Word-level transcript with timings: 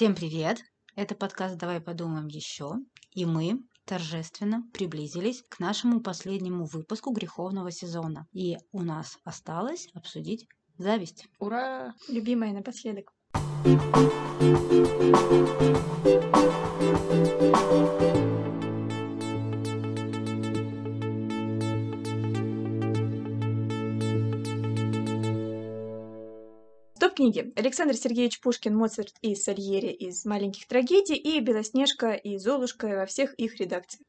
Всем 0.00 0.14
привет! 0.14 0.62
Это 0.96 1.14
подкаст 1.14 1.58
«Давай 1.58 1.78
подумаем 1.78 2.26
еще». 2.28 2.76
И 3.12 3.26
мы 3.26 3.58
торжественно 3.84 4.62
приблизились 4.72 5.42
к 5.50 5.60
нашему 5.60 6.00
последнему 6.00 6.64
выпуску 6.64 7.12
греховного 7.12 7.70
сезона. 7.70 8.26
И 8.32 8.56
у 8.72 8.80
нас 8.80 9.18
осталось 9.24 9.88
обсудить 9.92 10.46
зависть. 10.78 11.26
Ура! 11.38 11.92
Любимая 12.08 12.54
напоследок. 12.54 13.12
Топ-книги. 27.20 27.52
Александр 27.54 27.94
Сергеевич 27.96 28.40
Пушкин, 28.40 28.74
Моцарт 28.74 29.14
и 29.20 29.34
Сальери 29.34 29.88
из 29.88 30.24
«Маленьких 30.24 30.66
трагедий» 30.66 31.16
и 31.16 31.38
Белоснежка 31.40 32.12
и 32.12 32.38
Золушка 32.38 32.86
во 32.86 33.04
всех 33.04 33.34
их 33.34 33.60
редакциях. 33.60 34.06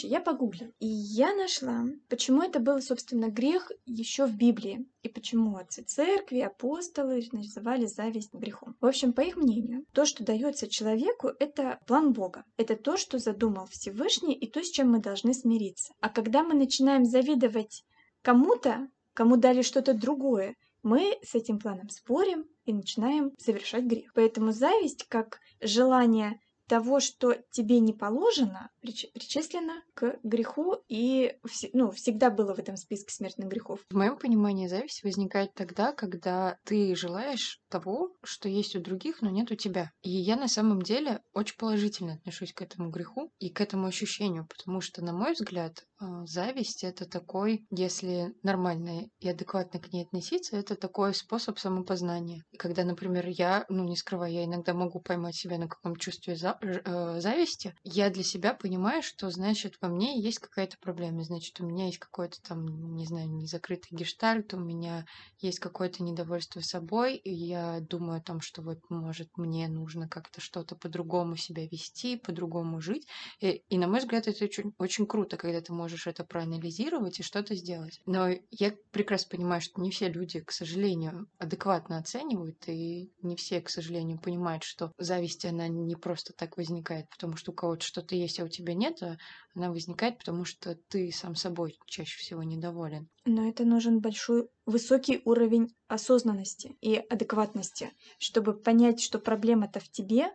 Короче, 0.00 0.14
я 0.14 0.20
погуглила, 0.20 0.72
и 0.78 0.86
я 0.86 1.34
нашла, 1.34 1.84
почему 2.08 2.42
это 2.42 2.58
был, 2.58 2.80
собственно, 2.80 3.28
грех 3.28 3.70
еще 3.84 4.24
в 4.24 4.34
Библии, 4.34 4.86
и 5.02 5.10
почему 5.10 5.56
отцы 5.56 5.82
церкви, 5.82 6.38
апостолы 6.38 7.22
называли 7.32 7.84
зависть 7.84 8.32
грехом. 8.32 8.76
В 8.80 8.86
общем, 8.86 9.12
по 9.12 9.20
их 9.20 9.36
мнению, 9.36 9.84
то, 9.92 10.06
что 10.06 10.24
дается 10.24 10.68
человеку, 10.68 11.28
это 11.38 11.78
план 11.86 12.14
Бога. 12.14 12.44
Это 12.56 12.76
то, 12.76 12.96
что 12.96 13.18
задумал 13.18 13.66
Всевышний, 13.66 14.32
и 14.32 14.46
то, 14.50 14.62
с 14.62 14.70
чем 14.70 14.90
мы 14.90 15.00
должны 15.00 15.34
смириться. 15.34 15.92
А 16.00 16.08
когда 16.08 16.44
мы 16.44 16.54
начинаем 16.54 17.04
завидовать 17.04 17.84
кому-то, 18.22 18.88
кому 19.12 19.36
дали 19.36 19.60
что-то 19.60 19.92
другое, 19.92 20.54
мы 20.82 21.18
с 21.22 21.34
этим 21.34 21.58
планом 21.58 21.90
спорим 21.90 22.46
и 22.64 22.72
начинаем 22.72 23.32
совершать 23.38 23.84
грех. 23.84 24.12
Поэтому 24.14 24.52
зависть, 24.52 25.04
как 25.08 25.40
желание 25.60 26.40
того, 26.70 27.00
что 27.00 27.34
тебе 27.50 27.80
не 27.80 27.92
положено, 27.92 28.70
причислено 28.80 29.82
к 29.94 30.20
греху 30.22 30.76
и 30.86 31.36
ну, 31.72 31.90
всегда 31.90 32.30
было 32.30 32.54
в 32.54 32.60
этом 32.60 32.76
списке 32.76 33.12
смертных 33.12 33.48
грехов. 33.48 33.80
В 33.90 33.96
моем 33.96 34.16
понимании 34.16 34.68
зависть 34.68 35.02
возникает 35.02 35.52
тогда, 35.54 35.92
когда 35.92 36.58
ты 36.64 36.94
желаешь 36.94 37.60
того, 37.68 38.14
что 38.22 38.48
есть 38.48 38.76
у 38.76 38.80
других, 38.80 39.20
но 39.20 39.30
нет 39.30 39.50
у 39.50 39.56
тебя. 39.56 39.90
И 40.02 40.10
я 40.10 40.36
на 40.36 40.46
самом 40.46 40.82
деле 40.82 41.22
очень 41.32 41.56
положительно 41.56 42.14
отношусь 42.14 42.52
к 42.52 42.62
этому 42.62 42.90
греху 42.90 43.32
и 43.40 43.50
к 43.50 43.60
этому 43.60 43.88
ощущению, 43.88 44.46
потому 44.46 44.80
что, 44.80 45.04
на 45.04 45.12
мой 45.12 45.32
взгляд, 45.32 45.84
а, 45.98 46.24
зависть 46.24 46.84
это 46.84 47.04
такой, 47.04 47.66
если 47.70 48.32
нормально 48.42 49.08
и 49.18 49.28
адекватно 49.28 49.80
к 49.80 49.92
ней 49.92 50.04
относиться, 50.04 50.56
это 50.56 50.76
такой 50.76 51.14
способ 51.14 51.58
самопознания. 51.58 52.44
Когда, 52.58 52.84
например, 52.84 53.26
я, 53.26 53.66
ну 53.68 53.84
не 53.84 53.96
скрываю, 53.96 54.32
я 54.32 54.44
иногда 54.44 54.72
могу 54.72 55.00
поймать 55.00 55.34
себя 55.34 55.58
на 55.58 55.68
каком 55.68 55.96
чувстве 55.96 56.36
за, 56.36 56.56
э, 56.60 57.20
зависти, 57.20 57.74
я 57.84 58.10
для 58.10 58.22
себя 58.22 58.54
понимаю, 58.54 59.02
что 59.02 59.30
значит 59.30 59.76
во 59.80 59.88
мне 59.88 60.20
есть 60.20 60.38
какая-то 60.38 60.76
проблема, 60.78 61.22
значит 61.22 61.60
у 61.60 61.66
меня 61.66 61.86
есть 61.86 61.98
какой-то 61.98 62.40
там, 62.42 62.94
не 62.94 63.06
знаю, 63.06 63.28
незакрытый 63.30 63.96
гештальт, 63.96 64.54
у 64.54 64.58
меня 64.58 65.06
есть 65.38 65.58
какое-то 65.58 66.02
недовольство 66.02 66.60
собой, 66.60 67.16
и 67.16 67.32
я 67.32 67.80
думаю 67.80 68.18
о 68.18 68.22
том, 68.22 68.40
что 68.40 68.62
вот 68.62 68.78
может 68.88 69.28
мне 69.36 69.68
нужно 69.68 70.08
как-то 70.08 70.40
что-то 70.40 70.76
по-другому 70.76 71.36
себя 71.36 71.66
вести, 71.66 72.16
по-другому 72.16 72.80
жить. 72.80 73.06
И, 73.40 73.62
и 73.68 73.78
на 73.78 73.88
мой 73.88 74.00
взгляд 74.00 74.28
это 74.28 74.44
очень, 74.44 74.74
очень 74.78 75.06
круто, 75.06 75.36
когда 75.36 75.60
ты 75.60 75.72
можешь 75.72 76.06
это 76.06 76.24
проанализировать 76.24 77.20
и 77.20 77.22
что-то 77.22 77.54
сделать. 77.54 78.00
Но 78.06 78.28
я 78.50 78.74
прекрасно 78.90 79.30
понимаю, 79.30 79.60
что 79.60 79.80
не 79.80 79.90
все 79.90 80.08
люди, 80.08 80.40
к 80.40 80.52
сожалению, 80.52 81.28
адекватно 81.38 81.98
оценивают, 81.98 82.68
и 82.68 83.12
не 83.22 83.36
все, 83.36 83.60
к 83.60 83.70
сожалению, 83.70 84.20
понимают, 84.20 84.62
что 84.62 84.92
зависть, 84.98 85.44
она 85.44 85.68
не 85.68 85.96
просто 85.96 86.32
так 86.32 86.49
возникает, 86.56 87.08
потому 87.10 87.36
что 87.36 87.52
у 87.52 87.54
кого-то 87.54 87.84
что-то 87.84 88.14
есть, 88.14 88.40
а 88.40 88.44
у 88.44 88.48
тебя 88.48 88.74
нет, 88.74 89.02
а 89.02 89.16
она 89.54 89.70
возникает, 89.70 90.18
потому 90.18 90.44
что 90.44 90.76
ты 90.88 91.10
сам 91.12 91.34
собой 91.34 91.78
чаще 91.86 92.18
всего 92.18 92.42
недоволен. 92.42 93.08
Но 93.24 93.48
это 93.48 93.64
нужен 93.64 94.00
большой, 94.00 94.48
высокий 94.66 95.20
уровень 95.24 95.74
осознанности 95.88 96.76
и 96.80 96.96
адекватности, 96.96 97.92
чтобы 98.18 98.54
понять, 98.54 99.00
что 99.00 99.18
проблема-то 99.18 99.80
в 99.80 99.90
тебе, 99.90 100.32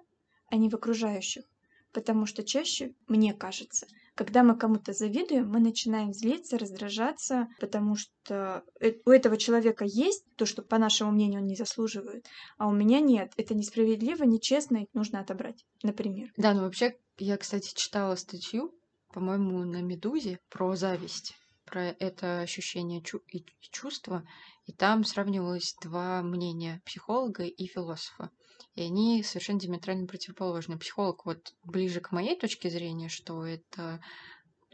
а 0.48 0.56
не 0.56 0.70
в 0.70 0.76
окружающих. 0.76 1.46
Потому 1.92 2.26
что 2.26 2.44
чаще, 2.44 2.94
мне 3.08 3.34
кажется, 3.34 3.88
когда 4.16 4.44
мы 4.44 4.58
кому-то 4.58 4.94
завидуем, 4.94 5.50
мы 5.50 5.60
начинаем 5.60 6.14
злиться, 6.14 6.58
раздражаться, 6.58 7.48
потому 7.60 7.96
что 7.96 8.64
э, 8.80 8.94
у 9.06 9.12
этого 9.12 9.38
человека 9.38 9.86
есть 9.86 10.26
то, 10.36 10.46
что, 10.46 10.62
по 10.62 10.78
нашему 10.78 11.12
мнению, 11.12 11.42
он 11.42 11.48
не 11.48 11.56
заслуживает, 11.56 12.26
а 12.58 12.68
у 12.68 12.72
меня 12.72 13.02
нет. 13.02 13.34
Это 13.38 13.54
несправедливо, 13.54 14.24
нечестно, 14.24 14.78
и 14.78 14.88
нужно 14.94 15.20
отобрать, 15.20 15.66
например. 15.84 16.32
Да, 16.38 16.54
ну 16.54 16.62
вообще, 16.62 16.96
я, 17.18 17.38
кстати, 17.38 17.74
читала 17.76 18.16
статью, 18.16 18.74
по-моему, 19.14 19.64
на 19.64 19.82
«Медузе» 19.82 20.40
про 20.50 20.76
зависть 20.76 21.36
про 21.66 21.88
это 21.88 22.42
ощущение 22.42 23.02
чу- 23.02 23.24
и 23.28 23.44
чувства, 23.60 24.24
и 24.66 24.72
там 24.72 25.04
сравнивалось 25.04 25.76
два 25.82 26.22
мнения 26.22 26.82
психолога 26.86 27.44
и 27.44 27.66
философа 27.66 28.30
и 28.76 28.82
они 28.82 29.24
совершенно 29.24 29.60
диаметрально 29.60 30.08
противоположны. 30.08 30.78
Психолог 30.78 31.26
вот 31.26 31.54
ближе 31.64 32.02
к 32.02 32.12
моей 32.12 32.38
точке 32.38 32.70
зрения, 32.70 33.10
что 33.10 33.46
это 33.46 34.02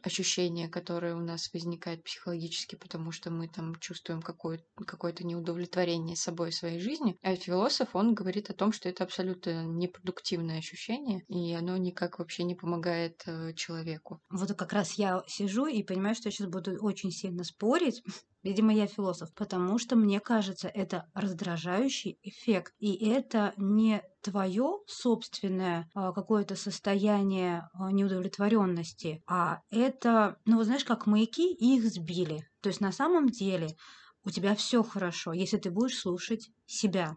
ощущение, 0.03 0.67
которое 0.67 1.15
у 1.15 1.19
нас 1.19 1.51
возникает 1.53 2.03
психологически, 2.03 2.75
потому 2.75 3.11
что 3.11 3.29
мы 3.29 3.47
там 3.47 3.75
чувствуем 3.75 4.21
какое- 4.21 4.63
какое-то 4.87 5.25
неудовлетворение 5.25 6.15
собой 6.15 6.51
своей 6.51 6.79
жизни. 6.79 7.15
А 7.21 7.35
философ, 7.35 7.95
он 7.95 8.13
говорит 8.13 8.49
о 8.49 8.53
том, 8.53 8.71
что 8.71 8.89
это 8.89 9.03
абсолютно 9.03 9.65
непродуктивное 9.65 10.59
ощущение, 10.59 11.23
и 11.27 11.53
оно 11.53 11.77
никак 11.77 12.19
вообще 12.19 12.43
не 12.43 12.55
помогает 12.55 13.21
э, 13.25 13.53
человеку. 13.53 14.19
Вот 14.29 14.53
как 14.53 14.73
раз 14.73 14.93
я 14.93 15.23
сижу 15.27 15.67
и 15.67 15.83
понимаю, 15.83 16.15
что 16.15 16.29
я 16.29 16.31
сейчас 16.31 16.47
буду 16.47 16.77
очень 16.81 17.11
сильно 17.11 17.43
спорить, 17.43 18.01
Видимо, 18.43 18.73
я 18.73 18.87
философ, 18.87 19.31
потому 19.35 19.77
что 19.77 19.95
мне 19.95 20.19
кажется, 20.19 20.67
это 20.67 21.05
раздражающий 21.13 22.17
эффект. 22.23 22.73
И 22.79 22.93
это 23.07 23.53
не 23.55 24.01
твое 24.21 24.79
собственное 24.87 25.87
а, 25.93 26.11
какое-то 26.11 26.55
состояние 26.55 27.69
а, 27.73 27.91
неудовлетворенности, 27.91 29.23
а 29.27 29.61
это, 29.69 30.37
ну, 30.45 30.57
вот 30.57 30.65
знаешь, 30.65 30.85
как 30.85 31.05
маяки, 31.05 31.53
их 31.53 31.85
сбили. 31.85 32.47
То 32.61 32.69
есть 32.69 32.81
на 32.81 32.91
самом 32.91 33.29
деле 33.29 33.75
у 34.23 34.31
тебя 34.31 34.55
все 34.55 34.83
хорошо, 34.83 35.33
если 35.33 35.57
ты 35.57 35.69
будешь 35.69 35.99
слушать 35.99 36.49
себя. 36.65 37.15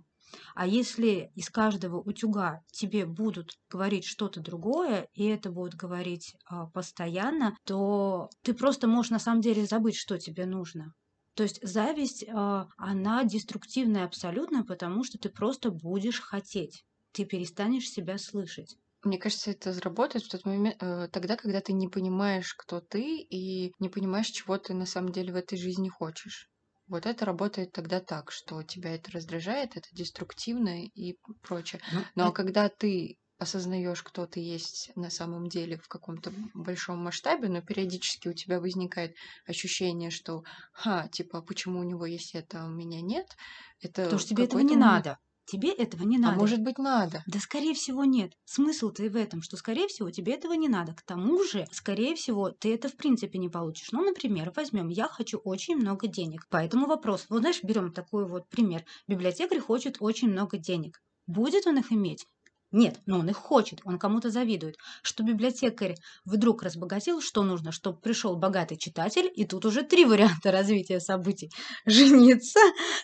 А 0.55 0.67
если 0.67 1.31
из 1.35 1.49
каждого 1.49 2.01
утюга 2.01 2.61
тебе 2.71 3.07
будут 3.07 3.53
говорить 3.71 4.05
что-то 4.05 4.41
другое, 4.41 5.09
и 5.15 5.25
это 5.25 5.51
будут 5.51 5.75
говорить 5.75 6.37
а, 6.45 6.67
постоянно, 6.67 7.57
то 7.65 8.29
ты 8.43 8.53
просто 8.53 8.89
можешь 8.89 9.11
на 9.11 9.19
самом 9.19 9.41
деле 9.41 9.65
забыть, 9.65 9.97
что 9.97 10.19
тебе 10.19 10.45
нужно. 10.45 10.93
То 11.35 11.43
есть 11.43 11.61
зависть, 11.63 12.25
а, 12.29 12.69
она 12.77 13.25
деструктивная 13.25 14.05
абсолютно, 14.05 14.65
потому 14.65 15.05
что 15.05 15.19
ты 15.19 15.29
просто 15.29 15.71
будешь 15.71 16.21
хотеть. 16.21 16.85
Ты 17.13 17.25
перестанешь 17.25 17.89
себя 17.91 18.19
слышать. 18.19 18.77
Мне 19.03 19.19
кажется, 19.19 19.51
это 19.51 19.73
заработает 19.73 20.25
в 20.25 20.31
тот 20.31 20.45
момент, 20.47 20.77
э, 20.81 21.09
тогда, 21.13 21.37
когда 21.37 21.61
ты 21.61 21.73
не 21.75 21.89
понимаешь, 21.89 22.55
кто 22.55 22.81
ты, 22.81 23.19
и 23.19 23.73
не 23.79 23.89
понимаешь, 23.91 24.29
чего 24.29 24.57
ты 24.57 24.73
на 24.73 24.87
самом 24.87 25.13
деле 25.13 25.33
в 25.33 25.37
этой 25.37 25.59
жизни 25.59 25.89
хочешь. 25.89 26.51
Вот 26.87 27.05
это 27.07 27.25
работает 27.25 27.73
тогда 27.73 28.01
так, 28.01 28.31
что 28.31 28.63
тебя 28.63 28.95
это 28.95 29.11
раздражает, 29.11 29.77
это 29.77 29.89
деструктивно 29.93 30.85
и 30.87 31.19
прочее. 31.43 31.81
Ну, 31.91 32.01
Но 32.15 32.25
это... 32.29 32.33
когда 32.33 32.69
ты 32.69 33.17
осознаешь, 33.45 34.03
кто 34.03 34.27
ты 34.27 34.41
есть 34.41 34.91
на 34.97 35.11
самом 35.11 35.49
деле 35.49 35.79
в 35.79 35.89
каком-то 35.89 36.33
большом 36.53 36.99
масштабе, 36.99 37.49
но 37.49 37.63
периодически 37.63 38.29
у 38.29 38.33
тебя 38.33 38.61
возникает 38.61 39.17
ощущение, 39.47 40.11
что, 40.11 40.43
ха, 40.73 41.09
типа, 41.09 41.41
почему 41.41 41.81
у 41.81 41.85
него 41.85 42.05
есть 42.05 42.35
это, 42.35 42.63
а 42.63 42.67
у 42.67 42.71
меня 42.71 43.01
нет. 43.01 43.37
Это 43.81 44.05
Потому 44.05 44.19
что 44.19 44.31
тебе 44.31 44.45
этого 44.45 44.61
не 44.61 44.77
надо. 44.77 45.19
Тебе 45.47 45.73
этого 45.73 46.05
не 46.05 46.17
а 46.17 46.21
надо. 46.21 46.37
А 46.37 46.39
может 46.39 46.61
быть, 46.61 46.79
надо? 46.79 47.23
Да, 47.27 47.39
скорее 47.39 47.75
всего, 47.75 48.05
нет. 48.05 48.33
Смысл-то 48.45 49.05
и 49.05 49.11
в 49.11 49.17
этом, 49.17 49.43
что, 49.43 49.57
скорее 49.59 49.89
всего, 49.89 50.11
тебе 50.11 50.35
этого 50.35 50.55
не 50.55 50.69
надо. 50.69 50.95
К 50.95 51.03
тому 51.03 51.45
же, 51.45 51.67
скорее 51.71 52.15
всего, 52.15 52.51
ты 52.51 52.73
это 52.75 52.89
в 52.89 52.97
принципе 52.97 53.39
не 53.39 53.51
получишь. 53.51 53.93
Ну, 53.93 54.03
например, 54.03 54.53
возьмем, 54.57 54.89
я 54.89 55.07
хочу 55.07 55.39
очень 55.39 55.77
много 55.77 56.07
денег. 56.07 56.47
Поэтому 56.49 56.87
вопрос, 56.87 57.27
вот 57.29 57.41
знаешь, 57.41 57.63
берем 57.63 57.93
такой 57.93 58.27
вот 58.27 58.49
пример. 58.49 58.85
Библиотекарь 59.07 59.61
хочет 59.61 59.97
очень 60.01 60.29
много 60.31 60.57
денег. 60.57 61.03
Будет 61.27 61.67
он 61.67 61.79
их 61.79 61.93
иметь? 61.93 62.27
Нет, 62.75 63.01
но 63.07 63.21
он 63.21 63.29
их 63.31 63.37
хочет, 63.37 63.81
он 63.85 64.01
кому-то 64.01 64.31
завидует. 64.31 64.79
Что 65.03 65.23
библиотекарь 65.23 65.95
вдруг 66.25 66.65
разбогател, 66.65 67.21
что 67.21 67.45
нужно, 67.45 67.71
чтобы 67.71 68.01
пришел 68.01 68.35
богатый 68.37 68.77
читатель, 68.77 69.31
и 69.33 69.45
тут 69.45 69.65
уже 69.65 69.85
три 69.85 70.05
варианта 70.05 70.51
развития 70.51 70.99
событий. 70.99 71.53
Жениться, 71.87 72.59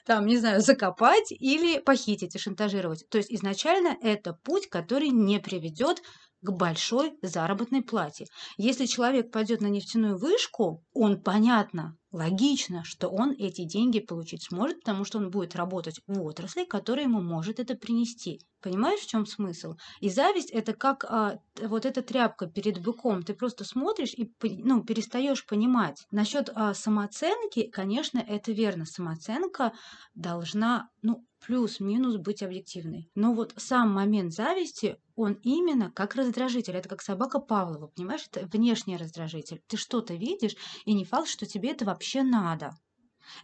там, 0.05 0.26
не 0.26 0.38
знаю, 0.38 0.61
закопать 0.61 1.31
или 1.31 1.78
похитить 1.78 2.34
и 2.34 2.38
шантажировать. 2.40 3.08
То 3.11 3.19
есть 3.19 3.31
изначально 3.31 3.96
это 4.02 4.32
путь, 4.32 4.69
который 4.69 5.11
не 5.11 5.38
приведет 5.38 6.02
к 6.42 6.50
большой 6.50 7.14
заработной 7.22 7.82
плате. 7.82 8.26
Если 8.56 8.87
человек 8.87 9.31
пойдет 9.31 9.60
на 9.60 9.66
нефтяную 9.66 10.19
вышку, 10.19 10.84
он, 10.92 11.20
понятно, 11.20 11.96
логично, 12.12 12.82
что 12.84 13.08
он 13.08 13.32
эти 13.38 13.64
деньги 13.64 14.00
получить 14.00 14.44
сможет, 14.44 14.81
потому 14.81 15.04
что 15.04 15.19
он 15.19 15.31
будет 15.31 15.54
работать 15.54 16.00
в 16.06 16.22
отрасли, 16.22 16.64
которая 16.64 17.04
ему 17.04 17.20
может 17.20 17.60
это 17.60 17.75
принести. 17.75 18.40
Понимаешь, 18.60 19.00
в 19.00 19.06
чем 19.06 19.26
смысл? 19.26 19.75
И 20.00 20.10
зависть 20.10 20.50
это 20.50 20.75
как 20.75 21.04
а, 21.04 21.38
вот 21.62 21.87
эта 21.87 22.02
тряпка 22.02 22.46
перед 22.46 22.82
быком. 22.82 23.22
Ты 23.22 23.34
просто 23.34 23.64
смотришь 23.64 24.12
и 24.14 24.31
ну, 24.42 24.82
перестаешь 24.82 25.46
понимать. 25.46 26.04
Насчет 26.10 26.50
а, 26.54 26.75
самооценки, 26.75 27.69
конечно, 27.70 28.19
это 28.19 28.52
верно. 28.52 28.84
Самооценка 28.84 29.72
должна, 30.14 30.88
ну, 31.02 31.25
плюс-минус 31.46 32.16
быть 32.16 32.42
объективной. 32.42 33.08
Но 33.14 33.32
вот 33.32 33.54
сам 33.56 33.92
момент 33.92 34.32
зависти, 34.32 34.98
он 35.20 35.34
именно 35.43 35.90
как 35.90 36.14
раздражитель. 36.14 36.76
Это 36.76 36.88
как 36.88 37.02
собака 37.02 37.40
Павлова, 37.40 37.88
понимаешь? 37.88 38.26
Это 38.31 38.46
внешний 38.46 38.96
раздражитель. 38.96 39.62
Ты 39.67 39.76
что-то 39.76 40.14
видишь, 40.14 40.56
и 40.84 40.94
не 40.94 41.05
факт, 41.05 41.28
что 41.28 41.46
тебе 41.46 41.70
это 41.70 41.84
вообще 41.84 42.22
надо. 42.22 42.72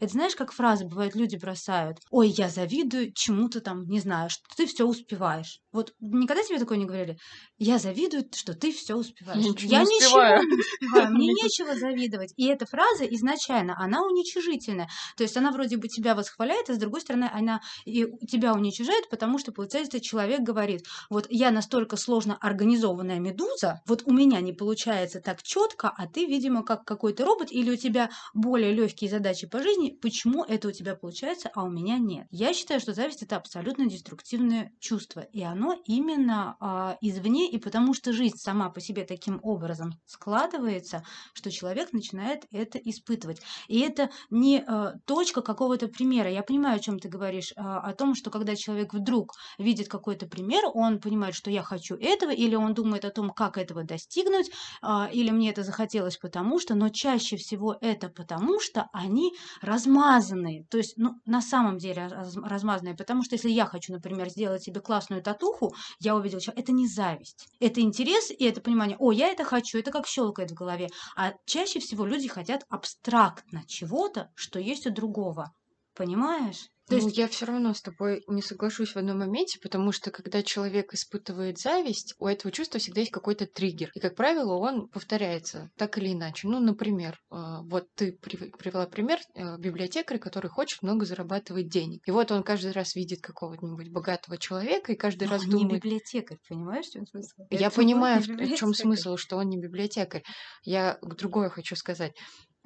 Это 0.00 0.12
знаешь, 0.12 0.36
как 0.36 0.52
фразы 0.52 0.84
бывают, 0.84 1.14
люди 1.14 1.36
бросают. 1.36 1.98
Ой, 2.10 2.28
я 2.28 2.48
завидую 2.48 3.12
чему-то 3.12 3.60
там, 3.60 3.86
не 3.86 4.00
знаю, 4.00 4.30
что 4.30 4.44
ты 4.56 4.66
все 4.66 4.84
успеваешь. 4.86 5.60
Вот 5.72 5.92
никогда 6.00 6.42
тебе 6.42 6.58
такое 6.58 6.78
не 6.78 6.86
говорили? 6.86 7.18
Я 7.58 7.78
завидую, 7.78 8.24
что 8.34 8.54
ты 8.54 8.72
все 8.72 8.94
успеваешь. 8.94 9.44
Ничего 9.44 9.70
я 9.70 9.80
не 9.80 9.96
успеваю. 9.96 10.42
ничего 10.42 10.54
не 10.54 10.60
успеваю. 10.60 11.14
Мне 11.14 11.26
нечего 11.42 11.74
завидовать. 11.74 12.32
И 12.36 12.46
эта 12.46 12.66
фраза 12.66 13.04
изначально, 13.04 13.74
она 13.78 14.02
уничижительная. 14.02 14.88
То 15.16 15.22
есть 15.22 15.36
она 15.36 15.52
вроде 15.52 15.76
бы 15.76 15.88
тебя 15.88 16.14
восхваляет, 16.14 16.70
а 16.70 16.74
с 16.74 16.78
другой 16.78 17.00
стороны, 17.02 17.30
она 17.32 17.60
и 17.84 18.06
тебя 18.26 18.54
уничижает, 18.54 19.08
потому 19.10 19.38
что, 19.38 19.52
получается, 19.52 20.00
человек 20.00 20.40
говорит, 20.40 20.86
вот 21.10 21.26
я 21.28 21.50
настолько 21.50 21.96
сложно 21.96 22.36
организованная 22.40 23.18
медуза, 23.18 23.82
вот 23.86 24.02
у 24.06 24.12
меня 24.12 24.40
не 24.40 24.52
получается 24.52 25.20
так 25.20 25.42
четко, 25.42 25.92
а 25.94 26.06
ты, 26.06 26.24
видимо, 26.26 26.62
как 26.64 26.84
какой-то 26.84 27.24
робот, 27.24 27.50
или 27.50 27.70
у 27.70 27.76
тебя 27.76 28.10
более 28.34 28.72
легкие 28.72 29.10
задачи 29.10 29.46
по 29.46 29.62
жизни, 29.62 29.85
почему 29.90 30.44
это 30.44 30.68
у 30.68 30.72
тебя 30.72 30.94
получается, 30.94 31.50
а 31.54 31.64
у 31.64 31.70
меня 31.70 31.98
нет. 31.98 32.26
Я 32.30 32.54
считаю, 32.54 32.80
что 32.80 32.92
зависть 32.92 33.22
это 33.22 33.36
абсолютно 33.36 33.86
деструктивное 33.86 34.72
чувство, 34.80 35.20
и 35.20 35.42
оно 35.42 35.76
именно 35.86 36.56
а, 36.60 36.96
извне, 37.00 37.50
и 37.50 37.58
потому 37.58 37.94
что 37.94 38.12
жизнь 38.12 38.36
сама 38.36 38.70
по 38.70 38.80
себе 38.80 39.04
таким 39.04 39.40
образом 39.42 39.92
складывается, 40.06 41.02
что 41.32 41.50
человек 41.50 41.92
начинает 41.92 42.44
это 42.50 42.78
испытывать. 42.78 43.40
И 43.68 43.80
это 43.80 44.10
не 44.30 44.64
а, 44.66 44.94
точка 45.04 45.42
какого-то 45.42 45.88
примера. 45.88 46.30
Я 46.30 46.42
понимаю, 46.42 46.76
о 46.76 46.80
чем 46.80 46.98
ты 46.98 47.08
говоришь, 47.08 47.52
а, 47.56 47.80
о 47.80 47.94
том, 47.94 48.14
что 48.14 48.30
когда 48.30 48.56
человек 48.56 48.94
вдруг 48.94 49.34
видит 49.58 49.88
какой-то 49.88 50.26
пример, 50.26 50.64
он 50.74 51.00
понимает, 51.00 51.34
что 51.34 51.50
я 51.50 51.62
хочу 51.62 51.96
этого, 51.96 52.30
или 52.30 52.54
он 52.54 52.74
думает 52.74 53.04
о 53.04 53.10
том, 53.10 53.30
как 53.30 53.58
этого 53.58 53.84
достигнуть, 53.84 54.50
а, 54.82 55.08
или 55.12 55.30
мне 55.30 55.50
это 55.50 55.62
захотелось 55.62 56.16
потому 56.16 56.58
что, 56.58 56.74
но 56.74 56.88
чаще 56.88 57.36
всего 57.36 57.76
это 57.80 58.08
потому 58.08 58.60
что 58.60 58.88
они 58.92 59.32
размазанные. 59.76 60.64
То 60.70 60.78
есть, 60.78 60.94
ну, 60.96 61.14
на 61.26 61.40
самом 61.40 61.78
деле 61.78 62.08
раз- 62.08 62.36
размазанные. 62.36 62.96
Потому 62.96 63.22
что 63.22 63.34
если 63.34 63.50
я 63.50 63.66
хочу, 63.66 63.92
например, 63.92 64.28
сделать 64.30 64.62
себе 64.62 64.80
классную 64.80 65.22
татуху, 65.22 65.74
я 66.00 66.16
увидела 66.16 66.40
человека, 66.40 66.62
это 66.62 66.72
не 66.72 66.88
зависть. 66.88 67.46
Это 67.60 67.80
интерес 67.80 68.30
и 68.30 68.44
это 68.44 68.60
понимание, 68.60 68.96
о, 68.98 69.12
я 69.12 69.28
это 69.28 69.44
хочу, 69.44 69.78
это 69.78 69.90
как 69.90 70.06
щелкает 70.06 70.50
в 70.50 70.54
голове. 70.54 70.88
А 71.16 71.32
чаще 71.44 71.80
всего 71.80 72.06
люди 72.06 72.28
хотят 72.28 72.64
абстрактно 72.68 73.62
чего-то, 73.66 74.30
что 74.34 74.58
есть 74.58 74.86
у 74.86 74.90
другого. 74.90 75.52
Понимаешь? 75.96 76.68
То 76.88 76.94
Ну, 76.94 77.06
есть, 77.06 77.18
я 77.18 77.26
все 77.26 77.46
равно 77.46 77.74
с 77.74 77.82
тобой 77.82 78.22
не 78.28 78.42
соглашусь 78.42 78.92
в 78.92 78.96
одном 78.96 79.18
моменте, 79.18 79.58
потому 79.60 79.90
что 79.90 80.12
когда 80.12 80.44
человек 80.44 80.94
испытывает 80.94 81.58
зависть, 81.58 82.14
у 82.20 82.28
этого 82.28 82.52
чувства 82.52 82.78
всегда 82.78 83.00
есть 83.00 83.10
какой-то 83.10 83.46
триггер. 83.46 83.90
И, 83.94 83.98
как 83.98 84.14
правило, 84.14 84.54
он 84.54 84.88
повторяется 84.88 85.70
так 85.76 85.98
или 85.98 86.12
иначе. 86.12 86.46
Ну, 86.46 86.60
например, 86.60 87.18
э, 87.32 87.36
вот 87.64 87.88
ты 87.96 88.16
прив- 88.22 88.56
привела 88.56 88.86
пример 88.86 89.18
э, 89.34 89.58
библиотекаря, 89.58 90.20
который 90.20 90.48
хочет 90.48 90.82
много 90.82 91.04
зарабатывать 91.06 91.68
денег. 91.68 92.02
И 92.06 92.12
вот 92.12 92.30
он 92.30 92.44
каждый 92.44 92.70
раз 92.70 92.94
видит 92.94 93.20
какого-нибудь 93.20 93.90
богатого 93.90 94.38
человека 94.38 94.92
и 94.92 94.96
каждый 94.96 95.24
но 95.24 95.32
раз 95.32 95.42
он 95.42 95.48
не 95.48 95.64
думает, 95.64 95.82
библиотекарь, 95.82 96.38
понимаешь, 96.48 96.86
в 96.86 96.92
чем 96.92 97.06
смысл? 97.06 97.42
Я 97.50 97.66
Это 97.66 97.70
понимаю, 97.70 98.18
он 98.18 98.22
в 98.22 98.28
не 98.40 98.56
чем 98.56 98.74
смысл, 98.74 99.16
что 99.16 99.36
он 99.38 99.48
не 99.48 99.58
библиотекарь. 99.58 100.22
Я 100.62 100.98
другое 101.02 101.48
хочу 101.48 101.74
сказать. 101.74 102.12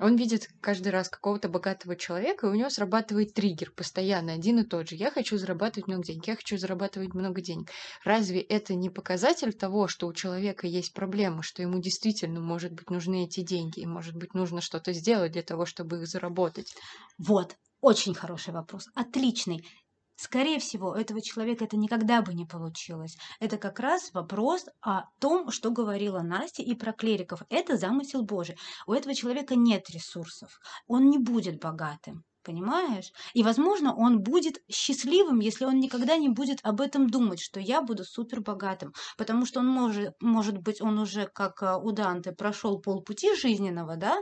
Он 0.01 0.17
видит 0.17 0.49
каждый 0.61 0.89
раз 0.89 1.09
какого-то 1.09 1.49
богатого 1.49 1.95
человека, 1.95 2.47
и 2.47 2.51
у 2.51 2.55
него 2.55 2.71
срабатывает 2.71 3.35
триггер 3.35 3.71
постоянно, 3.71 4.33
один 4.33 4.59
и 4.59 4.65
тот 4.65 4.89
же. 4.89 4.97
Я 4.97 5.11
хочу 5.11 5.37
зарабатывать 5.37 5.89
много 5.89 6.05
денег, 6.05 6.27
я 6.27 6.37
хочу 6.37 6.57
зарабатывать 6.57 7.15
много 7.15 7.41
денег. 7.43 7.69
Разве 8.05 8.41
это 8.41 8.75
не 8.75 8.89
показатель 8.89 9.53
того, 9.53 9.89
что 9.89 10.07
у 10.07 10.13
человека 10.15 10.67
есть 10.67 10.95
проблемы, 10.95 11.43
что 11.43 11.63
ему 11.63 11.81
действительно, 11.81 12.41
может 12.41 12.73
быть, 12.73 12.91
нужны 12.91 13.25
эти 13.25 13.43
деньги, 13.43 13.81
и, 13.81 13.87
может 13.87 14.17
быть, 14.17 14.33
нужно 14.35 14.61
что-то 14.61 14.93
сделать 14.93 15.33
для 15.33 15.43
того, 15.43 15.67
чтобы 15.67 15.99
их 15.99 16.07
заработать? 16.07 16.75
Вот, 17.19 17.57
очень 17.83 18.15
хороший 18.15 18.55
вопрос, 18.55 18.87
отличный. 18.95 19.65
Скорее 20.21 20.59
всего, 20.59 20.91
у 20.91 20.95
этого 20.95 21.23
человека 21.23 21.65
это 21.65 21.79
никогда 21.79 22.21
бы 22.21 22.35
не 22.35 22.45
получилось. 22.45 23.17
Это 23.39 23.57
как 23.57 23.81
раз 23.81 24.13
вопрос 24.13 24.67
о 24.83 25.05
том, 25.19 25.51
что 25.51 25.71
говорила 25.71 26.21
Настя 26.21 26.61
и 26.61 26.75
про 26.75 26.93
клериков. 26.93 27.41
Это 27.49 27.79
замысел 27.79 28.23
Божий. 28.23 28.59
У 28.87 28.93
этого 28.93 29.15
человека 29.15 29.55
нет 29.57 29.89
ресурсов. 29.89 30.61
Он 30.87 31.09
не 31.09 31.17
будет 31.17 31.59
богатым. 31.59 32.23
Понимаешь? 32.43 33.13
И, 33.35 33.43
возможно, 33.43 33.95
он 33.95 34.23
будет 34.23 34.63
счастливым, 34.71 35.41
если 35.41 35.67
он 35.67 35.79
никогда 35.79 36.17
не 36.17 36.31
будет 36.31 36.59
об 36.63 36.81
этом 36.81 37.11
думать, 37.11 37.41
что 37.41 37.61
я 37.61 37.83
буду 37.83 38.05
супер 38.05 38.41
богатым. 38.41 38.95
Потому 39.19 39.45
что 39.45 39.61
он 39.61 39.67
может, 39.67 40.15
может 40.21 40.57
быть, 40.59 40.81
он 40.81 40.99
уже, 40.99 41.27
как 41.27 41.63
а, 41.63 41.77
у 41.77 41.93
Данте, 41.93 42.33
прошел 42.33 42.81
полпути 42.81 43.35
жизненного, 43.35 43.97
да, 43.97 44.17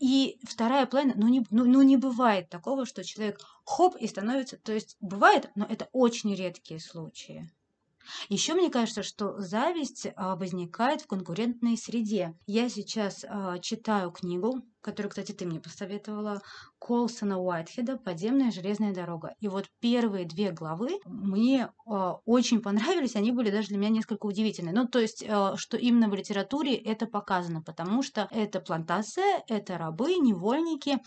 и 0.00 0.38
вторая 0.42 0.86
половина, 0.86 1.14
ну 1.16 1.28
не, 1.28 1.46
ну, 1.50 1.64
ну 1.64 1.82
не 1.82 1.96
бывает 1.96 2.48
такого, 2.48 2.86
что 2.86 3.04
человек 3.04 3.38
хоп 3.64 3.96
и 3.96 4.06
становится, 4.08 4.56
то 4.56 4.72
есть 4.72 4.96
бывает, 5.00 5.50
но 5.54 5.64
это 5.66 5.88
очень 5.92 6.34
редкие 6.34 6.80
случаи. 6.80 7.50
Еще 8.28 8.54
мне 8.54 8.70
кажется, 8.70 9.02
что 9.02 9.38
зависть 9.38 10.08
а, 10.16 10.36
возникает 10.36 11.02
в 11.02 11.06
конкурентной 11.06 11.76
среде. 11.76 12.34
Я 12.46 12.68
сейчас 12.68 13.24
а, 13.28 13.58
читаю 13.58 14.10
книгу, 14.10 14.62
которую, 14.80 15.10
кстати, 15.10 15.32
ты 15.32 15.46
мне 15.46 15.60
посоветовала, 15.60 16.40
Колсона 16.78 17.38
Уайтхеда 17.38 17.98
«Подземная 17.98 18.50
железная 18.50 18.94
дорога». 18.94 19.34
И 19.40 19.48
вот 19.48 19.66
первые 19.80 20.24
две 20.24 20.50
главы 20.50 20.98
мне 21.04 21.70
а, 21.86 22.18
очень 22.24 22.60
понравились, 22.62 23.16
они 23.16 23.32
были 23.32 23.50
даже 23.50 23.68
для 23.68 23.78
меня 23.78 23.90
несколько 23.90 24.26
удивительны. 24.26 24.72
Ну, 24.72 24.86
то 24.86 24.98
есть, 24.98 25.24
а, 25.28 25.56
что 25.56 25.76
именно 25.76 26.08
в 26.08 26.14
литературе 26.14 26.74
это 26.74 27.06
показано, 27.06 27.62
потому 27.62 28.02
что 28.02 28.28
это 28.30 28.60
плантация, 28.60 29.42
это 29.48 29.78
рабы, 29.78 30.14
невольники, 30.16 30.98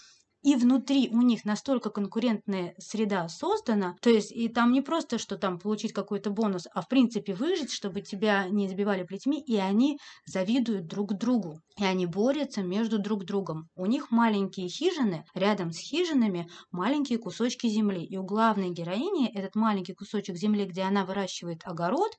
и 0.44 0.56
внутри 0.56 1.10
у 1.10 1.22
них 1.22 1.46
настолько 1.46 1.90
конкурентная 1.90 2.76
среда 2.78 3.28
создана, 3.30 3.96
то 4.02 4.10
есть 4.10 4.32
и 4.32 4.50
там 4.50 4.72
не 4.72 4.82
просто, 4.82 5.18
что 5.18 5.38
там 5.38 5.58
получить 5.58 5.94
какой-то 5.94 6.30
бонус, 6.30 6.68
а 6.74 6.82
в 6.82 6.88
принципе 6.88 7.34
выжить, 7.34 7.72
чтобы 7.72 8.02
тебя 8.02 8.48
не 8.50 8.68
забивали 8.68 9.04
плетьми, 9.04 9.42
и 9.42 9.58
они 9.58 9.98
завидуют 10.26 10.88
друг 10.88 11.14
другу, 11.14 11.60
и 11.78 11.86
они 11.86 12.06
борются 12.06 12.62
между 12.62 13.00
друг 13.00 13.26
другом. 13.26 13.70
У 13.76 13.86
них 13.86 14.12
маленькие 14.12 14.68
хижины, 14.68 15.26
рядом 15.34 15.72
с 15.72 15.80
хижинами 15.80 16.50
маленькие 16.72 17.20
кусочки 17.20 17.68
земли, 17.68 18.04
и 18.04 18.18
у 18.18 18.24
главной 18.24 18.70
героини 18.70 19.32
этот 19.34 19.56
маленький 19.56 19.94
кусочек 19.94 20.36
земли, 20.36 20.66
где 20.66 20.82
она 20.84 21.06
выращивает 21.06 21.62
огород, 21.64 22.12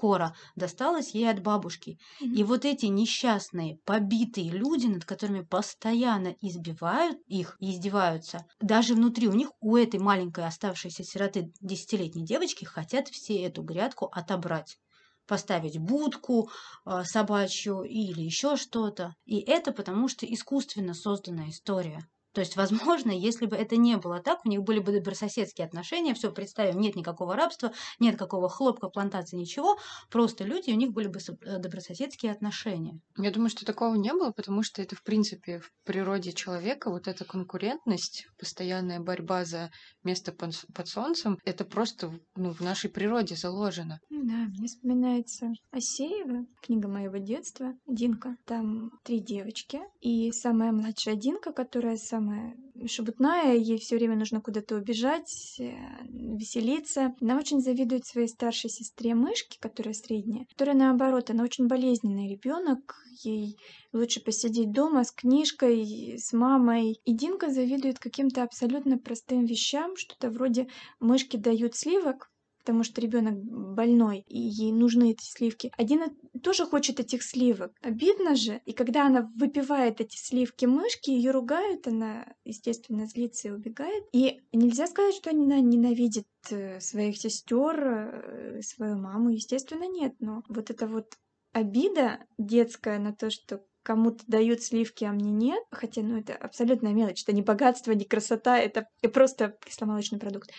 Кора 0.00 0.34
досталась 0.56 1.14
ей 1.14 1.30
от 1.30 1.42
бабушки. 1.42 1.98
И 2.20 2.42
вот 2.42 2.64
эти 2.64 2.86
несчастные, 2.86 3.76
побитые 3.84 4.50
люди, 4.50 4.86
над 4.86 5.04
которыми 5.04 5.42
постоянно 5.42 6.34
избивают 6.40 7.18
их 7.26 7.56
и 7.60 7.72
издеваются, 7.72 8.46
даже 8.60 8.94
внутри 8.94 9.28
у 9.28 9.32
них, 9.32 9.50
у 9.60 9.76
этой 9.76 10.00
маленькой 10.00 10.46
оставшейся 10.46 11.04
сироты 11.04 11.52
десятилетней 11.60 12.24
девочки, 12.24 12.64
хотят 12.64 13.08
все 13.08 13.42
эту 13.42 13.62
грядку 13.62 14.06
отобрать 14.06 14.78
поставить 15.26 15.78
будку 15.78 16.50
э, 16.86 17.04
собачью 17.04 17.82
или 17.82 18.20
еще 18.22 18.56
что-то. 18.56 19.14
И 19.26 19.38
это 19.38 19.70
потому, 19.70 20.08
что 20.08 20.26
искусственно 20.26 20.92
созданная 20.92 21.50
история. 21.50 22.08
То 22.32 22.40
есть, 22.40 22.56
возможно, 22.56 23.10
если 23.10 23.46
бы 23.46 23.56
это 23.56 23.76
не 23.76 23.96
было 23.96 24.20
так, 24.20 24.44
у 24.44 24.48
них 24.48 24.62
были 24.62 24.78
бы 24.78 24.92
добрососедские 24.92 25.66
отношения, 25.66 26.14
все, 26.14 26.30
представим, 26.32 26.78
нет 26.80 26.94
никакого 26.96 27.34
рабства, 27.34 27.72
нет 27.98 28.16
какого 28.16 28.48
хлопка, 28.48 28.88
плантации, 28.88 29.36
ничего, 29.36 29.78
просто 30.10 30.44
люди, 30.44 30.70
у 30.70 30.76
них 30.76 30.92
были 30.92 31.08
бы 31.08 31.18
э, 31.18 31.58
добрососедские 31.58 32.32
отношения. 32.32 33.00
Я 33.16 33.30
думаю, 33.30 33.50
что 33.50 33.64
такого 33.64 33.94
не 33.96 34.12
было, 34.12 34.30
потому 34.30 34.62
что 34.62 34.80
это, 34.80 34.94
в 34.94 35.02
принципе, 35.02 35.58
в 35.60 35.72
природе 35.84 36.32
человека, 36.32 36.90
вот 36.90 37.08
эта 37.08 37.24
конкурентность, 37.24 38.26
постоянная 38.38 39.00
борьба 39.00 39.44
за 39.44 39.70
место 40.04 40.32
под, 40.32 40.54
солнцем, 40.88 41.38
это 41.44 41.64
просто 41.64 42.08
в- 42.08 42.20
ну, 42.36 42.52
в 42.52 42.60
нашей 42.60 42.90
природе 42.90 43.36
заложено. 43.36 43.98
Да, 44.08 44.46
мне 44.56 44.66
вспоминается 44.66 45.52
Асеева, 45.70 46.46
книга 46.62 46.88
моего 46.88 47.16
детства, 47.18 47.74
Динка. 47.86 48.36
Там 48.46 48.90
три 49.04 49.20
девочки, 49.20 49.80
и 50.00 50.30
самая 50.32 50.72
младшая 50.72 51.16
Динка, 51.16 51.52
которая 51.52 51.96
самая 51.96 52.19
самая 52.20 52.54
шебутная, 52.86 53.54
ей 53.56 53.78
все 53.78 53.96
время 53.96 54.16
нужно 54.16 54.40
куда-то 54.40 54.76
убежать, 54.76 55.56
э, 55.58 55.72
веселиться. 56.08 57.14
Она 57.20 57.36
очень 57.36 57.60
завидует 57.60 58.06
своей 58.06 58.28
старшей 58.28 58.70
сестре 58.70 59.14
Мышке, 59.14 59.58
которая 59.60 59.94
средняя, 59.94 60.46
которая 60.46 60.76
наоборот, 60.76 61.30
она 61.30 61.44
очень 61.44 61.66
болезненный 61.66 62.28
ребенок, 62.28 62.96
ей 63.22 63.56
лучше 63.92 64.20
посидеть 64.20 64.72
дома 64.72 65.04
с 65.04 65.12
книжкой, 65.12 66.16
с 66.18 66.32
мамой. 66.32 67.00
И 67.04 67.14
Динка 67.14 67.50
завидует 67.50 67.98
каким-то 67.98 68.42
абсолютно 68.42 68.98
простым 68.98 69.44
вещам, 69.44 69.96
что-то 69.96 70.30
вроде 70.30 70.68
мышки 71.00 71.36
дают 71.36 71.74
сливок, 71.74 72.30
потому 72.70 72.84
что 72.84 73.00
ребенок 73.00 73.34
больной, 73.34 74.24
и 74.28 74.38
ей 74.38 74.70
нужны 74.70 75.10
эти 75.10 75.24
сливки. 75.24 75.72
Один 75.76 76.04
тоже 76.40 76.64
хочет 76.64 77.00
этих 77.00 77.24
сливок. 77.24 77.72
Обидно 77.82 78.36
же. 78.36 78.60
И 78.64 78.72
когда 78.72 79.06
она 79.06 79.28
выпивает 79.34 80.00
эти 80.00 80.16
сливки 80.16 80.66
мышки, 80.66 81.10
ее 81.10 81.32
ругают, 81.32 81.88
она, 81.88 82.32
естественно, 82.44 83.06
злится 83.06 83.48
и 83.48 83.50
убегает. 83.50 84.04
И 84.12 84.40
нельзя 84.52 84.86
сказать, 84.86 85.16
что 85.16 85.30
она 85.30 85.58
ненавидит 85.58 86.28
э, 86.52 86.78
своих 86.78 87.16
сестер, 87.16 87.82
э, 87.82 88.62
свою 88.62 88.96
маму. 88.96 89.30
Естественно, 89.30 89.88
нет. 89.88 90.14
Но 90.20 90.44
вот 90.48 90.70
это 90.70 90.86
вот 90.86 91.16
обида 91.52 92.20
детская 92.38 93.00
на 93.00 93.12
то, 93.12 93.30
что 93.30 93.64
кому-то 93.82 94.22
дают 94.28 94.62
сливки, 94.62 95.02
а 95.02 95.10
мне 95.10 95.32
нет. 95.32 95.64
Хотя, 95.72 96.02
ну, 96.02 96.20
это 96.20 96.36
абсолютная 96.36 96.92
мелочь. 96.92 97.24
Это 97.24 97.32
не 97.32 97.42
богатство, 97.42 97.90
не 97.90 98.04
красота, 98.04 98.60
это 98.60 98.86
просто 99.12 99.58
кисломолочный 99.66 100.20
продукт. 100.20 100.50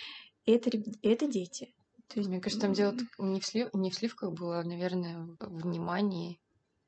Это, 0.45 0.71
это 1.03 1.27
дети. 1.27 1.73
То 2.13 2.19
есть, 2.19 2.29
мне 2.29 2.39
кажется, 2.39 2.61
там 2.65 2.73
дело 2.73 2.95
не 3.19 3.39
в, 3.39 3.45
слив... 3.45 3.69
не 3.73 3.89
в 3.89 3.95
сливках 3.95 4.33
было, 4.33 4.59
а, 4.59 4.63
наверное, 4.63 5.27
в 5.39 5.61
внимании 5.61 6.39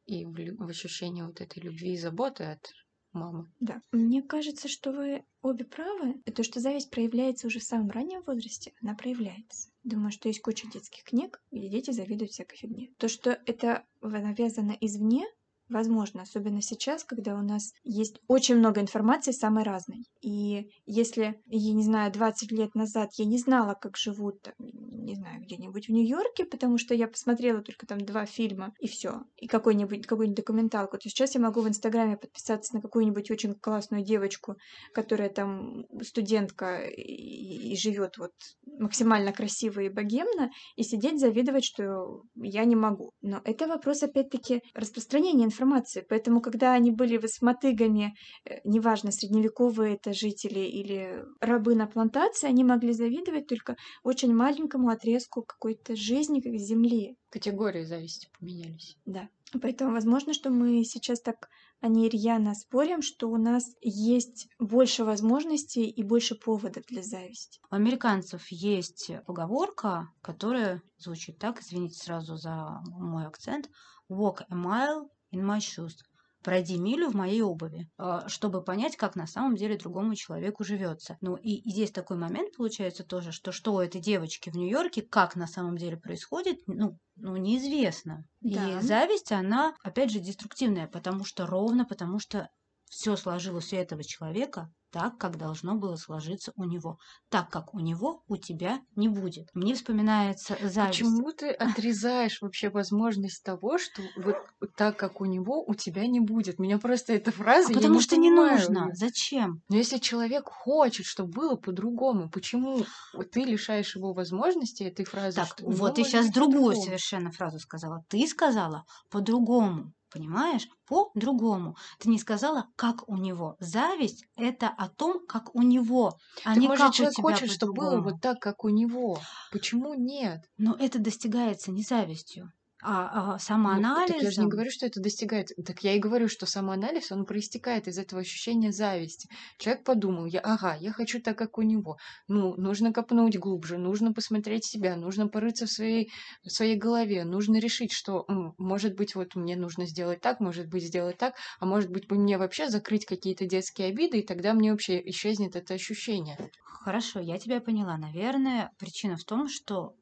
и 0.05 0.25
в, 0.25 0.35
в 0.57 0.67
ощущении 0.67 1.21
вот 1.21 1.39
этой 1.39 1.59
любви 1.59 1.93
и 1.93 1.97
заботы 1.97 2.43
от 2.43 2.73
мамы. 3.13 3.49
Да. 3.59 3.81
Мне 3.91 4.21
кажется, 4.21 4.67
что 4.67 4.91
вы 4.91 5.23
обе 5.41 5.65
правы. 5.65 6.21
То, 6.35 6.43
что 6.43 6.59
зависть 6.59 6.89
проявляется 6.89 7.47
уже 7.47 7.59
в 7.59 7.63
самом 7.63 7.89
раннем 7.89 8.21
возрасте, 8.25 8.73
она 8.81 8.95
проявляется. 8.95 9.69
Думаю, 9.83 10.11
что 10.11 10.27
есть 10.27 10.41
куча 10.41 10.67
детских 10.69 11.03
книг, 11.03 11.41
где 11.51 11.69
дети 11.69 11.91
завидуют 11.91 12.31
всякой 12.31 12.57
фигне. 12.57 12.93
То, 12.97 13.07
что 13.07 13.31
это 13.45 13.85
навязано 14.01 14.75
извне, 14.81 15.25
Возможно, 15.69 16.21
особенно 16.23 16.61
сейчас, 16.61 17.03
когда 17.03 17.35
у 17.35 17.41
нас 17.41 17.71
есть 17.83 18.19
очень 18.27 18.55
много 18.55 18.81
информации 18.81 19.31
самой 19.31 19.63
разной. 19.63 20.05
И 20.21 20.69
если, 20.85 21.41
я 21.47 21.73
не 21.73 21.83
знаю, 21.83 22.11
20 22.11 22.51
лет 22.51 22.75
назад 22.75 23.09
я 23.17 23.25
не 23.25 23.37
знала, 23.37 23.73
как 23.73 23.97
живут, 23.97 24.35
не 24.59 25.15
знаю, 25.15 25.41
где-нибудь 25.41 25.87
в 25.87 25.91
Нью-Йорке, 25.91 26.45
потому 26.45 26.77
что 26.77 26.93
я 26.93 27.07
посмотрела 27.07 27.61
только 27.61 27.85
там 27.87 27.99
два 27.99 28.25
фильма 28.25 28.73
и 28.79 28.87
все, 28.87 29.23
и 29.37 29.47
какой-нибудь 29.47 30.05
какую 30.05 30.27
нибудь 30.27 30.37
документалку, 30.37 30.97
то 30.97 31.09
сейчас 31.09 31.35
я 31.35 31.41
могу 31.41 31.61
в 31.61 31.67
Инстаграме 31.67 32.17
подписаться 32.17 32.75
на 32.75 32.81
какую-нибудь 32.81 33.31
очень 33.31 33.53
классную 33.55 34.03
девочку, 34.03 34.55
которая 34.93 35.29
там 35.29 35.85
студентка 36.01 36.85
и, 36.85 37.71
и 37.71 37.77
живет 37.77 38.17
вот 38.17 38.33
максимально 38.65 39.31
красиво 39.31 39.79
и 39.79 39.89
богемно, 39.89 40.51
и 40.75 40.83
сидеть 40.83 41.19
завидовать, 41.19 41.65
что 41.65 42.23
я 42.35 42.65
не 42.65 42.75
могу. 42.75 43.11
Но 43.21 43.41
это 43.43 43.67
вопрос, 43.67 44.03
опять-таки, 44.03 44.61
распространения 44.73 45.45
информации. 45.53 46.05
Поэтому, 46.07 46.41
когда 46.41 46.73
они 46.73 46.91
были 46.91 47.19
с 47.25 47.41
мотыгами, 47.41 48.15
э, 48.45 48.59
неважно, 48.63 49.11
средневековые 49.11 49.95
это 49.95 50.13
жители 50.13 50.59
или 50.59 51.23
рабы 51.39 51.75
на 51.75 51.87
плантации, 51.87 52.47
они 52.47 52.63
могли 52.63 52.93
завидовать 52.93 53.47
только 53.47 53.75
очень 54.03 54.33
маленькому 54.33 54.89
отрезку 54.89 55.43
какой-то 55.43 55.95
жизни, 55.95 56.41
как 56.41 56.55
земли. 56.55 57.15
Категории 57.29 57.83
зависти 57.83 58.27
поменялись. 58.39 58.97
Да. 59.05 59.29
Поэтому 59.61 59.91
возможно, 59.91 60.33
что 60.33 60.49
мы 60.49 60.83
сейчас 60.83 61.21
так 61.21 61.49
они 61.83 62.07
рьяно 62.07 62.55
спорим, 62.55 63.01
что 63.01 63.29
у 63.29 63.35
нас 63.35 63.65
есть 63.81 64.47
больше 64.57 65.03
возможностей 65.03 65.89
и 65.89 66.01
больше 66.01 66.33
поводов 66.33 66.85
для 66.87 67.03
зависти. 67.03 67.59
У 67.69 67.75
американцев 67.75 68.47
есть 68.49 69.11
поговорка, 69.27 70.07
которая 70.21 70.81
звучит 70.97 71.39
так, 71.39 71.61
извините 71.61 72.01
сразу 72.01 72.37
за 72.37 72.81
мой 72.85 73.25
акцент, 73.25 73.69
walk 74.09 74.45
a 74.49 74.55
mile 74.55 75.09
in 75.33 75.41
my 75.41 75.59
shoes 75.59 75.95
пройди 76.43 76.77
милю 76.77 77.09
в 77.09 77.15
моей 77.15 77.41
обуви, 77.41 77.89
а, 77.97 78.27
чтобы 78.27 78.63
понять, 78.63 78.97
как 78.97 79.15
на 79.15 79.25
самом 79.25 79.55
деле 79.55 79.77
другому 79.77 80.13
человеку 80.13 80.63
живется. 80.63 81.17
Ну 81.21 81.35
и, 81.35 81.55
и 81.55 81.71
здесь 81.71 81.91
такой 81.91 82.17
момент 82.17 82.55
получается 82.55 83.03
тоже, 83.03 83.31
что 83.31 83.51
что 83.51 83.73
у 83.73 83.79
этой 83.79 84.01
девочки 84.01 84.49
в 84.49 84.55
Нью-Йорке, 84.55 85.01
как 85.01 85.35
на 85.35 85.47
самом 85.47 85.77
деле 85.77 85.97
происходит, 85.97 86.59
ну, 86.67 86.99
ну 87.15 87.37
неизвестно. 87.37 88.25
Да. 88.41 88.79
И 88.79 88.81
зависть, 88.81 89.31
она, 89.31 89.73
опять 89.83 90.11
же, 90.11 90.19
деструктивная, 90.19 90.87
потому 90.87 91.23
что 91.23 91.47
ровно, 91.47 91.85
потому 91.85 92.19
что 92.19 92.49
все 92.89 93.15
сложилось 93.15 93.73
у 93.73 93.77
этого 93.77 94.03
человека 94.03 94.71
так, 94.93 95.17
как 95.17 95.37
должно 95.37 95.73
было 95.73 95.95
сложиться 95.95 96.53
у 96.55 96.65
него. 96.65 96.99
Так, 97.29 97.49
как 97.49 97.73
у 97.73 97.79
него, 97.79 98.23
у 98.27 98.37
тебя 98.37 98.79
не 98.95 99.09
будет. 99.09 99.49
Мне 99.55 99.73
вспоминается 99.73 100.55
зависть. 100.61 100.99
Почему 100.99 101.31
ты 101.31 101.49
отрезаешь 101.49 102.39
вообще 102.41 102.69
возможность 102.69 103.43
того, 103.43 103.79
что 103.79 104.03
вот 104.17 104.37
так, 104.77 104.95
как 104.97 105.19
у 105.19 105.25
него, 105.25 105.63
у 105.65 105.73
тебя 105.73 106.05
не 106.05 106.19
будет? 106.19 106.59
Меня 106.59 106.77
просто 106.77 107.13
эта 107.13 107.31
фраза... 107.31 107.71
А 107.71 107.73
потому 107.73 107.95
не 107.95 108.01
что 108.01 108.15
понимаю. 108.15 108.51
не 108.51 108.67
нужно. 108.67 108.89
Зачем? 108.93 109.63
Но 109.67 109.77
если 109.77 109.97
человек 109.97 110.47
хочет, 110.47 111.07
чтобы 111.07 111.31
было 111.31 111.55
по-другому, 111.55 112.29
почему 112.29 112.85
ты 113.31 113.41
лишаешь 113.41 113.95
его 113.95 114.13
возможности 114.13 114.83
этой 114.83 115.05
фразы? 115.05 115.37
Так, 115.37 115.55
вот 115.61 115.95
ты 115.95 116.03
сейчас 116.03 116.29
другую 116.29 116.75
совершенно 116.75 117.31
фразу 117.31 117.57
сказала. 117.57 118.05
Ты 118.09 118.27
сказала 118.27 118.85
по-другому 119.09 119.91
понимаешь, 120.13 120.67
по-другому. 120.87 121.75
Ты 121.99 122.09
не 122.09 122.19
сказала, 122.19 122.67
как 122.75 123.09
у 123.09 123.17
него. 123.17 123.55
Зависть– 123.59 124.25
это 124.35 124.67
о 124.69 124.87
том, 124.87 125.25
как 125.27 125.53
у 125.55 125.61
него, 125.61 126.17
а 126.43 126.53
так, 126.53 126.57
не 126.57 126.67
может, 126.67 126.85
как 126.85 126.93
человек 126.93 127.13
у 127.17 127.21
тебя 127.21 127.35
хочет, 127.35 127.51
чтобы 127.51 127.73
было 127.73 128.01
вот 128.01 128.21
так, 128.21 128.39
как 128.39 128.63
у 128.63 128.69
него. 128.69 129.19
Почему 129.51 129.93
нет? 129.95 130.45
Но 130.57 130.75
это 130.79 130.99
достигается 130.99 131.71
не 131.71 131.83
завистью 131.83 132.51
а, 132.83 133.33
а 133.35 133.39
самоанализом... 133.39 134.01
Ну, 134.01 134.07
так 134.07 134.23
я 134.23 134.31
же 134.31 134.41
не 134.41 134.47
говорю, 134.47 134.69
что 134.71 134.85
это 134.85 134.99
достигает. 134.99 135.49
Так 135.65 135.83
я 135.83 135.93
и 135.93 135.99
говорю, 135.99 136.27
что 136.27 136.45
самоанализ, 136.45 137.11
он 137.11 137.25
проистекает 137.25 137.87
из 137.87 137.97
этого 137.97 138.21
ощущения 138.21 138.71
зависти. 138.71 139.29
Человек 139.57 139.83
подумал, 139.83 140.25
я, 140.25 140.39
ага, 140.41 140.75
я 140.79 140.91
хочу 140.91 141.21
так, 141.21 141.37
как 141.37 141.57
у 141.57 141.61
него. 141.61 141.97
Ну, 142.27 142.55
нужно 142.57 142.91
копнуть 142.93 143.37
глубже, 143.37 143.77
нужно 143.77 144.13
посмотреть 144.13 144.65
себя, 144.65 144.95
нужно 144.95 145.27
порыться 145.27 145.65
в 145.65 145.71
своей, 145.71 146.11
в 146.43 146.49
своей 146.49 146.75
голове, 146.75 147.23
нужно 147.23 147.57
решить, 147.57 147.91
что, 147.91 148.25
может 148.57 148.95
быть, 148.95 149.15
вот 149.15 149.35
мне 149.35 149.55
нужно 149.55 149.85
сделать 149.85 150.21
так, 150.21 150.39
может 150.39 150.67
быть, 150.67 150.83
сделать 150.83 151.17
так, 151.17 151.35
а 151.59 151.65
может 151.65 151.89
быть, 151.89 152.09
мне 152.11 152.37
вообще 152.37 152.69
закрыть 152.69 153.05
какие-то 153.05 153.45
детские 153.45 153.87
обиды, 153.87 154.19
и 154.19 154.25
тогда 154.25 154.53
мне 154.53 154.71
вообще 154.71 155.01
исчезнет 155.09 155.55
это 155.55 155.73
ощущение. 155.73 156.37
Хорошо, 156.83 157.21
я 157.21 157.39
тебя 157.39 157.61
поняла. 157.61 157.97
Наверное, 157.97 158.71
причина 158.77 159.15
в 159.15 159.23
том, 159.23 159.47
что 159.47 159.95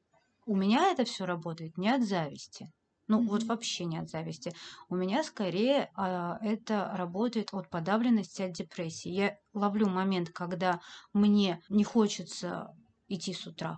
у 0.46 0.56
меня 0.56 0.92
это 0.92 1.04
все 1.06 1.26
работает 1.26 1.78
не 1.78 1.90
от 1.90 2.04
зависти. 2.04 2.72
Ну, 3.08 3.22
mm-hmm. 3.22 3.28
вот 3.28 3.44
вообще 3.44 3.86
не 3.86 3.98
от 3.98 4.10
зависти. 4.10 4.54
У 4.88 4.96
меня 4.96 5.24
скорее 5.24 5.92
а, 5.96 6.38
это 6.42 6.92
работает 6.96 7.50
от 7.54 7.70
подавленности, 7.70 8.44
от 8.44 8.54
депрессии. 8.54 9.10
Я 9.10 9.38
ловлю 9.54 9.90
момент, 9.90 10.30
когда 10.30 10.80
мне 11.14 11.62
не 11.68 11.84
хочется 11.84 12.74
идти 13.08 13.34
с 13.34 13.46
утра 13.46 13.78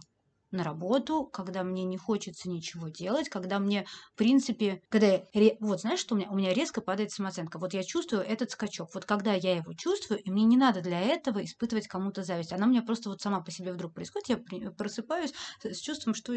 на 0.53 0.63
работу, 0.63 1.25
когда 1.25 1.63
мне 1.63 1.83
не 1.83 1.97
хочется 1.97 2.49
ничего 2.49 2.87
делать, 2.87 3.29
когда 3.29 3.59
мне, 3.59 3.85
в 4.13 4.17
принципе, 4.17 4.81
когда 4.89 5.23
я, 5.33 5.55
вот 5.59 5.81
знаешь, 5.81 5.99
что 5.99 6.15
у 6.15 6.17
меня? 6.17 6.29
У 6.29 6.35
меня 6.35 6.53
резко 6.53 6.81
падает 6.81 7.11
самооценка. 7.11 7.59
Вот 7.59 7.73
я 7.73 7.83
чувствую 7.83 8.21
этот 8.21 8.51
скачок. 8.51 8.89
Вот 8.93 9.05
когда 9.05 9.33
я 9.33 9.55
его 9.55 9.73
чувствую, 9.73 10.21
и 10.21 10.31
мне 10.31 10.45
не 10.45 10.57
надо 10.57 10.81
для 10.81 10.99
этого 11.01 11.43
испытывать 11.43 11.87
кому-то 11.87 12.23
зависть. 12.23 12.53
Она 12.53 12.67
у 12.67 12.69
меня 12.69 12.81
просто 12.81 13.09
вот 13.09 13.21
сама 13.21 13.41
по 13.41 13.51
себе 13.51 13.73
вдруг 13.73 13.93
происходит. 13.93 14.29
Я 14.51 14.71
просыпаюсь 14.71 15.33
с 15.63 15.79
чувством, 15.79 16.13
что 16.13 16.33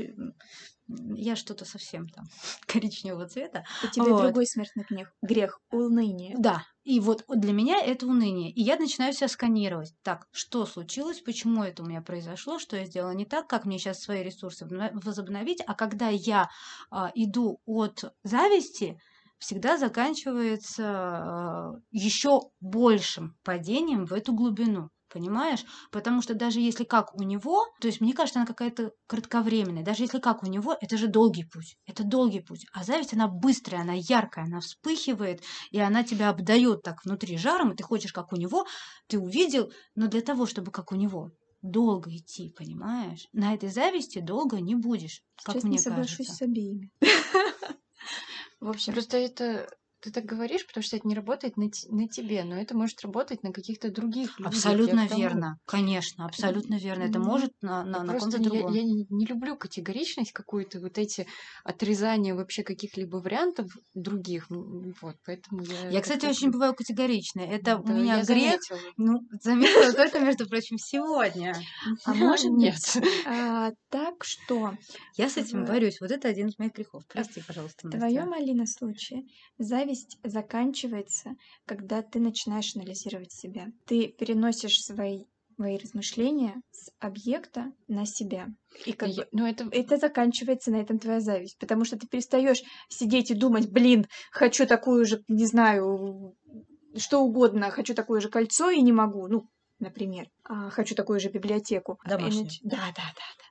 я 0.89 1.37
что-то 1.37 1.65
совсем 1.65 2.09
там 2.09 2.25
коричневого 2.67 3.29
цвета. 3.29 3.65
У 3.85 3.89
тебя 3.89 4.05
вот. 4.05 4.23
другой 4.23 4.47
смертный 4.47 4.85
грех. 4.89 5.13
Грех, 5.23 5.61
уныние. 5.71 6.35
Да, 6.39 6.65
и 6.87 7.01
вот 7.01 7.25
для 7.29 7.53
меня 7.53 7.83
это 7.83 8.07
уныние. 8.07 8.53
И 8.53 8.63
я 8.63 8.77
начинаю 8.77 9.13
себя 9.13 9.27
сканировать. 9.27 9.93
Так, 10.05 10.29
что 10.31 10.65
случилось, 10.67 11.21
почему 11.21 11.65
это 11.65 11.83
у 11.83 11.87
меня 11.87 12.01
произошло, 12.01 12.61
что 12.61 12.77
я 12.77 12.85
сделала 12.85 13.11
не 13.11 13.25
так, 13.25 13.49
как 13.49 13.65
мне 13.65 13.81
сейчас 13.81 13.99
свои 14.01 14.23
ресурсы 14.23 14.69
возобновить. 14.93 15.61
А 15.67 15.75
когда 15.75 16.09
я 16.11 16.49
а, 16.93 17.11
иду 17.17 17.61
от 17.67 18.15
зависти, 18.23 19.01
всегда 19.39 19.79
заканчивается 19.79 20.85
а, 20.87 21.73
еще 21.91 22.43
большим 22.61 23.37
падением 23.43 24.07
в 24.07 24.13
эту 24.13 24.33
глубину 24.33 24.91
понимаешь? 25.17 25.65
Потому 25.91 26.21
что 26.21 26.35
даже 26.35 26.61
если 26.61 26.85
как 26.85 27.15
у 27.15 27.23
него, 27.23 27.65
то 27.81 27.87
есть 27.87 28.03
мне 28.03 28.13
кажется, 28.13 28.39
она 28.39 28.47
какая-то 28.47 28.93
кратковременная, 29.07 29.83
даже 29.83 30.03
если 30.03 30.19
как 30.19 30.43
у 30.43 30.47
него, 30.47 30.77
это 30.79 30.99
же 30.99 31.07
долгий 31.07 31.45
путь, 31.45 31.79
это 31.87 32.05
долгий 32.05 32.41
путь. 32.41 32.67
А 32.75 32.85
зависть, 32.85 33.15
она 33.15 33.27
быстрая, 33.27 33.81
она 33.81 33.95
яркая, 33.95 34.45
она 34.45 34.61
вспыхивает, 34.61 35.43
и 35.71 35.81
она 35.81 36.05
тебя 36.05 36.29
обдает 36.29 36.83
так 36.83 37.03
внутри 37.03 37.39
жаром, 37.39 37.73
и 37.73 37.77
ты 37.77 37.83
хочешь 37.83 38.13
как 38.13 38.35
у 38.35 38.37
него, 38.37 38.67
ты 39.07 39.19
увидел, 39.19 39.73
но 39.95 40.07
для 40.09 40.21
того, 40.21 40.45
чтобы 40.45 40.71
как 40.71 40.93
у 40.93 40.97
него, 40.97 41.31
долго 41.63 42.15
идти, 42.15 42.53
понимаешь? 42.55 43.27
На 43.33 43.55
этой 43.55 43.71
зависти 43.71 44.19
долго 44.19 44.61
не 44.61 44.75
будешь, 44.75 45.23
как 45.43 45.55
Сейчас 45.55 45.65
мне 45.65 45.73
не 45.73 45.79
соглашусь 45.79 46.27
кажется. 46.27 46.37
с 46.37 46.43
обеими. 46.43 46.91
В 48.61 48.69
общем, 48.69 48.93
просто 48.93 49.17
это 49.17 49.67
ты 50.07 50.13
так 50.13 50.25
говоришь, 50.25 50.65
потому 50.67 50.85
что 50.85 50.97
это 50.97 51.09
не 51.09 51.17
работает 51.17 51.57
на, 51.57 51.67
на 51.89 52.09
тебе, 52.09 52.45
но 52.45 52.57
это 52.57 52.77
может 52.77 53.03
работать 53.03 53.43
на 53.43 53.53
каких-то 53.53 53.91
других 53.91 54.39
людях. 54.39 54.55
Абсолютно 54.55 55.07
верно. 55.07 55.59
Конечно, 55.65 56.27
абсолютно 56.27 56.77
верно. 56.77 57.03
Это 57.03 57.19
может 57.19 57.51
на, 57.61 57.85
на, 57.85 58.05
на 58.05 58.19
ком-то 58.19 58.39
другом. 58.39 58.73
Я, 58.73 58.83
я 58.83 58.87
не, 58.87 59.07
не 59.11 59.27
люблю 59.27 59.57
категоричность 59.57 60.33
какую-то, 60.33 60.79
вот 60.79 60.97
эти 60.99 61.27
отрезания 61.65 62.35
вообще 62.35 62.63
каких-либо 62.63 63.17
вариантов 63.17 63.67
других. 63.95 64.47
Вот, 64.49 65.17
поэтому 65.25 65.65
я... 65.65 65.91
Я, 65.91 66.01
кстати, 66.01 66.27
очень 66.27 66.51
бываю 66.53 66.75
категоричной. 66.75 67.47
Это 67.47 67.65
да, 67.65 67.79
у 67.79 67.89
меня 67.89 68.23
грех. 68.23 68.61
Заметила. 68.63 68.79
Ну, 68.97 69.21
заметила 69.43 69.93
только, 69.93 70.21
между 70.21 70.49
прочим, 70.49 70.79
сегодня. 70.79 71.57
А 72.05 72.15
может 72.15 72.53
нет. 72.53 72.77
А, 73.29 73.73
так 73.91 74.23
что... 74.23 74.75
Я 75.17 75.29
с 75.29 75.37
этим 75.37 75.65
борюсь. 75.65 76.01
Вот 76.01 76.11
это 76.11 76.29
один 76.29 76.49
из 76.49 76.59
моих 76.59 76.75
грехов. 76.75 77.05
Прости, 77.09 77.43
пожалуйста, 77.45 77.89
В 77.89 77.91
твоем, 77.91 78.33
Алина, 78.33 78.67
случае 78.67 79.25
зависть 79.59 79.96
заканчивается, 80.23 81.37
когда 81.65 82.03
ты 82.03 82.21
начинаешь 82.21 82.75
анализировать 82.77 83.33
себя. 83.33 83.69
Ты 83.87 84.09
переносишь 84.09 84.83
свои 84.83 85.25
свои 85.57 85.79
размышления 85.79 86.61
с 86.71 86.91
объекта 87.01 87.73
на 87.89 88.05
себя. 88.05 88.49
И 88.85 88.93
как 88.93 89.09
я, 89.09 89.23
бы, 89.23 89.29
ну 89.33 89.47
это... 89.47 89.67
это 89.73 89.97
заканчивается 89.97 90.71
на 90.71 90.77
этом 90.77 90.99
твоя 90.99 91.21
зависть, 91.21 91.59
потому 91.59 91.85
что 91.85 91.99
ты 91.99 92.07
перестаешь 92.07 92.63
сидеть 92.89 93.31
и 93.31 93.35
думать, 93.35 93.71
блин, 93.71 94.07
хочу 94.31 94.67
такую 94.67 95.07
же, 95.07 95.25
не 95.29 95.47
знаю, 95.47 96.37
что 96.97 97.23
угодно, 97.23 97.71
хочу 97.71 97.95
такое 97.95 98.21
же 98.21 98.29
кольцо 98.29 98.71
и 98.71 98.83
не 98.83 98.93
могу, 98.93 99.29
ну, 99.29 99.49
например, 99.79 100.29
а, 100.45 100.69
хочу 100.71 100.95
такую 100.95 101.21
же 101.21 101.31
библиотеку. 101.31 101.99
Домашнюю. 102.05 102.49
Да, 102.63 102.77
да, 102.95 103.03
да, 103.15 103.25
да. 103.39 103.46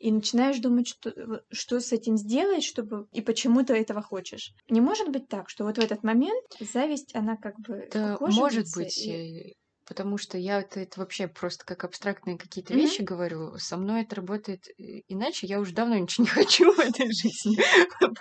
И 0.00 0.10
начинаешь 0.10 0.58
думать, 0.58 0.88
что, 0.88 1.42
что 1.50 1.78
с 1.78 1.92
этим 1.92 2.16
сделать, 2.16 2.64
чтобы 2.64 3.06
и 3.12 3.20
почему 3.20 3.62
ты 3.62 3.74
этого 3.74 4.00
хочешь. 4.00 4.54
Не 4.70 4.80
может 4.80 5.10
быть 5.10 5.28
так, 5.28 5.50
что 5.50 5.64
вот 5.64 5.76
в 5.76 5.80
этот 5.80 6.02
момент 6.02 6.42
зависть, 6.58 7.14
она 7.14 7.36
как 7.36 7.60
бы 7.60 7.86
да, 7.92 8.16
может 8.18 8.66
быть. 8.74 8.96
И 8.96 9.56
потому 9.90 10.18
что 10.18 10.38
я 10.38 10.60
это, 10.60 10.78
это 10.78 11.00
вообще 11.00 11.26
просто 11.26 11.64
как 11.66 11.82
абстрактные 11.82 12.38
какие-то 12.38 12.72
mm-hmm. 12.72 12.76
вещи 12.76 13.02
говорю. 13.02 13.58
Со 13.58 13.76
мной 13.76 14.02
это 14.02 14.14
работает 14.14 14.68
иначе. 14.78 15.48
Я 15.48 15.58
уже 15.58 15.74
давно 15.74 15.96
ничего 15.96 16.26
не 16.26 16.30
хочу 16.30 16.72
в 16.72 16.78
этой 16.78 17.06
жизни, 17.06 17.58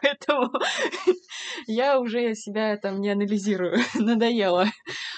поэтому 0.02 0.52
я 1.68 2.00
уже 2.00 2.34
себя 2.34 2.76
там 2.78 3.00
не 3.00 3.10
анализирую, 3.12 3.78
надоело. 3.94 4.66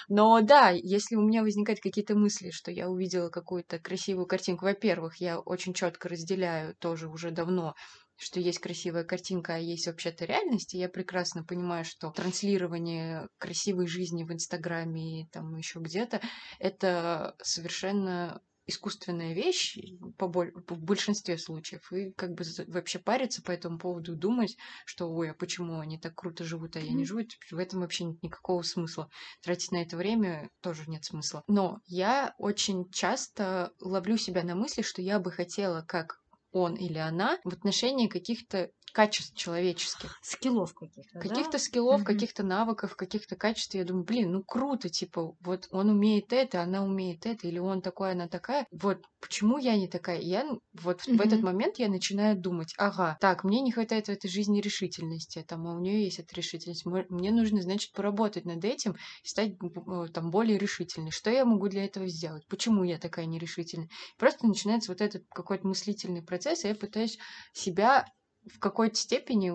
Но 0.10 0.42
да, 0.42 0.72
если 0.72 1.16
у 1.16 1.22
меня 1.22 1.42
возникают 1.42 1.80
какие-то 1.80 2.16
мысли, 2.16 2.50
что 2.52 2.70
я 2.70 2.90
увидела 2.90 3.30
какую-то 3.30 3.80
красивую 3.80 4.26
картинку, 4.26 4.66
во-первых, 4.66 5.22
я 5.22 5.40
очень 5.40 5.74
четко 5.74 6.10
разделяю 6.10 6.76
тоже 6.76 7.08
уже 7.08 7.32
давно 7.32 7.76
что 8.22 8.40
есть 8.40 8.60
красивая 8.60 9.04
картинка, 9.04 9.56
а 9.56 9.58
есть 9.58 9.88
вообще-то 9.88 10.26
реальность. 10.26 10.76
И 10.76 10.78
я 10.78 10.90
прекрасно 10.90 11.44
понимаю, 11.44 11.84
что 11.84 12.12
транслирование 12.12 13.28
красивой 13.40 13.88
жизни 13.88 14.24
в 14.24 14.32
Инстаграме 14.32 15.24
и 15.24 15.28
там 15.30 15.56
еще 15.56 15.80
где-то 15.80 16.22
это 16.60 17.36
совершенно 17.42 18.42
искусственная 18.68 19.34
вещь 19.34 19.78
по, 20.18 20.28
боль, 20.28 20.52
по 20.52 20.76
большинстве 20.76 21.38
случаев. 21.38 21.92
И 21.92 22.12
как 22.12 22.34
бы 22.34 22.44
вообще 22.68 23.00
париться 23.00 23.42
по 23.42 23.52
этому 23.52 23.80
поводу, 23.80 24.16
думать, 24.16 24.56
что 24.86 25.12
ой, 25.12 25.32
а 25.32 25.34
почему 25.34 25.80
они 25.80 26.00
так 26.00 26.16
круто 26.16 26.44
живут, 26.44 26.76
а 26.76 26.80
я 26.80 26.94
не 26.94 27.06
живу, 27.06 27.22
в 27.50 27.58
этом 27.58 27.82
вообще 27.82 28.06
нет 28.06 28.22
никакого 28.22 28.62
смысла. 28.62 29.10
Тратить 29.42 29.72
на 29.72 29.82
это 29.82 29.98
время 29.98 30.50
тоже 30.62 30.84
нет 30.88 31.04
смысла. 31.04 31.44
Но 31.48 31.80
я 31.86 32.36
очень 32.38 32.90
часто 32.92 33.74
ловлю 33.80 34.18
себя 34.18 34.44
на 34.44 34.56
мысли, 34.56 34.84
что 34.84 35.02
я 35.02 35.20
бы 35.20 35.32
хотела 35.32 35.82
как 35.82 36.21
он 36.52 36.76
или 36.76 36.98
она 36.98 37.40
в 37.44 37.50
отношении 37.50 38.08
каких-то 38.08 38.72
качеств 38.92 39.36
человеческих. 39.36 40.18
Скиллов 40.22 40.74
каких-то. 40.74 41.20
Каких-то 41.20 41.54
да? 41.54 41.60
скиллов, 41.60 42.02
mm-hmm. 42.02 42.06
каких-то 42.06 42.44
навыков, 42.44 42.96
каких-то 42.96 43.36
качеств. 43.36 43.74
Я 43.76 43.86
думаю, 43.86 44.06
блин, 44.06 44.32
ну 44.32 44.44
круто, 44.44 44.90
типа, 44.90 45.36
вот 45.42 45.68
он 45.72 45.90
умеет 45.90 46.34
это, 46.34 46.62
она 46.62 46.84
умеет 46.84 47.26
это, 47.26 47.48
или 47.48 47.60
он 47.60 47.82
такой, 47.82 48.12
она 48.12 48.28
такая. 48.28 48.66
Вот 48.72 49.00
почему 49.20 49.58
я 49.58 49.78
не 49.78 49.88
такая? 49.88 50.20
Я 50.20 50.46
вот 50.74 51.02
mm-hmm. 51.02 51.18
в 51.18 51.22
этот 51.22 51.42
момент 51.42 51.78
я 51.78 51.90
начинаю 51.90 52.38
думать, 52.38 52.74
ага, 52.78 53.18
так, 53.20 53.44
мне 53.44 53.62
не 53.62 53.72
хватает 53.72 54.08
в 54.08 54.10
этой 54.10 54.30
жизни 54.30 54.62
решительности, 54.62 55.44
там, 55.48 55.68
а 55.68 55.76
у 55.76 55.80
нее 55.80 56.04
есть 56.04 56.20
эта 56.20 56.36
решительность. 56.36 56.86
Мне 56.86 57.32
нужно, 57.32 57.62
значит, 57.62 57.94
поработать 57.94 58.46
над 58.46 58.64
этим 58.64 58.96
и 59.24 59.28
стать 59.28 59.54
э, 59.62 60.08
там 60.14 60.32
более 60.32 60.58
решительной. 60.58 61.12
Что 61.12 61.30
я 61.30 61.46
могу 61.46 61.68
для 61.68 61.86
этого 61.86 62.08
сделать? 62.08 62.46
Почему 62.48 62.84
я 62.84 62.98
такая 62.98 63.26
нерешительная? 63.26 63.90
Просто 64.18 64.48
начинается 64.48 64.92
вот 64.92 65.02
этот 65.02 65.24
какой-то 65.30 65.68
мыслительный 65.68 66.22
процесс, 66.22 66.64
и 66.64 66.68
я 66.68 66.76
пытаюсь 66.76 67.18
себя 67.54 68.06
в 68.46 68.60
какой-то 68.60 68.96
степени 68.96 69.52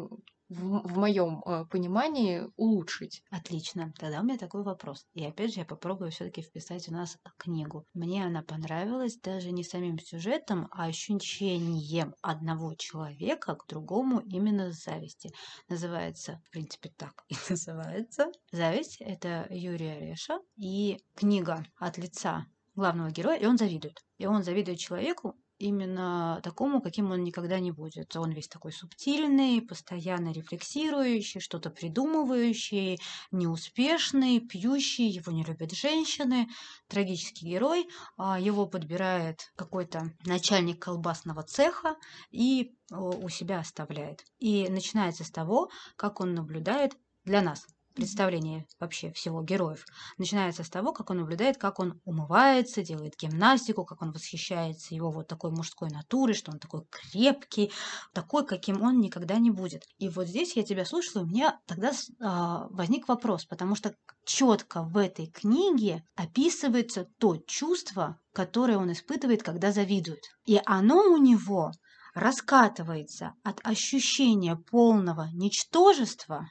в, 0.48 0.88
в 0.88 0.98
моем 0.98 1.42
э, 1.44 1.64
понимании 1.66 2.48
улучшить. 2.56 3.22
Отлично. 3.30 3.92
Тогда 3.98 4.20
у 4.20 4.24
меня 4.24 4.38
такой 4.38 4.62
вопрос. 4.62 5.06
И 5.14 5.24
опять 5.24 5.54
же, 5.54 5.60
я 5.60 5.66
попробую 5.66 6.10
все-таки 6.10 6.42
вписать 6.42 6.88
у 6.88 6.92
нас 6.92 7.18
книгу. 7.36 7.84
Мне 7.94 8.24
она 8.24 8.42
понравилась 8.42 9.18
даже 9.18 9.50
не 9.50 9.64
самим 9.64 9.98
сюжетом, 9.98 10.68
а 10.70 10.84
ощущением 10.84 12.14
одного 12.22 12.74
человека 12.74 13.56
к 13.56 13.66
другому 13.66 14.20
именно 14.20 14.70
зависти. 14.70 15.32
Называется, 15.68 16.40
в 16.46 16.50
принципе, 16.50 16.92
так 16.96 17.24
и 17.28 17.34
называется. 17.50 18.30
Зависть 18.52 18.98
это 19.00 19.46
Юрий 19.50 19.88
Ореша 19.88 20.38
и 20.56 20.98
книга 21.16 21.64
от 21.76 21.98
лица 21.98 22.46
главного 22.76 23.10
героя, 23.10 23.38
и 23.38 23.46
он 23.46 23.56
завидует. 23.56 23.98
И 24.18 24.26
он 24.26 24.44
завидует 24.44 24.78
человеку, 24.78 25.34
именно 25.58 26.40
такому, 26.42 26.80
каким 26.80 27.10
он 27.10 27.24
никогда 27.24 27.58
не 27.58 27.70
будет. 27.70 28.14
Он 28.16 28.30
весь 28.32 28.48
такой 28.48 28.72
субтильный, 28.72 29.62
постоянно 29.62 30.32
рефлексирующий, 30.32 31.40
что-то 31.40 31.70
придумывающий, 31.70 33.00
неуспешный, 33.30 34.40
пьющий, 34.40 35.08
его 35.08 35.32
не 35.32 35.44
любят 35.44 35.72
женщины. 35.72 36.48
Трагический 36.88 37.48
герой. 37.48 37.88
А, 38.16 38.38
его 38.38 38.66
подбирает 38.66 39.52
какой-то 39.56 40.12
начальник 40.24 40.82
колбасного 40.82 41.42
цеха 41.42 41.96
и 42.30 42.76
у 42.90 43.28
себя 43.28 43.60
оставляет. 43.60 44.24
И 44.38 44.68
начинается 44.68 45.24
с 45.24 45.30
того, 45.30 45.70
как 45.96 46.20
он 46.20 46.34
наблюдает 46.34 46.96
для 47.24 47.42
нас, 47.42 47.66
представление 47.96 48.66
вообще 48.78 49.10
всего 49.12 49.42
героев 49.42 49.84
начинается 50.18 50.62
с 50.62 50.70
того, 50.70 50.92
как 50.92 51.10
он 51.10 51.18
наблюдает, 51.18 51.56
как 51.56 51.80
он 51.80 52.00
умывается, 52.04 52.82
делает 52.82 53.16
гимнастику, 53.18 53.84
как 53.84 54.02
он 54.02 54.12
восхищается 54.12 54.94
его 54.94 55.10
вот 55.10 55.26
такой 55.26 55.50
мужской 55.50 55.90
натурой, 55.90 56.34
что 56.34 56.52
он 56.52 56.60
такой 56.60 56.82
крепкий, 56.90 57.72
такой, 58.12 58.46
каким 58.46 58.82
он 58.82 59.00
никогда 59.00 59.38
не 59.38 59.50
будет. 59.50 59.82
И 59.98 60.08
вот 60.08 60.28
здесь 60.28 60.54
я 60.54 60.62
тебя 60.62 60.84
слушала, 60.84 61.22
у 61.22 61.26
меня 61.26 61.58
тогда 61.66 61.90
э, 61.90 62.66
возник 62.70 63.08
вопрос, 63.08 63.44
потому 63.44 63.74
что 63.74 63.94
четко 64.24 64.82
в 64.82 64.96
этой 64.98 65.26
книге 65.26 66.04
описывается 66.14 67.08
то 67.18 67.38
чувство, 67.46 68.20
которое 68.32 68.76
он 68.76 68.92
испытывает, 68.92 69.42
когда 69.42 69.72
завидует. 69.72 70.22
И 70.44 70.60
оно 70.64 71.02
у 71.12 71.16
него 71.16 71.72
раскатывается 72.14 73.34
от 73.42 73.60
ощущения 73.62 74.56
полного 74.56 75.28
ничтожества 75.32 76.50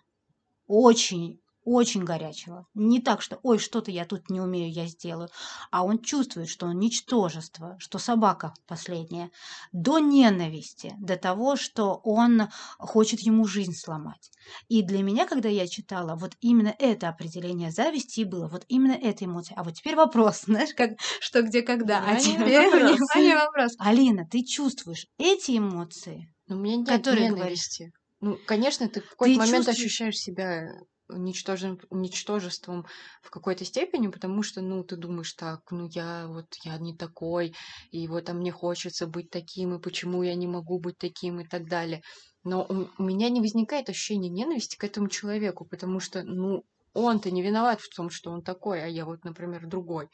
очень 0.68 1.40
очень 1.66 2.04
горячего. 2.04 2.68
Не 2.76 3.02
так, 3.02 3.22
что 3.22 3.40
«ой, 3.42 3.58
что-то 3.58 3.90
я 3.90 4.06
тут 4.06 4.30
не 4.30 4.40
умею, 4.40 4.72
я 4.72 4.86
сделаю», 4.86 5.30
а 5.72 5.84
он 5.84 6.00
чувствует, 6.00 6.48
что 6.48 6.68
он 6.68 6.78
ничтожество, 6.78 7.76
что 7.80 7.98
собака 7.98 8.54
последняя, 8.68 9.32
до 9.72 9.98
ненависти, 9.98 10.94
до 11.00 11.18
того, 11.18 11.56
что 11.56 12.00
он 12.04 12.50
хочет 12.78 13.20
ему 13.22 13.46
жизнь 13.46 13.74
сломать. 13.74 14.32
И 14.70 14.84
для 14.84 15.02
меня, 15.02 15.26
когда 15.26 15.50
я 15.50 15.68
читала, 15.68 16.16
вот 16.16 16.34
именно 16.40 16.74
это 16.78 17.10
определение 17.10 17.72
зависти 17.72 18.20
и 18.20 18.26
было, 18.26 18.48
вот 18.48 18.64
именно 18.68 18.94
эта 18.94 19.26
эмоция. 19.26 19.58
А 19.58 19.64
вот 19.64 19.74
теперь 19.74 19.96
вопрос, 19.96 20.42
знаешь, 20.46 20.74
как 20.76 20.92
что, 21.20 21.42
где, 21.42 21.64
когда. 21.64 22.04
А 22.06 22.16
теперь, 22.16 22.70
внимание, 22.70 23.36
вопрос. 23.46 23.74
Алина, 23.80 24.28
ты 24.30 24.44
чувствуешь 24.44 25.08
эти 25.18 25.58
эмоции, 25.58 26.32
Но 26.48 26.58
у 26.58 26.60
меня 26.60 26.78
нет 26.78 26.88
которые 26.88 27.32
ненависти. 27.32 27.84
Говоришь? 27.84 28.05
Ну, 28.22 28.38
конечно, 28.46 28.88
ты 28.88 29.02
в 29.02 29.10
какой-то 29.10 29.38
момент 29.40 29.66
чувствуешь... 29.66 29.86
ощущаешь 29.86 30.18
себя 30.18 30.70
ничтожен, 31.10 31.80
ничтожеством 31.92 32.86
в 33.22 33.30
какой-то 33.30 33.66
степени, 33.66 34.08
потому 34.08 34.42
что, 34.42 34.62
ну, 34.62 34.84
ты 34.84 34.96
думаешь 34.96 35.34
так, 35.34 35.62
ну, 35.72 35.88
я 35.92 36.28
вот, 36.28 36.48
я 36.64 36.78
не 36.78 36.96
такой, 36.96 37.54
и 37.92 38.08
вот, 38.08 38.30
а 38.30 38.34
мне 38.34 38.52
хочется 38.52 39.06
быть 39.06 39.30
таким, 39.30 39.76
и 39.76 39.82
почему 39.82 40.24
я 40.24 40.36
не 40.36 40.48
могу 40.48 40.80
быть 40.80 40.98
таким, 40.98 41.40
и 41.40 41.48
так 41.48 41.68
далее. 41.68 42.02
Но 42.44 42.66
у 42.98 43.04
меня 43.04 43.30
не 43.30 43.42
возникает 43.42 43.90
ощущения 43.90 44.30
ненависти 44.30 44.78
к 44.78 44.84
этому 44.84 45.08
человеку, 45.10 45.66
потому 45.66 46.00
что, 46.00 46.24
ну, 46.24 46.64
он-то 46.94 47.30
не 47.30 47.44
виноват 47.44 47.82
в 47.82 47.94
том, 47.96 48.10
что 48.10 48.32
он 48.32 48.42
такой, 48.42 48.84
а 48.84 48.88
я 48.88 49.06
вот, 49.06 49.24
например, 49.26 49.68
другой. 49.68 50.10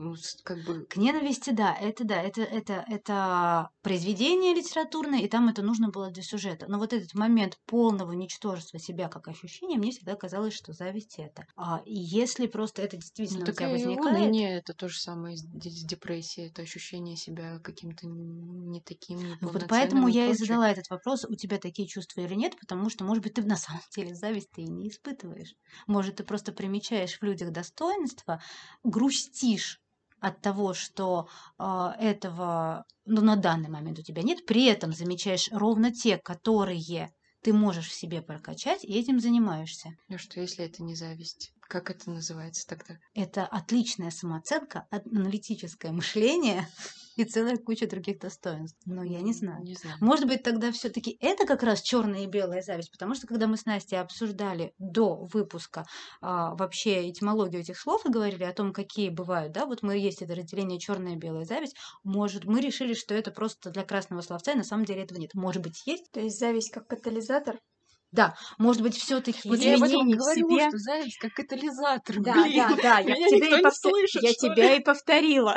Ну, 0.00 0.14
как 0.44 0.62
бы... 0.62 0.86
К 0.86 0.96
ненависти, 0.96 1.50
да, 1.50 1.74
это 1.74 2.04
да, 2.04 2.22
это, 2.22 2.42
это, 2.42 2.84
это 2.88 3.70
произведение 3.82 4.54
литературное, 4.54 5.20
и 5.20 5.28
там 5.28 5.48
это 5.48 5.62
нужно 5.62 5.88
было 5.90 6.10
для 6.10 6.22
сюжета. 6.22 6.66
Но 6.68 6.78
вот 6.78 6.92
этот 6.92 7.14
момент 7.14 7.58
полного 7.66 8.12
ничтожества 8.12 8.78
себя 8.78 9.08
как 9.08 9.28
ощущения, 9.28 9.76
мне 9.76 9.90
всегда 9.90 10.14
казалось, 10.14 10.54
что 10.54 10.72
зависть 10.72 11.18
это. 11.18 11.46
А 11.56 11.82
и 11.84 11.94
если 11.94 12.46
просто 12.46 12.82
это 12.82 12.96
Ну, 13.28 13.40
действительно 13.40 13.48
у 13.48 13.52
так 13.52 13.60
тебя 13.60 13.68
и 13.70 13.70
возникает, 13.70 13.98
уныние 13.98 14.58
это 14.58 14.74
то 14.74 14.88
же 14.88 14.98
самое 14.98 15.36
с, 15.36 15.42
де- 15.44 15.70
с 15.70 15.84
депрессией, 15.84 16.48
это 16.48 16.62
ощущение 16.62 17.16
себя 17.16 17.58
каким-то 17.60 18.06
не 18.06 18.80
таким, 18.80 19.38
Ну 19.40 19.48
Вот 19.52 19.66
поэтому 19.66 20.08
и 20.08 20.12
я 20.12 20.26
и 20.28 20.34
прочее. 20.34 20.34
задала 20.34 20.70
этот 20.70 20.88
вопрос, 20.90 21.24
у 21.24 21.34
тебя 21.34 21.58
такие 21.58 21.88
чувства 21.88 22.20
или 22.20 22.34
нет, 22.34 22.56
потому 22.60 22.88
что, 22.90 23.04
может 23.04 23.22
быть, 23.22 23.34
ты 23.34 23.42
на 23.42 23.56
самом 23.56 23.82
деле 23.94 24.14
зависть 24.14 24.50
ты 24.52 24.62
и 24.62 24.68
не 24.68 24.88
испытываешь. 24.90 25.54
Может, 25.86 26.16
ты 26.16 26.24
просто 26.24 26.52
примечаешь 26.52 27.18
в 27.18 27.22
людях 27.22 27.50
достоинства, 27.52 28.40
грустишь 28.84 29.80
от 30.20 30.40
того, 30.40 30.74
что 30.74 31.28
а, 31.58 31.94
этого 31.98 32.84
ну, 33.04 33.22
на 33.22 33.36
данный 33.36 33.68
момент 33.68 33.98
у 33.98 34.02
тебя 34.02 34.22
нет, 34.22 34.46
при 34.46 34.66
этом 34.66 34.92
замечаешь 34.92 35.48
ровно 35.52 35.92
те, 35.92 36.18
которые 36.18 37.12
ты 37.42 37.52
можешь 37.52 37.88
в 37.88 37.94
себе 37.94 38.20
прокачать, 38.20 38.84
и 38.84 38.98
этим 38.98 39.20
занимаешься. 39.20 39.90
Ну 40.08 40.18
что, 40.18 40.40
если 40.40 40.64
это 40.64 40.82
не 40.82 40.94
зависть? 40.94 41.52
Как 41.60 41.90
это 41.90 42.10
называется 42.10 42.66
тогда? 42.66 42.98
Это 43.14 43.46
отличная 43.46 44.10
самооценка, 44.10 44.86
аналитическое 44.90 45.92
мышление 45.92 46.66
и 47.18 47.24
целая 47.24 47.56
куча 47.56 47.88
других 47.88 48.20
достоинств. 48.20 48.78
Но 48.86 49.02
я 49.02 49.20
не 49.20 49.32
знаю. 49.32 49.62
Не 49.64 49.74
знаю. 49.74 49.96
Может 50.00 50.26
быть, 50.26 50.42
тогда 50.44 50.70
все-таки 50.70 51.16
это 51.20 51.46
как 51.46 51.62
раз 51.64 51.82
черная 51.82 52.22
и 52.22 52.26
белая 52.26 52.62
зависть, 52.62 52.92
потому 52.92 53.14
что 53.14 53.26
когда 53.26 53.46
мы 53.48 53.56
с 53.56 53.64
Настей 53.66 54.00
обсуждали 54.00 54.72
до 54.78 55.16
выпуска 55.26 55.84
а, 56.20 56.54
вообще 56.54 57.10
этимологию 57.10 57.62
этих 57.62 57.78
слов 57.78 58.06
и 58.06 58.10
говорили 58.10 58.44
о 58.44 58.52
том, 58.52 58.72
какие 58.72 59.08
бывают, 59.08 59.52
да, 59.52 59.66
вот 59.66 59.82
мы 59.82 59.98
есть 59.98 60.22
это 60.22 60.34
разделение 60.36 60.78
черная 60.78 61.14
и 61.14 61.18
белая 61.18 61.44
зависть, 61.44 61.76
может, 62.04 62.44
мы 62.44 62.60
решили, 62.60 62.94
что 62.94 63.14
это 63.14 63.32
просто 63.32 63.70
для 63.70 63.82
красного 63.84 64.20
словца, 64.20 64.52
и 64.52 64.56
на 64.56 64.64
самом 64.64 64.84
деле 64.84 65.02
этого 65.02 65.18
нет. 65.18 65.34
Может 65.34 65.62
быть, 65.62 65.82
есть? 65.86 66.10
То 66.12 66.20
есть 66.20 66.38
зависть 66.38 66.70
как 66.70 66.86
катализатор? 66.86 67.58
Да, 68.10 68.36
может 68.58 68.80
быть, 68.82 68.96
все-таки 68.96 69.46
Вот 69.48 69.58
я 69.58 69.74
об 69.74 69.82
этом 69.82 70.08
говорю, 70.08 70.48
себе. 70.48 70.68
что 70.68 70.78
зависть 70.78 71.18
как 71.18 71.32
катализатор, 71.34 72.16
Да, 72.20 72.32
блин. 72.44 72.56
да, 72.56 72.76
да, 72.82 72.98
я, 73.00 73.14
тебя, 73.28 73.58
и 73.60 73.62
повтор- 73.62 73.90
слышит, 73.90 74.22
я 74.22 74.32
тебя 74.32 74.74
и 74.76 74.80
повторила. 74.80 75.56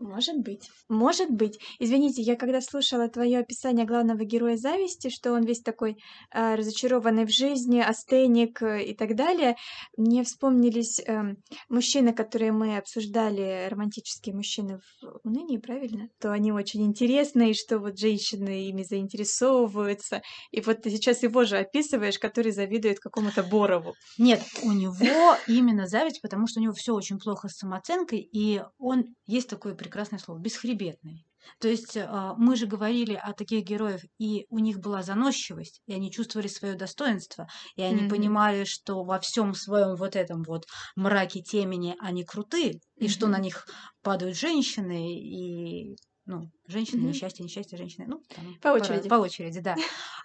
Может 0.00 0.38
быть. 0.38 0.70
Может 0.88 1.30
быть. 1.30 1.58
Извините, 1.78 2.22
я 2.22 2.34
когда 2.34 2.62
слушала 2.62 3.08
твое 3.08 3.38
описание 3.40 3.84
главного 3.84 4.24
героя 4.24 4.56
зависти, 4.56 5.10
что 5.10 5.32
он 5.32 5.44
весь 5.44 5.60
такой 5.60 5.98
э, 6.32 6.54
разочарованный 6.54 7.26
в 7.26 7.30
жизни, 7.30 7.80
астеник 7.80 8.62
э, 8.62 8.82
и 8.82 8.94
так 8.94 9.14
далее, 9.14 9.56
мне 9.98 10.24
вспомнились 10.24 11.02
эм, 11.04 11.36
мужчины, 11.68 12.14
которые 12.14 12.50
мы 12.50 12.78
обсуждали, 12.78 13.68
романтические 13.68 14.34
мужчины 14.34 14.78
в 14.78 15.20
унынии, 15.22 15.58
правильно? 15.58 16.08
То 16.18 16.32
они 16.32 16.50
очень 16.50 16.86
интересные, 16.86 17.52
что 17.52 17.78
вот 17.78 17.98
женщины 17.98 18.68
ими 18.68 18.84
заинтересовываются. 18.84 20.22
И 20.50 20.62
вот 20.62 20.80
ты 20.80 20.90
сейчас 20.90 21.22
его 21.22 21.44
же 21.44 21.58
описываешь, 21.58 22.18
который 22.18 22.52
завидует 22.52 23.00
какому-то 23.00 23.42
Борову. 23.42 23.94
Нет, 24.16 24.40
у 24.62 24.72
него 24.72 25.36
именно 25.46 25.86
зависть, 25.86 26.22
потому 26.22 26.46
что 26.46 26.60
у 26.60 26.62
него 26.62 26.72
все 26.72 26.94
очень 26.94 27.18
плохо 27.18 27.48
с 27.48 27.58
самооценкой, 27.58 28.26
и 28.32 28.62
он, 28.78 29.04
есть 29.26 29.50
такое 29.50 29.74
прекрасное 29.90 30.18
слово, 30.18 30.38
бесхребетный. 30.38 31.26
То 31.58 31.68
есть 31.68 31.96
а, 31.96 32.34
мы 32.36 32.54
же 32.56 32.66
говорили 32.66 33.14
о 33.14 33.32
таких 33.32 33.64
героях, 33.64 34.02
и 34.18 34.46
у 34.50 34.58
них 34.58 34.78
была 34.78 35.02
заносчивость, 35.02 35.82
и 35.86 35.92
они 35.94 36.10
чувствовали 36.12 36.48
свое 36.48 36.74
достоинство, 36.74 37.48
и 37.76 37.82
они 37.82 38.04
Мгм. 38.04 38.04
понимали, 38.04 38.64
что 38.64 39.02
во 39.04 39.18
всем 39.20 39.54
своем 39.54 39.96
вот 39.96 40.16
этом 40.16 40.42
вот 40.42 40.66
мраке 40.96 41.42
темени 41.42 41.96
они 42.00 42.24
крутые, 42.24 42.80
и 42.98 43.08
что 43.08 43.28
на 43.28 43.38
них 43.38 43.66
падают 44.02 44.36
женщины, 44.36 45.18
и 45.18 45.96
ну, 46.30 46.50
женщины, 46.66 47.02
Мгм. 47.02 47.08
несчастье, 47.08 47.44
несчастье, 47.44 47.76
женщины, 47.76 48.06
ну, 48.08 48.22
там, 48.34 48.58
По 48.62 48.68
очереди. 48.68 49.08
По 49.08 49.14
очереди, 49.16 49.60
да. 49.60 49.76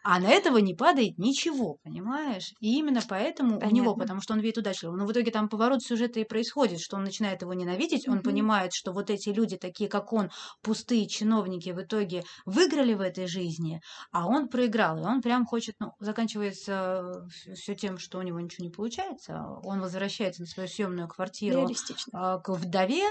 А 0.04 0.20
на 0.20 0.30
этого 0.30 0.58
не 0.60 0.74
падает 0.76 1.18
ничего, 1.18 1.78
понимаешь? 1.84 2.52
И 2.60 2.78
именно 2.78 3.04
поэтому 3.08 3.60
у 3.62 3.70
него, 3.72 3.96
Понятно. 3.96 3.96
потому 3.96 4.22
что 4.22 4.34
он 4.34 4.39
видит 4.39 4.60
удачливого. 4.60 4.96
Но 4.96 5.06
в 5.06 5.12
итоге 5.12 5.32
там 5.32 5.50
поворот 5.50 5.82
сюжета 5.82 6.20
и 6.20 6.24
происходит, 6.24 6.80
что 6.80 6.98
он 6.98 7.04
начинает 7.04 7.41
его 7.41 7.54
ненавидеть, 7.54 8.08
он 8.08 8.22
Мгм. 8.22 8.22
понимает, 8.22 8.72
что 8.74 8.91
вот 8.94 9.10
эти 9.10 9.30
люди, 9.30 9.58
такие 9.58 9.89
как 9.89 10.13
он, 10.13 10.30
пустые 10.62 11.08
чиновники, 11.08 11.70
в 11.72 11.82
итоге 11.82 12.24
выиграли 12.46 12.94
в 12.94 13.02
этой 13.02 13.28
жизни, 13.28 13.82
а 14.12 14.28
он 14.28 14.48
проиграл. 14.50 14.98
И 15.00 15.02
он 15.02 15.22
прям 15.22 15.46
хочет, 15.46 15.76
ну, 15.80 15.91
заканчивается 16.00 17.24
все 17.56 17.76
тем, 17.76 17.98
что 17.98 18.20
у 18.20 18.22
него 18.22 18.39
ничего 18.39 18.65
не 18.65 18.72
получается. 18.72 19.41
Он 19.63 19.80
возвращается 19.82 20.41
на 20.41 20.48
свою 20.48 20.70
съемную 20.70 21.08
квартиру 21.08 21.74
а, 22.12 22.39
к 22.39 22.50
вдове 22.50 23.04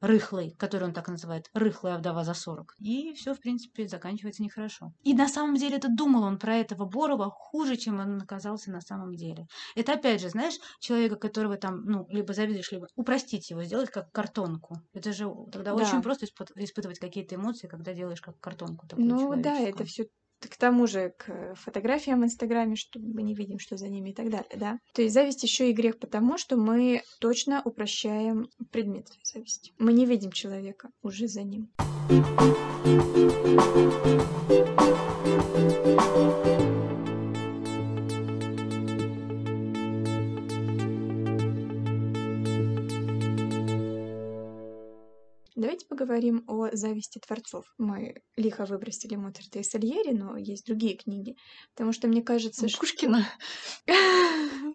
рыхлой, 0.00 0.50
которую 0.58 0.88
он 0.88 0.94
так 0.94 1.08
называет, 1.08 1.50
рыхлая 1.54 1.98
вдова 1.98 2.24
за 2.24 2.34
40. 2.34 2.76
И 2.78 3.12
все, 3.14 3.32
в 3.32 3.38
принципе, 3.38 3.86
заканчивается 3.86 4.42
нехорошо. 4.42 4.92
И 5.02 5.14
на 5.14 5.28
самом 5.28 5.56
деле 5.56 5.76
это 5.76 5.88
думал 5.88 6.24
он 6.24 6.38
про 6.38 6.56
этого 6.56 6.84
Борова 6.84 7.30
хуже, 7.30 7.76
чем 7.76 8.00
он 8.00 8.20
оказался 8.20 8.70
на 8.70 8.80
самом 8.82 9.14
деле. 9.14 9.46
Это 9.74 9.94
опять 9.94 10.20
же, 10.20 10.28
знаешь, 10.28 10.58
человека, 10.78 11.16
которого 11.16 11.56
там, 11.56 11.84
ну, 11.84 12.06
либо 12.10 12.34
завидуешь, 12.34 12.70
либо 12.72 12.86
упростить 12.96 13.50
его, 13.50 13.62
сделать 13.64 13.90
как 13.90 14.10
картонку. 14.12 14.76
Это 14.92 15.12
же 15.12 15.26
тогда 15.52 15.74
Да. 15.74 15.74
очень 15.74 16.02
просто 16.02 16.26
испыт- 16.26 16.52
испытывать 16.56 16.98
какие-то 16.98 17.36
эмоции, 17.36 17.66
когда 17.68 17.94
делаешь 17.94 18.20
как 18.20 18.38
картонку 18.40 18.86
такую 18.86 19.16
Ну 19.16 19.34
да, 19.36 19.58
это 19.60 19.84
все 19.84 20.06
к 20.48 20.56
тому 20.56 20.86
же 20.86 21.14
к 21.16 21.54
фотографиям 21.54 22.20
в 22.20 22.24
Инстаграме, 22.24 22.76
что 22.76 22.98
мы 22.98 23.22
не 23.22 23.34
видим, 23.34 23.58
что 23.58 23.76
за 23.76 23.88
ними 23.88 24.10
и 24.10 24.14
так 24.14 24.30
далее, 24.30 24.50
да. 24.56 24.78
То 24.94 25.02
есть 25.02 25.14
зависть 25.14 25.42
еще 25.42 25.70
и 25.70 25.74
грех 25.74 25.98
потому, 25.98 26.38
что 26.38 26.56
мы 26.56 27.02
точно 27.18 27.62
упрощаем 27.64 28.48
предмет 28.70 29.08
зависти. 29.22 29.72
Мы 29.78 29.92
не 29.92 30.06
видим 30.06 30.32
человека 30.32 30.90
уже 31.02 31.28
за 31.28 31.42
ним. 31.42 31.68
Давайте 45.70 45.86
поговорим 45.86 46.42
о 46.48 46.68
зависти 46.72 47.20
творцов. 47.20 47.64
Мы 47.78 48.20
лихо 48.34 48.64
выбросили 48.64 49.14
Моцарта 49.14 49.60
и 49.60 49.62
Сальери, 49.62 50.10
но 50.10 50.36
есть 50.36 50.66
другие 50.66 50.96
книги. 50.96 51.36
Потому 51.76 51.92
что 51.92 52.08
мне 52.08 52.22
кажется, 52.22 52.68
что... 52.68 52.80
Пушкина. 52.80 53.24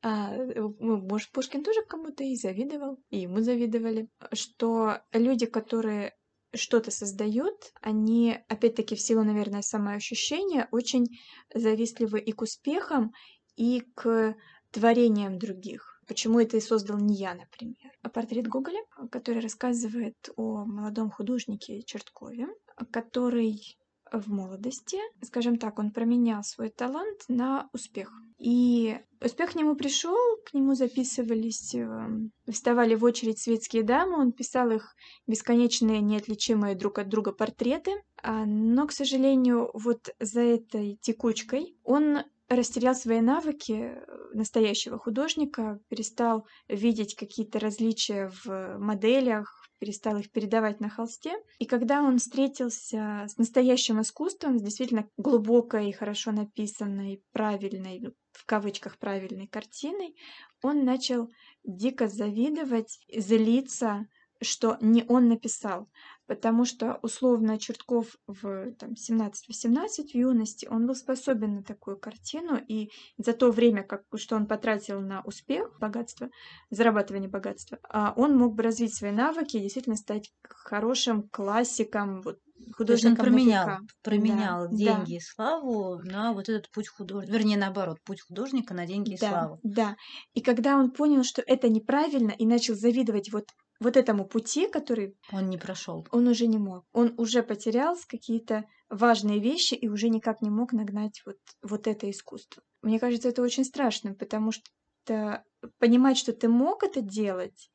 А, 0.00 0.32
ну, 0.32 0.76
может, 0.78 1.30
Пушкин 1.32 1.62
тоже 1.64 1.82
кому-то 1.82 2.22
и 2.22 2.36
завидовал, 2.36 2.98
и 3.10 3.18
ему 3.18 3.40
завидовали, 3.40 4.08
что 4.32 5.00
люди, 5.12 5.44
которые 5.44 6.14
что-то 6.54 6.92
создают, 6.92 7.72
они, 7.82 8.38
опять-таки, 8.48 8.94
в 8.94 9.00
силу, 9.00 9.24
наверное, 9.24 9.60
самоощущения, 9.60 10.68
очень 10.70 11.08
завистливы 11.52 12.20
и 12.20 12.30
к 12.30 12.42
успехам, 12.42 13.12
и 13.56 13.82
к 13.96 14.36
творениям 14.70 15.36
других. 15.38 15.97
Почему 16.08 16.40
это 16.40 16.56
и 16.56 16.60
создал 16.60 16.98
не 16.98 17.14
я, 17.14 17.34
например. 17.34 17.92
А 18.02 18.08
Портрет 18.08 18.48
Гоголя, 18.48 18.80
который 19.12 19.40
рассказывает 19.40 20.16
о 20.36 20.64
молодом 20.64 21.10
художнике 21.10 21.82
Черткове, 21.82 22.48
который 22.90 23.78
в 24.10 24.32
молодости, 24.32 24.96
скажем 25.22 25.58
так, 25.58 25.78
он 25.78 25.90
променял 25.90 26.42
свой 26.42 26.70
талант 26.70 27.24
на 27.28 27.68
успех. 27.74 28.10
И 28.38 28.98
успех 29.20 29.52
к 29.52 29.54
нему 29.54 29.74
пришел, 29.74 30.16
к 30.46 30.54
нему 30.54 30.74
записывались, 30.74 31.74
эм, 31.74 32.32
вставали 32.48 32.94
в 32.94 33.04
очередь 33.04 33.38
светские 33.38 33.82
дамы, 33.82 34.18
он 34.18 34.32
писал 34.32 34.70
их 34.70 34.94
бесконечные, 35.26 36.00
неотличимые 36.00 36.74
друг 36.74 37.00
от 37.00 37.08
друга 37.08 37.32
портреты, 37.32 38.02
а, 38.22 38.46
но, 38.46 38.86
к 38.86 38.92
сожалению, 38.92 39.70
вот 39.74 40.14
за 40.20 40.40
этой 40.40 40.98
текучкой 41.02 41.76
он 41.84 42.18
растерял 42.48 42.94
свои 42.94 43.20
навыки 43.20 43.72
э, 43.72 44.06
настоящего 44.32 44.98
художника, 44.98 45.80
перестал 45.88 46.46
видеть 46.68 47.14
какие-то 47.14 47.58
различия 47.58 48.30
в 48.44 48.78
моделях, 48.78 49.68
перестал 49.78 50.16
их 50.16 50.30
передавать 50.30 50.80
на 50.80 50.88
холсте. 50.88 51.34
И 51.58 51.66
когда 51.66 52.02
он 52.02 52.18
встретился 52.18 53.26
с 53.28 53.36
настоящим 53.36 54.00
искусством, 54.00 54.58
с 54.58 54.62
действительно 54.62 55.08
глубокой, 55.16 55.92
хорошо 55.92 56.32
написанной, 56.32 57.22
правильной, 57.32 58.00
ну, 58.00 58.12
в 58.32 58.44
кавычках 58.44 58.98
правильной 58.98 59.46
картиной, 59.46 60.16
он 60.62 60.84
начал 60.84 61.28
дико 61.64 62.08
завидовать, 62.08 62.98
злиться, 63.14 64.06
что 64.40 64.76
не 64.80 65.04
он 65.08 65.28
написал. 65.28 65.88
Потому 66.26 66.66
что, 66.66 66.98
условно, 67.02 67.58
Чертков 67.58 68.16
в 68.26 68.72
там, 68.72 68.90
17-18 68.92 70.10
в 70.12 70.14
юности, 70.14 70.66
он 70.70 70.86
был 70.86 70.94
способен 70.94 71.54
на 71.56 71.62
такую 71.62 71.98
картину, 71.98 72.58
и 72.68 72.90
за 73.16 73.32
то 73.32 73.50
время, 73.50 73.82
как, 73.82 74.02
что 74.16 74.36
он 74.36 74.46
потратил 74.46 75.00
на 75.00 75.22
успех, 75.22 75.78
богатство, 75.80 76.28
зарабатывание 76.70 77.30
богатства, 77.30 77.78
а 77.88 78.12
он 78.16 78.36
мог 78.36 78.54
бы 78.54 78.62
развить 78.62 78.94
свои 78.94 79.10
навыки 79.12 79.56
и 79.56 79.60
действительно 79.60 79.96
стать 79.96 80.30
хорошим 80.46 81.28
классиком, 81.30 82.20
вот, 82.20 82.38
То 82.84 82.92
есть 82.92 83.06
он 83.06 83.16
художником 83.16 83.16
променял, 83.16 83.66
века. 83.66 83.82
променял 84.02 84.68
да. 84.68 84.76
деньги 84.76 85.14
и 85.16 85.20
славу 85.20 85.98
на 86.02 86.32
вот 86.34 86.48
этот 86.48 86.70
путь 86.70 86.88
художника, 86.88 87.32
вернее, 87.32 87.56
наоборот, 87.56 87.98
путь 88.04 88.20
художника 88.20 88.74
на 88.74 88.86
деньги 88.86 89.14
и 89.14 89.18
Да, 89.18 89.28
славу. 89.30 89.60
да. 89.62 89.96
И 90.34 90.42
когда 90.42 90.76
он 90.76 90.90
понял, 90.90 91.22
что 91.24 91.42
это 91.46 91.68
неправильно, 91.68 92.30
и 92.32 92.44
начал 92.46 92.74
завидовать 92.74 93.32
вот, 93.32 93.46
вот 93.80 93.96
этому 93.96 94.26
пути, 94.26 94.68
который 94.68 95.16
Он 95.32 95.48
не 95.48 95.58
прошел. 95.58 96.06
он 96.10 96.26
уже 96.26 96.46
не 96.46 96.58
мог. 96.58 96.84
Он 96.92 97.14
уже 97.16 97.42
потерял 97.42 97.96
какие-то 98.06 98.64
важные 98.88 99.38
вещи 99.38 99.74
и 99.74 99.88
уже 99.88 100.08
никак 100.08 100.42
не 100.42 100.50
мог 100.50 100.72
нагнать 100.72 101.22
вот, 101.24 101.38
вот 101.62 101.86
это 101.86 102.10
искусство. 102.10 102.62
Мне 102.82 102.98
кажется, 102.98 103.28
это 103.28 103.42
очень 103.42 103.64
страшно, 103.64 104.14
потому 104.14 104.52
что 104.52 105.44
понимать, 105.78 106.16
что 106.18 106.32
ты 106.32 106.48
мог 106.48 106.82
это 106.82 107.00
делать, 107.00 107.70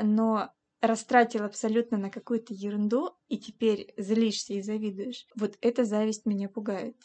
но 0.00 0.50
растратил 0.80 1.44
абсолютно 1.44 1.96
на 1.96 2.10
какую-то 2.10 2.54
ерунду, 2.54 3.16
и 3.28 3.38
теперь 3.38 3.92
злишься 3.96 4.54
и 4.54 4.62
завидуешь. 4.62 5.26
Вот 5.34 5.56
эта 5.60 5.84
зависть 5.84 6.26
меня 6.26 6.48
пугает. 6.48 6.96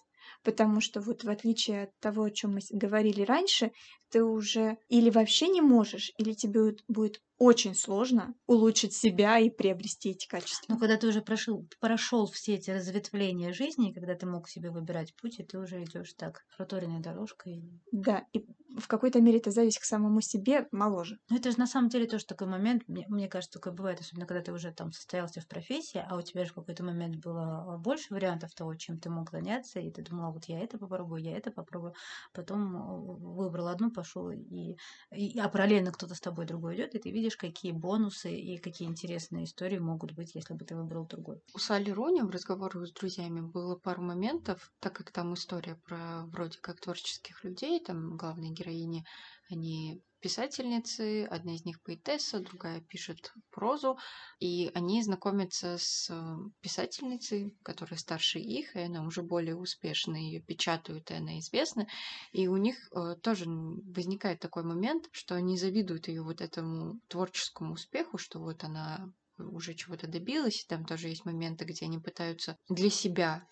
Потому 0.44 0.82
что 0.82 1.02
вот 1.02 1.24
в 1.24 1.30
отличие 1.30 1.84
от 1.84 1.90
того, 2.00 2.24
о 2.24 2.32
чем 2.32 2.54
мы 2.54 2.60
говорили 2.72 3.22
раньше, 3.24 3.72
ты 4.10 4.24
уже 4.24 4.78
или 4.90 5.10
вообще 5.10 5.48
не 5.48 5.62
можешь, 5.62 6.12
или 6.18 6.34
тебе 6.34 6.76
будет- 6.88 7.22
очень 7.38 7.74
сложно 7.74 8.36
улучшить 8.46 8.94
себя 8.94 9.40
и 9.40 9.50
приобрести 9.50 10.12
эти 10.12 10.28
качества. 10.28 10.76
Но 10.76 10.80
когда 10.80 10.96
ты 10.98 11.08
уже 11.08 11.24
прошел, 11.24 11.68
прошел 11.80 12.28
все 12.28 12.54
эти 12.54 12.70
разветвления 12.70 13.52
жизни, 13.52 13.94
когда 13.94 14.14
ты 14.14 14.28
мог 14.28 14.48
себе 14.48 14.70
выбирать 14.70 15.16
путь, 15.16 15.40
и 15.40 15.44
ты 15.44 15.58
уже 15.58 15.84
идешь 15.84 16.14
так 16.14 16.44
проторенной 16.56 17.00
дорожкой. 17.02 17.64
Да, 17.92 18.26
и 18.32 18.46
в 18.78 18.88
какой-то 18.88 19.20
мере 19.22 19.40
эта 19.40 19.52
зависть 19.52 19.80
к 19.80 19.84
самому 19.84 20.22
себе 20.22 20.68
моложе. 20.72 21.18
Но 21.30 21.38
это 21.38 21.52
же 21.52 21.58
на 21.60 21.68
самом 21.68 21.90
деле 21.90 22.06
тоже 22.08 22.26
такой 22.26 22.48
момент, 22.48 22.84
мне, 22.88 23.06
мне 23.10 23.28
кажется, 23.28 23.60
такое 23.60 23.74
бывает, 23.74 24.00
особенно 24.00 24.26
когда 24.26 24.44
ты 24.44 24.54
уже 24.54 24.72
там 24.72 24.92
состоялся 24.92 25.42
в 25.42 25.48
профессии, 25.48 26.04
а 26.08 26.16
у 26.16 26.22
тебя 26.22 26.46
же 26.46 26.52
в 26.52 26.56
какой-то 26.56 26.84
момент 26.84 27.18
было 27.18 27.78
больше 27.78 28.14
вариантов 28.14 28.54
того, 28.54 28.76
чем 28.76 29.00
ты 29.00 29.10
мог 29.10 29.32
заняться, 29.32 29.80
и 29.80 29.92
ты 29.92 30.04
думала, 30.22 30.34
вот 30.34 30.46
я 30.46 30.60
это 30.60 30.78
попробую, 30.78 31.22
я 31.24 31.38
это 31.38 31.52
попробую, 31.52 31.94
потом 32.34 32.76
э, 32.76 33.16
выбрал 33.36 33.68
одну, 33.68 33.92
пошел, 33.92 34.30
и, 34.32 34.76
и- 35.12 35.40
а 35.40 35.50
параллельно 35.50 35.92
кто-то 35.92 36.16
с 36.16 36.20
тобой 36.22 36.46
другой 36.46 36.76
идет, 36.76 36.96
и 36.96 37.00
ты 37.00 37.12
видишь, 37.12 37.38
какие 37.38 37.72
бонусы 37.72 38.34
и 38.36 38.58
какие 38.58 38.88
интересные 38.88 39.46
истории 39.46 39.80
могут 39.80 40.12
быть, 40.14 40.36
если 40.36 40.54
бы 40.54 40.66
ты 40.66 40.76
выбрал 40.76 41.06
другой. 41.06 41.42
У 41.54 41.60
Салли 41.60 41.92
Руни 41.92 42.22
в 42.22 42.30
разговорах 42.30 42.88
с 42.88 42.94
друзьями 42.94 43.42
было 43.42 43.76
пару 43.76 44.02
моментов, 44.02 44.72
так 44.80 44.94
как 44.94 45.12
там 45.12 45.34
история 45.34 45.76
про 45.86 46.26
вроде 46.28 46.60
как 46.62 46.80
творческих 46.80 47.44
людей, 47.44 47.84
там 47.84 48.18
главные 48.18 48.52
героини, 48.52 49.04
они 49.50 50.02
писательницы, 50.22 51.26
одна 51.26 51.56
из 51.56 51.66
них 51.66 51.82
поэтесса, 51.82 52.40
другая 52.40 52.82
пишет 52.82 53.34
прозу, 53.50 53.98
и 54.40 54.72
они 54.74 55.04
знакомятся 55.04 55.78
с 55.78 56.10
э, 56.10 56.38
писательницей, 56.62 57.58
которая 57.64 58.00
старше 58.00 58.40
их, 58.40 58.76
и 58.76 58.80
она 58.80 59.06
уже 59.06 59.24
более 59.24 59.56
успешна, 59.56 60.16
ее 60.16 60.40
печатают, 60.40 61.12
и 61.12 61.16
она 61.16 61.40
известна, 61.40 61.88
и 62.32 62.48
у 62.48 62.58
них 62.58 62.78
э, 62.94 63.16
тоже 63.22 63.46
возникает 63.48 64.40
такой 64.40 64.64
момент, 64.64 65.10
что 65.12 65.36
они 65.36 65.58
завидуют 65.58 66.08
ее 66.08 66.22
вот 66.22 66.40
этому 66.40 67.00
творческому 67.08 67.74
успеху, 67.74 68.18
что 68.18 68.40
вот 68.40 68.64
она 68.64 69.12
уже 69.38 69.74
чего-то 69.74 70.08
добилась, 70.08 70.64
и 70.64 70.68
там 70.68 70.86
тоже 70.86 71.08
есть 71.08 71.26
моменты, 71.26 71.66
где 71.66 71.86
они 71.86 72.00
пытаются 72.00 72.58
для 72.70 72.90
себя 72.90 73.44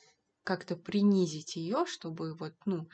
как-то 0.44 0.76
принизить 0.76 1.56
ее, 1.56 1.86
чтобы 1.86 2.36
вот, 2.36 2.54
ну, 2.66 2.88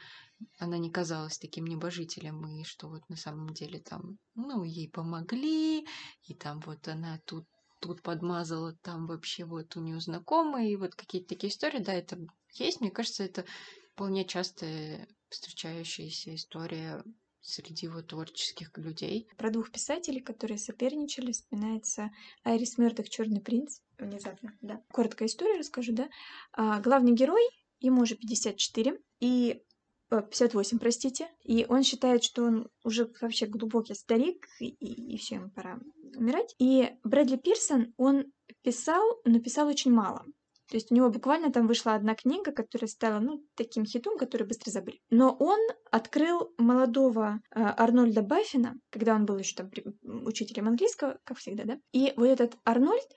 она 0.60 0.78
не 0.78 0.92
казалась 0.92 1.38
таким 1.38 1.66
небожителем, 1.66 2.46
и 2.48 2.64
что 2.64 2.90
вот 2.90 3.08
на 3.10 3.16
самом 3.16 3.50
деле 3.50 3.80
там, 3.80 4.18
ну, 4.36 4.64
ей 4.64 4.90
помогли, 4.90 5.86
и 6.24 6.34
там 6.36 6.60
вот 6.62 6.88
она 6.88 7.20
тут 7.26 7.46
тут 7.82 8.02
подмазала, 8.02 8.74
там 8.82 9.06
вообще 9.06 9.46
вот 9.46 9.76
у 9.76 9.82
нее 9.82 10.00
знакомые, 10.00 10.72
и 10.72 10.76
вот 10.76 10.96
какие-то 10.96 11.30
такие 11.30 11.52
истории, 11.52 11.80
да, 11.80 11.94
это 11.94 12.18
есть, 12.54 12.82
мне 12.82 12.90
кажется, 12.90 13.24
это 13.24 13.46
вполне 13.94 14.26
частая 14.26 15.08
встречающаяся 15.30 16.34
история 16.34 17.04
среди 17.46 17.88
вот 17.88 18.08
творческих 18.08 18.76
людей. 18.78 19.28
Про 19.38 19.52
двух 19.52 19.72
писателей, 19.72 20.22
которые 20.22 20.58
соперничали, 20.58 21.32
вспоминается 21.32 22.12
Айрис 22.44 22.78
Мёрдок 22.78 23.10
«Черный 23.10 23.42
принц». 23.42 23.80
Внезапно, 23.98 24.58
да. 24.62 24.82
Короткая 24.92 25.28
история 25.28 25.60
расскажу, 25.60 25.94
да. 25.94 26.10
А, 26.54 26.80
главный 26.82 27.14
герой, 27.14 27.42
ему 27.80 28.02
уже 28.02 28.16
54, 28.16 29.00
и 29.20 29.62
э, 30.12 30.22
58, 30.22 30.80
простите, 30.80 31.30
и 31.44 31.66
он 31.70 31.84
считает, 31.84 32.24
что 32.24 32.44
он 32.44 32.68
уже 32.84 33.10
вообще 33.22 33.46
глубокий 33.46 33.94
старик, 33.94 34.48
и, 34.60 34.68
и 34.68 35.18
все, 35.18 35.36
ему 35.36 35.50
пора 35.50 35.80
умирать. 36.16 36.56
И 36.60 36.90
Брэдли 37.04 37.38
Пирсон, 37.38 37.94
он 37.98 38.26
писал, 38.64 39.04
но 39.24 39.40
писал 39.40 39.68
очень 39.68 39.92
мало. 39.92 40.26
То 40.70 40.78
есть 40.78 40.92
у 40.92 40.96
него 40.96 41.10
буквально 41.10 41.52
там 41.52 41.68
вышла 41.68 41.94
одна 41.94 42.16
книга, 42.16 42.52
которая 42.52 42.88
стала, 42.88 43.20
ну, 43.20 43.44
таким 43.56 43.86
хитом, 43.86 44.18
который 44.18 44.48
быстро 44.48 44.72
забыли. 44.72 45.00
Но 45.10 45.36
он 45.40 45.60
открыл 45.92 46.54
молодого 46.58 47.42
э, 47.52 47.60
Арнольда 47.60 48.22
Баффина, 48.22 48.76
когда 48.90 49.16
он 49.16 49.26
был 49.26 49.38
еще 49.38 49.56
там 49.56 49.70
учителем 50.02 50.68
английского, 50.68 51.20
как 51.24 51.38
всегда, 51.38 51.64
да. 51.66 51.80
И 51.92 52.14
вот 52.16 52.26
этот 52.28 52.58
Арнольд, 52.64 53.08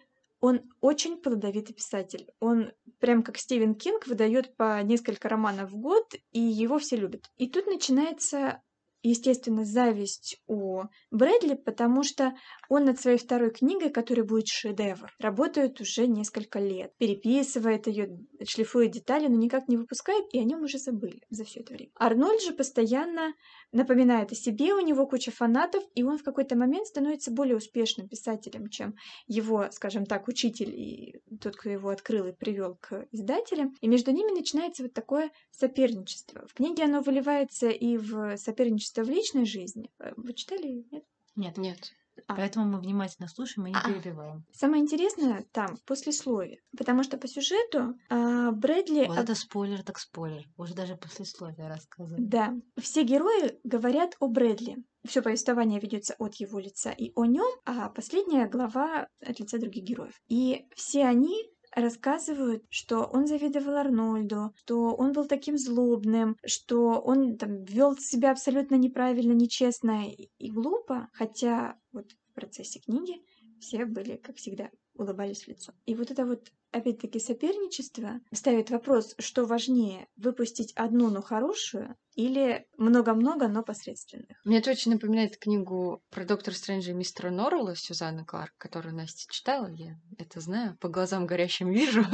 он 0.41 0.61
очень 0.81 1.21
плодовитый 1.21 1.75
писатель. 1.75 2.31
Он 2.39 2.71
прям 3.01 3.23
как 3.23 3.39
Стивен 3.39 3.75
Кинг 3.75 4.07
выдает 4.07 4.57
по 4.57 4.81
несколько 4.83 5.29
романов 5.29 5.71
в 5.71 5.77
год, 5.77 6.15
и 6.33 6.41
его 6.41 6.79
все 6.79 6.97
любят. 6.97 7.31
И 7.37 7.49
тут 7.49 7.67
начинается 7.67 8.63
естественно, 9.09 9.65
зависть 9.65 10.41
у 10.47 10.83
Брэдли, 11.11 11.55
потому 11.55 12.03
что 12.03 12.35
он 12.69 12.85
над 12.85 13.01
своей 13.01 13.19
второй 13.19 13.51
книгой, 13.51 13.91
которая 13.91 14.25
будет 14.25 14.49
шедевр, 14.49 15.13
работает 15.19 15.81
уже 15.81 16.07
несколько 16.07 16.59
лет, 16.59 16.93
переписывает 16.99 17.87
ее, 17.87 18.19
шлифует 18.47 18.93
детали, 18.93 19.29
но 19.29 19.37
никак 19.37 19.69
не 19.69 19.77
выпускает, 19.77 20.27
и 20.33 20.39
о 20.39 20.45
нем 20.45 20.63
уже 20.63 20.79
забыли 20.79 21.23
за 21.31 21.45
все 21.45 21.61
это 21.61 21.75
время. 21.75 21.91
Арнольд 21.97 22.43
же 22.43 22.53
постоянно 22.53 23.35
напоминает 23.73 24.33
о 24.33 24.35
себе, 24.35 24.75
у 24.75 24.81
него 24.81 25.07
куча 25.07 25.31
фанатов, 25.31 25.83
и 25.95 26.03
он 26.03 26.19
в 26.19 26.23
какой-то 26.23 26.57
момент 26.57 26.87
становится 26.87 27.31
более 27.31 27.57
успешным 27.57 28.09
писателем, 28.09 28.69
чем 28.69 28.95
его, 29.27 29.67
скажем 29.71 30.07
так, 30.07 30.29
учитель 30.29 30.71
и 30.71 31.21
тот, 31.41 31.57
кто 31.57 31.71
его 31.71 31.91
открыл 31.91 32.27
и 32.27 32.33
привел 32.33 32.77
к 32.81 33.07
издателям. 33.13 33.75
И 33.81 33.89
между 33.89 34.11
ними 34.11 34.33
начинается 34.33 34.83
вот 34.83 34.93
такое 34.93 35.31
соперничество. 35.51 36.47
В 36.47 36.55
книге 36.55 36.85
оно 36.85 37.01
выливается 37.01 37.69
и 37.69 37.97
в 37.97 38.37
соперничество 38.37 38.98
в 39.05 39.09
личной 39.11 39.45
жизни. 39.47 39.91
Вы 40.17 40.33
читали? 40.35 40.85
Нет? 40.91 41.05
Нет. 41.37 41.57
Нет. 41.57 41.93
А. 42.27 42.35
Поэтому 42.35 42.67
мы 42.67 42.81
внимательно 42.81 43.29
слушаем 43.29 43.69
и 43.69 43.71
не 43.71 43.77
А. 43.77 43.89
перебиваем. 43.89 44.45
Самое 44.53 44.83
интересное 44.83 45.47
там 45.53 45.77
послесловие, 45.87 46.59
потому 46.77 47.05
что 47.05 47.17
по 47.17 47.29
сюжету 47.29 47.95
а, 48.11 48.51
Брэдли... 48.51 49.07
Вот 49.07 49.19
об- 49.19 49.23
это 49.25 49.35
спойлер, 49.37 49.85
так 49.85 49.99
спойлер. 50.01 50.45
Уже 50.57 50.75
даже 50.75 50.97
послесловие 50.97 51.69
рассказываю. 51.69 52.27
Да, 52.29 52.55
все 52.81 53.05
герои 53.05 53.59
говорят 53.63 54.17
о 54.19 54.27
Брэдли. 54.27 54.79
Все 55.07 55.23
повествование 55.23 55.79
ведется 55.79 56.17
от 56.19 56.35
его 56.35 56.59
лица 56.59 56.91
и 56.91 57.13
о 57.15 57.25
нем, 57.25 57.49
а 57.65 57.89
последняя 57.89 58.49
глава 58.49 59.07
от 59.25 59.39
лица 59.39 59.59
других 59.59 59.85
героев. 59.85 60.21
И 60.29 60.67
все 60.75 61.05
они 61.05 61.37
рассказывают, 61.81 62.65
что 62.71 63.05
он 63.05 63.27
завидовал 63.27 63.77
Арнольду, 63.77 64.53
что 64.57 64.95
он 64.95 65.13
был 65.13 65.27
таким 65.27 65.59
злобным, 65.59 66.37
что 66.45 67.01
он 67.01 67.37
там 67.37 67.65
вел 67.65 67.97
себя 67.97 68.33
абсолютно 68.33 68.77
неправильно, 68.77 69.33
нечестно 69.33 70.09
и 70.09 70.51
глупо, 70.51 71.09
хотя 71.13 71.77
вот 71.93 72.13
в 72.13 72.35
процессе 72.35 72.81
книги 72.81 73.23
все 73.61 73.85
были, 73.85 74.17
как 74.17 74.37
всегда, 74.37 74.71
улыбались 74.99 75.45
в 75.45 75.49
лицо. 75.49 75.73
И 75.87 75.95
вот 75.95 76.11
это 76.11 76.27
вот, 76.27 76.53
опять-таки, 76.73 77.19
соперничество 77.19 78.21
ставит 78.33 78.71
вопрос, 78.71 79.15
что 79.19 79.47
важнее, 79.47 80.09
выпустить 80.17 80.73
одну, 80.75 81.09
но 81.09 81.23
хорошую, 81.23 81.97
или 82.15 82.67
много-много, 82.77 83.47
но 83.47 83.63
посредственных. 83.63 84.41
Мне 84.45 84.59
это 84.59 84.73
очень 84.73 84.93
напоминает 84.93 85.39
книгу 85.39 86.03
про 86.11 86.25
доктора 86.25 86.55
Стрэнджа 86.55 86.91
и 86.91 86.95
мистера 86.95 87.31
Норрелла 87.31 87.77
Сюзанны 87.77 88.25
Кларк, 88.25 88.53
которую 88.59 88.97
Настя 88.97 89.33
читала, 89.33 89.69
я 89.69 89.97
это 90.19 90.41
знаю, 90.41 90.77
по 90.81 90.89
глазам 90.89 91.27
горящим 91.27 91.71
вижу. 91.71 92.05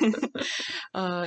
А, 0.94 1.26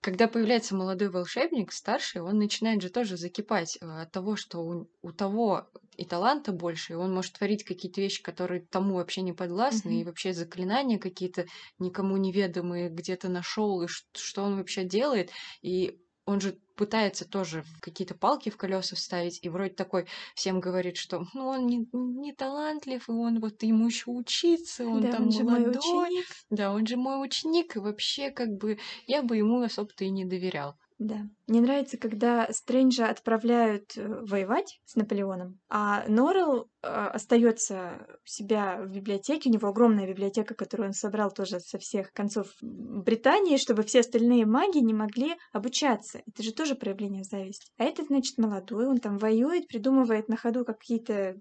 Когда 0.00 0.26
появляется 0.26 0.74
молодой 0.74 1.08
волшебник, 1.08 1.70
старший, 1.70 2.22
он 2.22 2.38
начинает 2.38 2.82
же 2.82 2.88
тоже 2.88 3.16
закипать 3.16 3.78
э, 3.80 3.86
от 3.86 4.10
того, 4.10 4.36
что 4.36 4.60
у, 4.60 4.90
у 5.02 5.12
того 5.12 5.70
и 5.96 6.04
таланта 6.04 6.52
больше, 6.52 6.92
и 6.94 6.96
он 6.96 7.12
может 7.14 7.34
творить 7.34 7.64
какие-то 7.64 8.00
вещи, 8.00 8.22
которые 8.22 8.66
тому 8.70 8.94
вообще 8.96 9.22
не 9.22 9.32
подвластны, 9.32 9.90
Мгм. 9.90 10.00
и 10.00 10.04
вообще 10.04 10.32
заклинания 10.32 10.98
какие-то 10.98 11.46
никому 11.78 12.16
неведомые 12.16 12.88
где-то 12.90 13.28
нашел, 13.28 13.82
и 13.82 13.88
что 13.88 14.42
он 14.42 14.56
вообще 14.56 14.84
делает, 14.84 15.30
и 15.62 15.98
он 16.24 16.40
же 16.40 16.58
пытается 16.76 17.28
тоже 17.28 17.64
какие-то 17.80 18.14
палки 18.14 18.48
в 18.48 18.56
колеса 18.56 18.96
вставить, 18.96 19.38
и 19.42 19.48
вроде 19.48 19.74
такой 19.74 20.06
всем 20.34 20.60
говорит, 20.60 20.96
что 20.96 21.24
ну, 21.34 21.46
он 21.48 21.66
не, 21.66 21.86
не 21.92 22.32
талантлив, 22.32 23.08
и 23.08 23.12
он 23.12 23.40
вот 23.40 23.62
ему 23.62 23.86
еще 23.86 24.10
учиться, 24.10 24.86
он 24.86 25.08
да, 25.08 25.08
там 25.08 25.30
он 25.30 25.30
же 25.30 25.44
мой 25.44 25.66
молодой, 25.66 25.74
ученик. 25.74 26.36
да, 26.50 26.72
он 26.72 26.86
же 26.86 26.96
мой 26.96 27.24
ученик, 27.24 27.76
и 27.76 27.80
вообще 27.80 28.30
как 28.30 28.50
бы 28.56 28.78
я 29.06 29.22
бы 29.22 29.36
ему 29.36 29.60
особо-то 29.62 30.04
и 30.04 30.10
не 30.10 30.24
доверял. 30.24 30.76
Да. 31.02 31.26
Мне 31.48 31.60
нравится, 31.60 31.96
когда 31.96 32.46
Стрэнджа 32.52 33.08
отправляют 33.08 33.96
э, 33.96 34.06
воевать 34.06 34.80
с 34.84 34.94
Наполеоном, 34.94 35.58
а 35.68 36.04
Норрелл 36.06 36.70
э, 36.80 36.86
остается 36.86 38.06
у 38.24 38.28
себя 38.28 38.80
в 38.80 38.88
библиотеке. 38.88 39.50
У 39.50 39.52
него 39.52 39.66
огромная 39.66 40.06
библиотека, 40.06 40.54
которую 40.54 40.90
он 40.90 40.92
собрал 40.92 41.32
тоже 41.32 41.58
со 41.58 41.78
всех 41.80 42.12
концов 42.12 42.46
Британии, 42.60 43.56
чтобы 43.56 43.82
все 43.82 44.00
остальные 44.00 44.46
маги 44.46 44.78
не 44.78 44.94
могли 44.94 45.34
обучаться. 45.52 46.22
Это 46.24 46.44
же 46.44 46.52
тоже 46.52 46.76
проявление 46.76 47.24
зависти. 47.24 47.72
А 47.78 47.84
этот, 47.84 48.06
значит, 48.06 48.38
молодой, 48.38 48.86
он 48.86 48.98
там 48.98 49.18
воюет, 49.18 49.66
придумывает 49.66 50.28
на 50.28 50.36
ходу 50.36 50.64
какие-то 50.64 51.34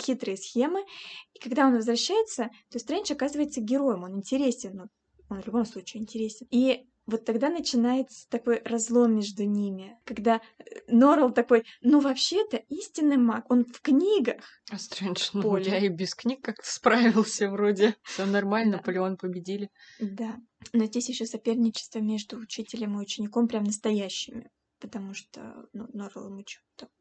хитрые 0.00 0.36
схемы. 0.36 0.84
И 1.32 1.40
когда 1.40 1.66
он 1.66 1.74
возвращается, 1.74 2.50
то 2.70 2.78
Стрэндж 2.78 3.12
оказывается 3.12 3.60
героем, 3.60 4.04
он 4.04 4.18
интересен, 4.18 4.88
он 5.28 5.42
в 5.42 5.46
любом 5.46 5.64
случае 5.64 6.02
интересен. 6.02 6.46
И 6.52 6.86
вот 7.10 7.24
тогда 7.24 7.50
начинается 7.50 8.28
такой 8.28 8.62
разлом 8.64 9.16
между 9.16 9.44
ними, 9.44 9.98
когда 10.04 10.36
э, 10.58 10.62
Норрелл 10.88 11.32
такой, 11.32 11.64
ну 11.82 12.00
вообще-то 12.00 12.56
истинный 12.68 13.16
маг, 13.16 13.50
он 13.50 13.64
в 13.64 13.80
книгах. 13.80 14.44
А 14.70 14.78
Стрэндж, 14.78 15.30
ну 15.32 15.56
я 15.56 15.78
и 15.78 15.88
без 15.88 16.14
книг 16.14 16.40
как-то 16.42 16.70
справился 16.70 17.50
вроде. 17.50 17.96
Все 18.04 18.24
нормально, 18.24 18.72
да. 18.72 18.78
Наполеон 18.78 19.16
победили. 19.16 19.70
Да, 19.98 20.36
но 20.72 20.86
здесь 20.86 21.08
еще 21.08 21.26
соперничество 21.26 21.98
между 21.98 22.38
учителем 22.38 22.98
и 22.98 23.02
учеником 23.02 23.48
прям 23.48 23.64
настоящими 23.64 24.50
потому 24.80 25.14
что 25.14 25.68
ну, 25.72 25.88
Норрелл 25.92 26.28
ему 26.28 26.44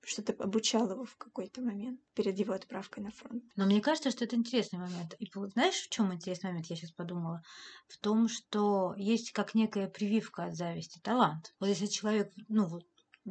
что-то 0.04 0.34
обучал 0.44 0.92
его 0.92 1.06
в 1.06 1.16
какой-то 1.16 1.62
момент 1.62 2.02
перед 2.14 2.38
его 2.38 2.54
отправкой 2.54 3.04
на 3.04 3.12
фронт. 3.12 3.44
Но 3.56 3.66
мне 3.66 3.82
кажется, 3.82 4.12
что 4.12 4.26
это 4.26 4.36
интересный 4.36 4.80
момент. 4.80 5.16
И 5.20 5.30
знаешь, 5.54 5.76
в 5.76 5.90
чем 5.90 6.14
интересный 6.14 6.50
момент, 6.50 6.68
я 6.68 6.76
сейчас 6.76 6.92
подумала? 6.92 7.42
В 7.88 7.98
том, 7.98 8.28
что 8.28 8.94
есть 8.98 9.32
как 9.32 9.56
некая 9.56 9.88
прививка 9.88 10.46
от 10.46 10.56
зависти, 10.56 11.00
талант. 11.00 11.54
Вот 11.60 11.68
если 11.68 11.88
человек, 11.88 12.32
ну 12.48 12.68
вот 12.68 12.86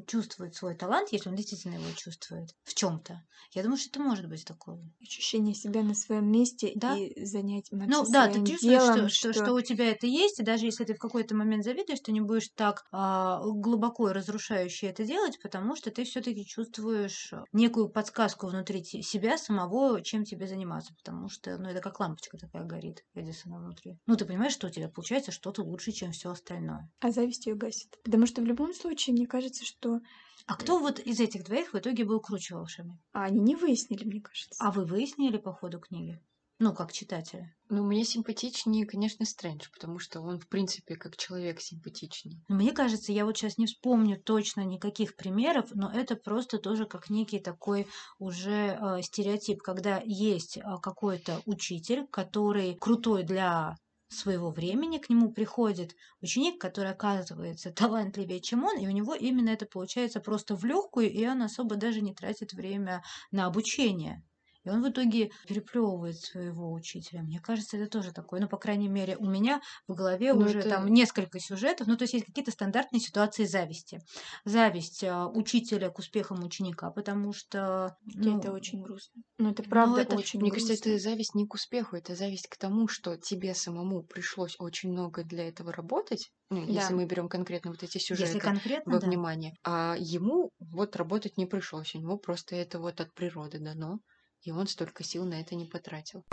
чувствует 0.07 0.55
свой 0.55 0.77
талант, 0.77 1.09
если 1.13 1.29
он 1.29 1.35
действительно 1.35 1.75
его 1.75 1.91
чувствует 1.97 2.51
в 2.65 2.75
чем-то. 2.75 3.23
Я 3.53 3.63
думаю, 3.63 3.79
что 3.79 3.91
это 3.91 4.01
может 4.01 4.29
быть 4.29 4.45
такое. 4.45 4.79
Ощущение 5.01 5.55
себя 5.55 5.83
на 5.83 5.95
своем 5.95 6.31
месте 6.31 6.73
да? 6.75 6.97
и 6.97 7.25
занять 7.25 7.69
Ну 7.71 8.05
да, 8.11 8.29
ты 8.29 8.45
чувствуешь, 8.45 8.61
делом, 8.61 9.09
что, 9.09 9.33
что... 9.33 9.45
Что, 9.45 9.55
у 9.55 9.61
тебя 9.61 9.91
это 9.91 10.07
есть, 10.07 10.41
и 10.41 10.45
даже 10.45 10.67
если 10.67 10.85
ты 10.85 10.95
в 10.95 10.99
какой-то 10.99 11.35
момент 11.35 11.65
завидуешь, 11.65 12.01
ты 12.01 12.13
не 12.13 12.21
будешь 12.21 12.49
так 12.55 12.85
а, 12.93 13.41
глубоко 13.43 14.11
и 14.11 14.13
разрушающе 14.13 14.89
это 14.89 15.05
делать, 15.05 15.39
потому 15.43 15.77
что 15.77 15.91
ты 15.91 16.05
все-таки 16.05 16.45
чувствуешь 16.45 17.33
некую 17.53 17.89
подсказку 17.89 18.49
внутри 18.49 18.85
себя 18.85 19.39
самого, 19.39 20.03
чем 20.03 20.25
тебе 20.25 20.47
заниматься, 20.47 20.95
потому 20.95 21.29
что, 21.29 21.57
ну, 21.59 21.69
это 21.69 21.81
как 21.81 22.01
лампочка 22.01 22.37
такая 22.37 22.65
горит 22.65 23.05
Эдисона 23.15 23.59
внутри. 23.59 23.99
Ну, 24.07 24.17
ты 24.17 24.25
понимаешь, 24.25 24.53
что 24.53 24.67
у 24.67 24.71
тебя 24.71 24.89
получается 24.89 25.33
что-то 25.33 25.63
лучше, 25.63 25.93
чем 25.93 26.13
все 26.13 26.31
остальное. 26.31 26.91
А 27.01 27.11
зависть 27.11 27.47
ее 27.47 27.55
гасит. 27.55 27.97
Потому 28.05 28.27
что 28.27 28.43
в 28.43 28.45
любом 28.45 28.75
случае, 28.75 29.15
мне 29.15 29.27
кажется, 29.27 29.65
что 29.65 29.88
что... 29.89 30.01
А 30.47 30.57
кто 30.57 30.79
вот 30.79 30.99
из 30.99 31.21
этих 31.21 31.45
двоих 31.45 31.73
в 31.73 31.79
итоге 31.79 32.05
был 32.05 32.21
круче 32.21 32.55
волшебник? 32.55 32.99
А 33.13 33.25
они 33.25 33.41
не 33.41 33.57
выяснили, 33.57 34.05
мне 34.05 34.21
кажется. 34.21 34.57
А 34.59 34.71
вы 34.71 34.85
выяснили 34.85 35.37
по 35.37 35.53
ходу 35.53 35.79
книги? 35.79 36.21
Ну, 36.61 36.75
как 36.75 36.93
читателя. 36.93 37.55
Ну, 37.69 37.85
мне 37.85 38.05
симпатичнее, 38.05 38.85
конечно, 38.85 39.25
Стрэндж, 39.25 39.69
потому 39.73 40.01
что 40.01 40.21
он, 40.21 40.41
в 40.41 40.49
принципе, 40.49 40.97
как 40.97 41.17
человек 41.17 41.61
симпатичнее. 41.61 42.43
Мне 42.49 42.73
кажется, 42.73 43.13
я 43.13 43.25
вот 43.25 43.37
сейчас 43.37 43.59
не 43.59 43.67
вспомню 43.67 44.21
точно 44.21 44.63
никаких 44.63 45.15
примеров, 45.15 45.71
но 45.75 45.89
это 45.89 46.17
просто 46.17 46.59
тоже 46.59 46.87
как 46.87 47.11
некий 47.11 47.39
такой 47.39 47.87
уже 48.19 48.77
э, 48.81 49.03
стереотип, 49.03 49.63
когда 49.63 50.03
есть 50.05 50.57
э, 50.57 50.63
какой-то 50.83 51.43
учитель, 51.47 52.09
который 52.09 52.75
крутой 52.75 53.23
для 53.23 53.77
своего 54.15 54.51
времени 54.51 54.99
к 54.99 55.09
нему 55.11 55.33
приходит 55.33 55.95
ученик, 56.21 56.61
который 56.61 56.91
оказывается 56.93 57.71
талантливее, 57.75 58.41
чем 58.41 58.65
он, 58.65 58.79
и 58.79 58.87
у 58.87 58.91
него 58.91 59.15
именно 59.15 59.51
это 59.51 59.67
получается 59.67 60.21
просто 60.21 60.57
в 60.57 60.65
легкую, 60.65 61.11
и 61.13 61.27
он 61.27 61.43
особо 61.43 61.77
даже 61.77 62.01
не 62.01 62.15
тратит 62.15 62.53
время 62.53 63.03
на 63.31 63.47
обучение. 63.47 64.23
И 64.69 64.71
он 64.71 64.83
в 64.83 64.91
итоге 64.91 65.31
переплевывает 65.47 66.21
своего 66.21 66.73
учителя. 66.73 67.23
Мне 67.23 67.41
кажется, 67.41 67.79
это 67.79 67.91
тоже 67.91 68.13
такое. 68.13 68.41
Ну, 68.41 68.49
по 68.49 68.59
крайней 68.59 68.89
мере, 68.89 69.17
у 69.17 69.27
меня 69.27 69.63
в 69.87 69.95
голове 69.95 70.35
ну, 70.35 70.45
уже 70.45 70.59
это... 70.59 70.69
там 70.69 70.89
несколько 70.89 71.41
сюжетов. 71.41 71.87
Ну, 71.87 71.97
то 71.97 72.03
есть 72.03 72.13
есть 72.13 72.27
какие-то 72.27 72.51
стандартные 72.51 73.01
ситуации 73.01 73.45
зависти. 73.45 74.01
Зависть 74.45 75.03
а, 75.05 75.27
учителя 75.27 75.89
к 75.89 75.99
успехам 75.99 76.45
ученика, 76.45 76.91
потому 76.91 77.33
что... 77.33 77.97
Ну, 78.05 78.39
это 78.39 78.53
очень 78.53 78.83
грустно. 78.83 79.23
Ну, 79.39 79.53
это 79.53 79.63
правда 79.63 79.97
ну, 79.97 80.03
это, 80.03 80.17
очень 80.17 80.41
Мне 80.41 80.51
грустно. 80.51 80.69
кажется, 80.69 80.91
это 80.91 80.99
зависть 80.99 81.35
не 81.35 81.47
к 81.47 81.55
успеху, 81.55 81.97
это 81.97 82.15
зависть 82.15 82.49
к 82.49 82.59
тому, 82.59 82.89
что 82.89 83.17
тебе 83.17 83.55
самому 83.55 84.03
пришлось 84.03 84.57
очень 84.59 84.91
много 84.91 85.25
для 85.25 85.49
этого 85.49 85.73
работать, 85.73 86.31
ну, 86.51 86.67
да. 86.67 86.73
если 86.73 86.95
мы 86.95 87.07
берем 87.07 87.29
конкретно 87.29 87.71
вот 87.71 87.83
эти 87.83 87.99
сюжеты 87.99 88.27
если 88.27 88.39
конкретно, 88.39 88.93
во 88.93 89.01
да. 89.01 89.07
внимание, 89.07 89.55
а 89.65 89.97
ему 89.99 90.51
вот 90.59 90.97
работать 90.97 91.37
не 91.37 91.47
пришлось, 91.47 91.95
у 91.95 91.99
него 91.99 92.19
просто 92.19 92.57
это 92.57 92.79
вот 92.79 93.01
от 93.01 93.15
природы 93.15 93.59
дано 93.59 94.01
и 94.43 94.51
он 94.51 94.67
столько 94.67 95.05
сил 95.05 95.25
на 95.25 95.41
это 95.41 95.55
не 95.55 95.67
потратил. 95.67 96.25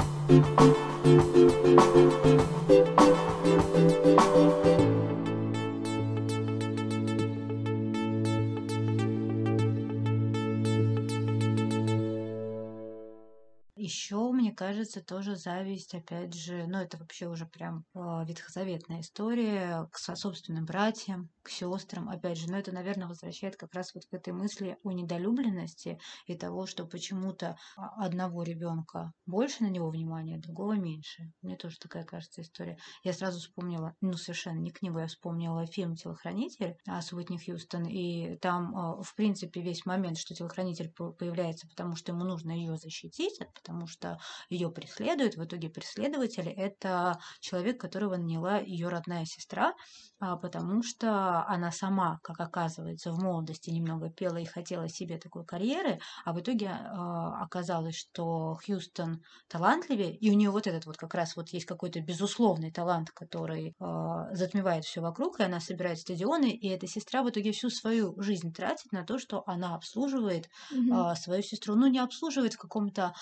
Кажется, 14.55 15.01
тоже 15.03 15.35
зависть, 15.35 15.93
опять 15.93 16.33
же, 16.33 16.65
ну 16.67 16.79
это 16.79 16.97
вообще 16.97 17.27
уже 17.27 17.45
прям 17.45 17.85
э, 17.93 17.99
ветхозаветная 18.25 19.01
история 19.01 19.87
к 19.91 19.97
собственным 19.97 20.65
братьям, 20.65 21.29
к 21.43 21.49
сестрам, 21.49 22.09
опять 22.09 22.37
же, 22.37 22.49
но 22.49 22.57
это, 22.57 22.71
наверное, 22.71 23.07
возвращает 23.07 23.55
как 23.55 23.73
раз 23.73 23.93
вот 23.93 24.05
к 24.05 24.13
этой 24.13 24.33
мысли 24.33 24.77
о 24.83 24.91
недолюбленности 24.91 25.99
и 26.25 26.35
того, 26.35 26.65
что 26.65 26.85
почему-то 26.85 27.57
одного 27.75 28.43
ребенка 28.43 29.13
больше 29.25 29.63
на 29.63 29.67
него 29.67 29.89
внимания, 29.89 30.39
другого 30.39 30.73
меньше. 30.73 31.31
Мне 31.41 31.55
тоже 31.55 31.77
такая 31.77 32.03
кажется 32.03 32.41
история. 32.41 32.77
Я 33.03 33.13
сразу 33.13 33.39
вспомнила, 33.39 33.93
ну 34.01 34.13
совершенно 34.13 34.59
не 34.59 34.71
книгу, 34.71 34.99
я 34.99 35.07
вспомнила 35.07 35.65
фильм 35.67 35.95
«Телохранитель» 35.95 36.77
с 36.87 37.13
Уитни 37.13 37.37
Хьюстон, 37.37 37.85
и 37.85 38.37
там, 38.37 38.75
э, 38.75 39.03
в 39.03 39.15
принципе, 39.15 39.61
весь 39.61 39.85
момент, 39.85 40.17
что 40.17 40.33
телохранитель 40.33 40.91
появляется, 40.91 41.67
потому 41.67 41.95
что 41.95 42.11
ему 42.11 42.23
нужно 42.23 42.51
ее 42.51 42.77
защитить, 42.77 43.39
потому 43.53 43.87
что 43.87 44.19
ее 44.49 44.69
преследуют. 44.69 45.35
В 45.35 45.43
итоге 45.43 45.69
преследователь– 45.69 46.49
это 46.57 47.19
человек, 47.39 47.79
которого 47.79 48.17
наняла 48.17 48.57
ее 48.57 48.89
родная 48.89 49.25
сестра, 49.25 49.73
а, 50.19 50.37
потому 50.37 50.83
что 50.83 51.45
она 51.47 51.71
сама, 51.71 52.19
как 52.23 52.39
оказывается, 52.39 53.11
в 53.11 53.21
молодости 53.21 53.69
немного 53.69 54.09
пела 54.09 54.37
и 54.37 54.45
хотела 54.45 54.87
себе 54.89 55.17
такой 55.17 55.45
карьеры, 55.45 55.99
а 56.23 56.33
в 56.33 56.39
итоге 56.39 56.69
а, 56.69 57.43
оказалось, 57.43 57.95
что 57.95 58.57
Хьюстон 58.65 59.21
талантливее, 59.47 60.15
и 60.15 60.31
у 60.31 60.33
нее 60.33 60.49
вот 60.49 60.67
этот 60.67 60.85
вот 60.85 60.97
как 60.97 61.13
раз 61.13 61.35
вот 61.35 61.49
есть 61.49 61.65
какой-то 61.65 62.01
безусловный 62.01 62.71
талант, 62.71 63.11
который 63.11 63.75
а, 63.79 64.33
затмевает 64.33 64.85
все 64.85 65.01
вокруг, 65.01 65.39
и 65.39 65.43
она 65.43 65.59
собирает 65.59 65.99
стадионы, 65.99 66.51
и 66.51 66.67
эта 66.69 66.87
сестра 66.87 67.23
в 67.23 67.29
итоге 67.29 67.51
всю 67.51 67.69
свою 67.69 68.19
жизнь 68.21 68.53
тратит 68.53 68.91
на 68.91 69.03
то, 69.03 69.17
что 69.19 69.43
она 69.45 69.75
обслуживает 69.75 70.49
mm-hmm. 70.71 71.15
свою 71.15 71.41
сестру. 71.41 71.75
Ну, 71.75 71.87
не 71.87 71.99
обслуживает 71.99 72.53
в 72.53 72.57
каком-то 72.57 73.13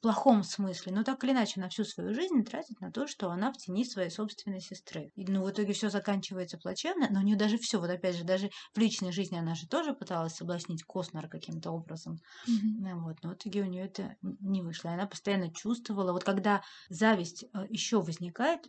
плохом 0.00 0.42
смысле, 0.42 0.92
но 0.92 1.04
так 1.04 1.22
или 1.24 1.32
иначе 1.32 1.60
она 1.60 1.68
всю 1.68 1.84
свою 1.84 2.14
жизнь 2.14 2.44
тратит 2.44 2.80
на 2.80 2.90
то, 2.92 3.06
что 3.06 3.30
она 3.30 3.52
в 3.52 3.56
тени 3.56 3.84
своей 3.84 4.10
собственной 4.10 4.60
сестры. 4.60 5.10
И, 5.14 5.24
ну, 5.24 5.42
в 5.42 5.50
итоге 5.50 5.72
все 5.72 5.90
заканчивается 5.90 6.58
плачевно, 6.58 7.08
но 7.10 7.20
у 7.20 7.22
нее 7.22 7.36
даже 7.36 7.58
все, 7.58 7.80
вот 7.80 7.90
опять 7.90 8.16
же, 8.16 8.24
даже 8.24 8.50
в 8.74 8.78
личной 8.78 9.12
жизни 9.12 9.36
она 9.36 9.54
же 9.54 9.66
тоже 9.66 9.94
пыталась 9.94 10.34
соблазнить 10.34 10.84
Коснера 10.84 11.28
каким-то 11.28 11.70
образом. 11.70 12.18
Mm-hmm. 12.48 12.94
Вот, 13.00 13.16
но 13.22 13.30
в 13.30 13.34
итоге 13.34 13.62
у 13.62 13.66
нее 13.66 13.84
это 13.86 14.16
не 14.22 14.62
вышло. 14.62 14.88
И 14.88 14.92
она 14.92 15.06
постоянно 15.06 15.52
чувствовала, 15.52 16.12
вот 16.12 16.24
когда 16.24 16.62
зависть 16.88 17.44
э, 17.44 17.66
еще 17.68 18.00
возникает, 18.00 18.68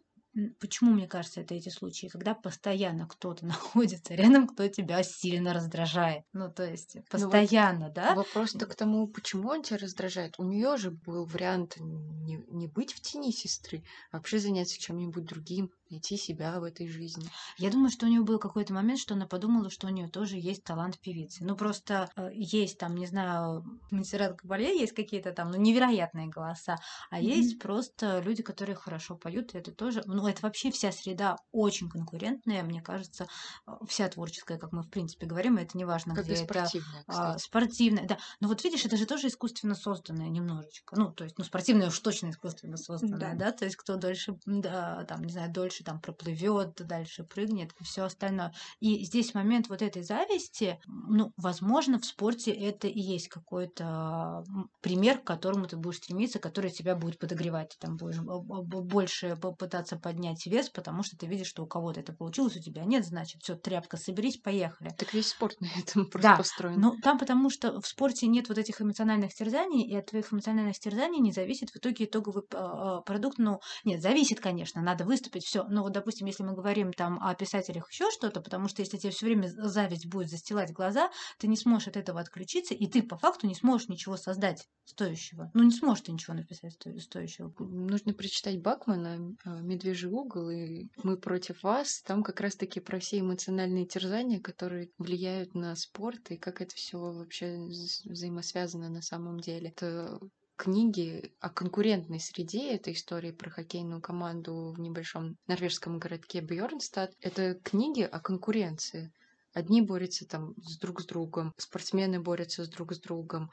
Почему, 0.59 0.91
мне 0.91 1.07
кажется, 1.07 1.41
это 1.41 1.55
эти 1.55 1.69
случаи, 1.69 2.07
когда 2.07 2.33
постоянно 2.33 3.07
кто-то 3.07 3.45
находится 3.45 4.15
рядом, 4.15 4.47
кто 4.47 4.67
тебя 4.67 5.01
сильно 5.03 5.53
раздражает. 5.53 6.23
Ну, 6.33 6.51
то 6.51 6.69
есть 6.69 6.97
постоянно, 7.09 7.79
ну, 7.79 7.85
вот 7.85 7.93
да? 7.93 8.15
Вопрос-то 8.15 8.65
к 8.65 8.75
тому, 8.75 9.07
почему 9.07 9.49
он 9.49 9.63
тебя 9.63 9.77
раздражает. 9.77 10.35
У 10.37 10.43
нее 10.43 10.77
же 10.77 10.91
был 10.91 11.25
вариант 11.25 11.77
не, 11.79 12.43
не 12.49 12.67
быть 12.67 12.93
в 12.93 13.01
тени 13.01 13.31
сестры, 13.31 13.83
а 14.11 14.17
вообще 14.17 14.39
заняться 14.39 14.79
чем-нибудь 14.79 15.25
другим, 15.25 15.71
найти 15.89 16.17
себя 16.17 16.59
в 16.59 16.63
этой 16.63 16.87
жизни. 16.87 17.25
Я 17.57 17.71
думаю, 17.71 17.89
что 17.89 18.05
у 18.05 18.09
нее 18.09 18.21
был 18.21 18.39
какой-то 18.39 18.73
момент, 18.73 18.99
что 18.99 19.13
она 19.13 19.25
подумала, 19.27 19.69
что 19.69 19.87
у 19.87 19.89
нее 19.89 20.07
тоже 20.07 20.37
есть 20.37 20.63
талант 20.63 20.99
певицы. 20.99 21.43
Ну, 21.45 21.55
просто 21.55 22.09
э, 22.15 22.29
есть 22.33 22.77
там, 22.77 22.95
не 22.95 23.05
знаю, 23.05 23.63
Монсеррат 23.91 24.37
Кабале 24.37 24.77
есть 24.79 24.93
какие-то 24.93 25.31
там, 25.31 25.51
ну, 25.51 25.57
невероятные 25.57 26.27
голоса, 26.27 26.77
а 27.09 27.19
mm-hmm. 27.19 27.23
есть 27.23 27.59
просто 27.59 28.19
люди, 28.19 28.43
которые 28.43 28.75
хорошо 28.75 29.15
поют, 29.15 29.53
и 29.53 29.57
это 29.57 29.71
тоже, 29.71 30.03
ну, 30.05 30.27
это 30.27 30.41
вообще 30.41 30.71
вся 30.71 30.91
среда 30.91 31.37
очень 31.51 31.89
конкурентная, 31.89 32.63
мне 32.63 32.81
кажется, 32.81 33.27
э, 33.67 33.71
вся 33.87 34.07
творческая, 34.09 34.57
как 34.57 34.71
мы, 34.71 34.83
в 34.83 34.89
принципе, 34.89 35.25
говорим, 35.25 35.57
и 35.57 35.63
это 35.63 35.77
не 35.77 35.85
важно, 35.85 36.15
как 36.15 36.25
где 36.25 36.35
спортивная, 36.35 37.01
это. 37.07 37.33
А, 37.33 37.37
спортивная, 37.37 38.07
да. 38.07 38.17
Но 38.39 38.47
вот 38.47 38.63
видишь, 38.63 38.85
это 38.85 38.97
же 38.97 39.05
тоже 39.05 39.27
искусственно 39.27 39.75
созданное 39.75 40.29
немножечко. 40.29 40.95
Ну, 40.97 41.11
то 41.11 41.23
есть, 41.23 41.37
ну, 41.37 41.43
спортивное 41.43 41.87
уж 41.87 41.99
точно 41.99 42.29
искусственно 42.29 42.77
созданное, 42.77 43.35
да, 43.35 43.45
да? 43.45 43.51
то 43.51 43.65
есть 43.65 43.77
кто 43.77 43.95
дольше, 43.95 44.37
да, 44.45 45.05
там, 45.05 45.23
не 45.23 45.31
знаю, 45.31 45.51
дольше 45.51 45.74
больше 45.75 45.83
там 45.83 45.99
проплывет, 45.99 46.75
дальше 46.87 47.23
прыгнет 47.23 47.71
и 47.79 47.83
все 47.83 48.03
остальное. 48.03 48.53
И 48.79 49.03
здесь 49.03 49.33
момент 49.33 49.69
вот 49.69 49.81
этой 49.81 50.03
зависти, 50.03 50.79
ну, 50.85 51.33
возможно, 51.37 51.99
в 51.99 52.05
спорте 52.05 52.51
это 52.51 52.87
и 52.87 52.99
есть 52.99 53.27
какой-то 53.27 54.43
пример, 54.81 55.19
к 55.19 55.23
которому 55.23 55.67
ты 55.67 55.77
будешь 55.77 55.97
стремиться, 55.97 56.39
который 56.39 56.71
тебя 56.71 56.95
будет 56.95 57.19
подогревать. 57.19 57.69
Ты 57.69 57.87
там 57.87 57.97
будешь 57.97 58.19
больше 58.19 59.35
попытаться 59.35 59.97
поднять 59.97 60.45
вес, 60.45 60.69
потому 60.69 61.03
что 61.03 61.17
ты 61.17 61.27
видишь, 61.27 61.47
что 61.47 61.63
у 61.63 61.67
кого-то 61.67 61.99
это 61.99 62.13
получилось, 62.13 62.55
у 62.55 62.61
тебя 62.61 62.85
нет, 62.85 63.05
значит, 63.05 63.41
все, 63.41 63.55
тряпка, 63.55 63.97
соберись, 63.97 64.37
поехали. 64.37 64.89
Так 64.97 65.13
весь 65.13 65.29
спорт 65.29 65.55
на 65.59 65.67
этом 65.77 66.05
просто 66.09 66.29
да. 66.29 66.37
построен. 66.37 66.79
Ну, 66.79 66.95
там 67.01 67.17
потому 67.17 67.49
что 67.49 67.81
в 67.81 67.87
спорте 67.87 68.27
нет 68.27 68.49
вот 68.49 68.57
этих 68.57 68.81
эмоциональных 68.81 69.33
терзаний, 69.33 69.83
и 69.83 69.95
от 69.95 70.07
твоих 70.07 70.31
эмоциональных 70.31 70.79
терзаний 70.79 71.19
не 71.19 71.31
зависит 71.31 71.69
в 71.71 71.77
итоге 71.77 72.05
итоговый 72.05 72.43
а, 72.53 73.01
продукт. 73.01 73.37
Ну, 73.37 73.59
нет, 73.83 74.01
зависит, 74.01 74.39
конечно, 74.39 74.81
надо 74.81 75.03
выступить, 75.03 75.43
все. 75.43 75.64
Но 75.69 75.83
вот, 75.83 75.93
допустим, 75.93 76.27
если 76.27 76.43
мы 76.43 76.53
говорим 76.53 76.93
там 76.93 77.19
о 77.21 77.33
писателях 77.35 77.91
еще 77.91 78.09
что-то, 78.11 78.41
потому 78.41 78.67
что 78.67 78.81
если 78.81 78.97
тебе 78.97 79.11
все 79.11 79.25
время 79.25 79.47
зависть 79.47 80.07
будет 80.07 80.29
застилать 80.29 80.71
глаза, 80.71 81.09
ты 81.39 81.47
не 81.47 81.57
сможешь 81.57 81.87
от 81.87 81.97
этого 81.97 82.19
отключиться, 82.19 82.73
и 82.73 82.87
ты 82.87 83.03
по 83.03 83.17
факту 83.17 83.47
не 83.47 83.55
сможешь 83.55 83.89
ничего 83.89 84.17
создать 84.17 84.67
стоящего. 84.85 85.51
Ну, 85.53 85.63
не 85.63 85.71
сможешь 85.71 86.03
ты 86.05 86.11
ничего 86.11 86.35
написать 86.35 86.73
стоящего. 86.73 87.53
Нужно 87.59 88.13
прочитать 88.13 88.61
Бакмана 88.61 89.35
а, 89.43 89.61
«Медвежий 89.61 90.09
угол» 90.09 90.49
и 90.49 90.87
«Мы 91.03 91.17
против 91.17 91.63
вас». 91.63 92.01
Там 92.01 92.23
как 92.23 92.41
раз-таки 92.41 92.79
про 92.79 92.99
все 92.99 93.19
эмоциональные 93.19 93.85
терзания, 93.85 94.39
которые 94.39 94.89
влияют 94.97 95.55
на 95.55 95.75
спорт, 95.75 96.31
и 96.31 96.37
как 96.37 96.61
это 96.61 96.75
все 96.75 96.97
вообще 96.97 97.57
взаимосвязано 98.05 98.89
на 98.89 99.01
самом 99.01 99.39
деле. 99.39 99.69
Это 99.69 100.19
книги 100.55 101.33
о 101.39 101.49
конкурентной 101.49 102.19
среде. 102.19 102.73
Это 102.73 102.91
истории 102.91 103.31
про 103.31 103.49
хоккейную 103.49 104.01
команду 104.01 104.73
в 104.75 104.79
небольшом 104.79 105.37
норвежском 105.47 105.99
городке 105.99 106.41
Бьорнстад. 106.41 107.13
Это 107.21 107.55
книги 107.55 108.01
о 108.01 108.19
конкуренции. 108.19 109.11
Одни 109.55 109.81
борются 109.81 110.27
там 110.27 110.53
с 110.57 110.77
друг 110.77 110.99
с 110.99 111.05
другом, 111.05 111.53
спортсмены 111.55 112.19
борются 112.19 112.65
с 112.65 112.67
друг 112.67 112.93
с 112.93 112.99
другом, 112.99 113.51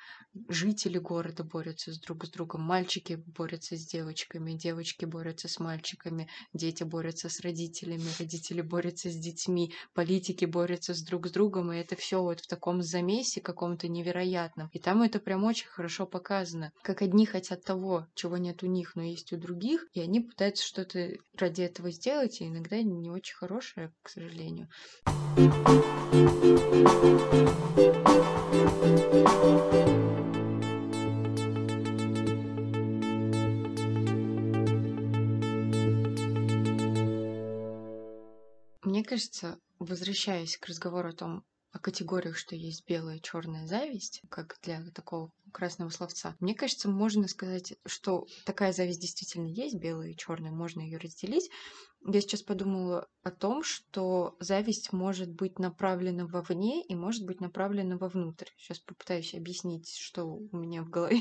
жители 0.48 0.98
города 0.98 1.44
борются 1.44 1.92
с 1.92 2.00
друг 2.00 2.24
с 2.24 2.30
другом, 2.30 2.62
мальчики 2.62 3.22
борются 3.24 3.76
с 3.76 3.86
девочками, 3.86 4.55
девочки 4.55 5.05
борются 5.05 5.46
с 5.46 5.61
мальчиками, 5.61 6.28
дети 6.53 6.82
борются 6.82 7.28
с 7.28 7.38
родителями, 7.38 8.03
родители 8.18 8.62
борются 8.62 9.11
с 9.11 9.16
детьми, 9.16 9.72
политики 9.94 10.44
борются 10.44 10.92
с 10.92 11.03
друг 11.03 11.28
с 11.28 11.30
другом, 11.30 11.72
и 11.72 11.78
это 11.78 11.94
все 11.94 12.20
вот 12.20 12.40
в 12.40 12.48
таком 12.48 12.82
замесе 12.82 13.40
каком-то 13.40 13.86
невероятном. 13.86 14.70
И 14.72 14.80
там 14.80 15.03
это 15.03 15.20
прям 15.20 15.44
очень 15.44 15.68
хорошо 15.68 16.05
показано, 16.05 16.72
как 16.82 17.03
одни 17.03 17.26
хотят 17.26 17.62
того, 17.62 18.09
чего 18.14 18.38
нет 18.38 18.64
у 18.64 18.66
них, 18.66 18.96
но 18.96 19.05
есть 19.05 19.32
у 19.32 19.36
других, 19.36 19.86
и 19.92 20.00
они 20.00 20.18
пытаются 20.18 20.66
что-то 20.66 21.12
ради 21.36 21.62
этого 21.62 21.92
сделать, 21.92 22.40
и 22.40 22.48
иногда 22.48 22.82
не 22.82 23.09
очень 23.09 23.36
хорошее, 23.36 23.92
к 24.03 24.09
сожалению. 24.09 24.68
Мне 38.84 39.05
кажется, 39.05 39.59
возвращаясь 39.78 40.57
к 40.57 40.66
разговору 40.66 41.09
о 41.09 41.12
том, 41.12 41.45
о 41.72 41.78
категориях, 41.78 42.36
что 42.36 42.55
есть 42.55 42.86
белая 42.86 43.18
черная 43.18 43.66
зависть, 43.66 44.20
как 44.28 44.59
для 44.62 44.84
такого 44.95 45.32
красного 45.53 45.88
словца. 45.88 46.36
Мне 46.40 46.55
кажется, 46.55 46.88
можно 46.88 47.26
сказать, 47.26 47.74
что 47.86 48.26
такая 48.45 48.72
зависть 48.72 49.01
действительно 49.01 49.49
есть, 49.49 49.76
белая 49.76 50.11
и 50.11 50.16
черная, 50.16 50.51
можно 50.51 50.80
ее 50.80 50.99
разделить, 50.99 51.51
я 52.05 52.20
сейчас 52.20 52.42
подумала 52.42 53.09
о 53.22 53.30
том, 53.30 53.62
что 53.62 54.36
зависть 54.40 54.92
может 54.92 55.30
быть 55.30 55.59
направлена 55.59 56.26
вовне 56.26 56.84
и 56.84 56.94
может 56.94 57.24
быть 57.24 57.40
направлена 57.40 57.96
вовнутрь. 57.96 58.46
Сейчас 58.57 58.80
попытаюсь 58.80 59.34
объяснить, 59.34 59.88
что 59.96 60.24
у 60.24 60.57
меня 60.57 60.82
в 60.82 60.90
голове, 60.90 61.20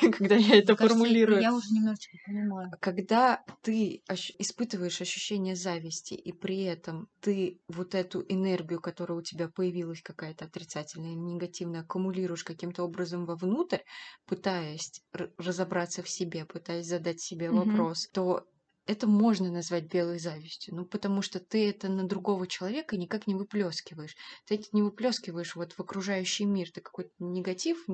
когда 0.16 0.36
я 0.36 0.58
это 0.58 0.76
формулирую. 0.76 1.40
Я 1.40 1.54
уже 1.54 1.66
немножечко 1.72 2.16
понимаю. 2.24 2.70
Когда 2.80 3.44
ты 3.62 4.02
испытываешь 4.38 5.00
ощущение 5.00 5.56
зависти, 5.56 6.14
и 6.14 6.32
при 6.32 6.62
этом 6.62 7.08
ты 7.20 7.60
вот 7.68 7.94
эту 7.94 8.24
энергию, 8.28 8.80
которая 8.80 9.18
у 9.18 9.22
тебя 9.22 9.48
появилась 9.48 10.02
какая-то 10.02 10.44
отрицательная, 10.44 11.14
негативная, 11.14 11.80
аккумулируешь 11.80 12.44
каким-то 12.44 12.84
образом 12.84 13.26
вовнутрь, 13.26 13.80
пытаясь 14.26 15.02
разобраться 15.12 16.02
в 16.02 16.08
себе, 16.08 16.44
пытаясь 16.44 16.86
задать 16.86 17.20
себе 17.20 17.50
вопрос, 17.50 18.08
то 18.12 18.46
это 18.86 19.06
можно 19.06 19.50
назвать 19.50 19.84
белой 19.84 20.18
завистью, 20.18 20.74
ну 20.74 20.84
потому 20.84 21.22
что 21.22 21.40
ты 21.40 21.68
это 21.68 21.88
на 21.88 22.06
другого 22.06 22.46
человека 22.46 22.96
никак 22.96 23.26
не 23.26 23.34
выплескиваешь. 23.34 24.16
Ты 24.46 24.56
это 24.56 24.66
не 24.72 24.82
выплескиваешь 24.82 25.56
вот 25.56 25.72
в 25.72 25.80
окружающий 25.80 26.44
мир, 26.44 26.70
ты 26.70 26.80
какой-то 26.80 27.10
негатив 27.18 27.84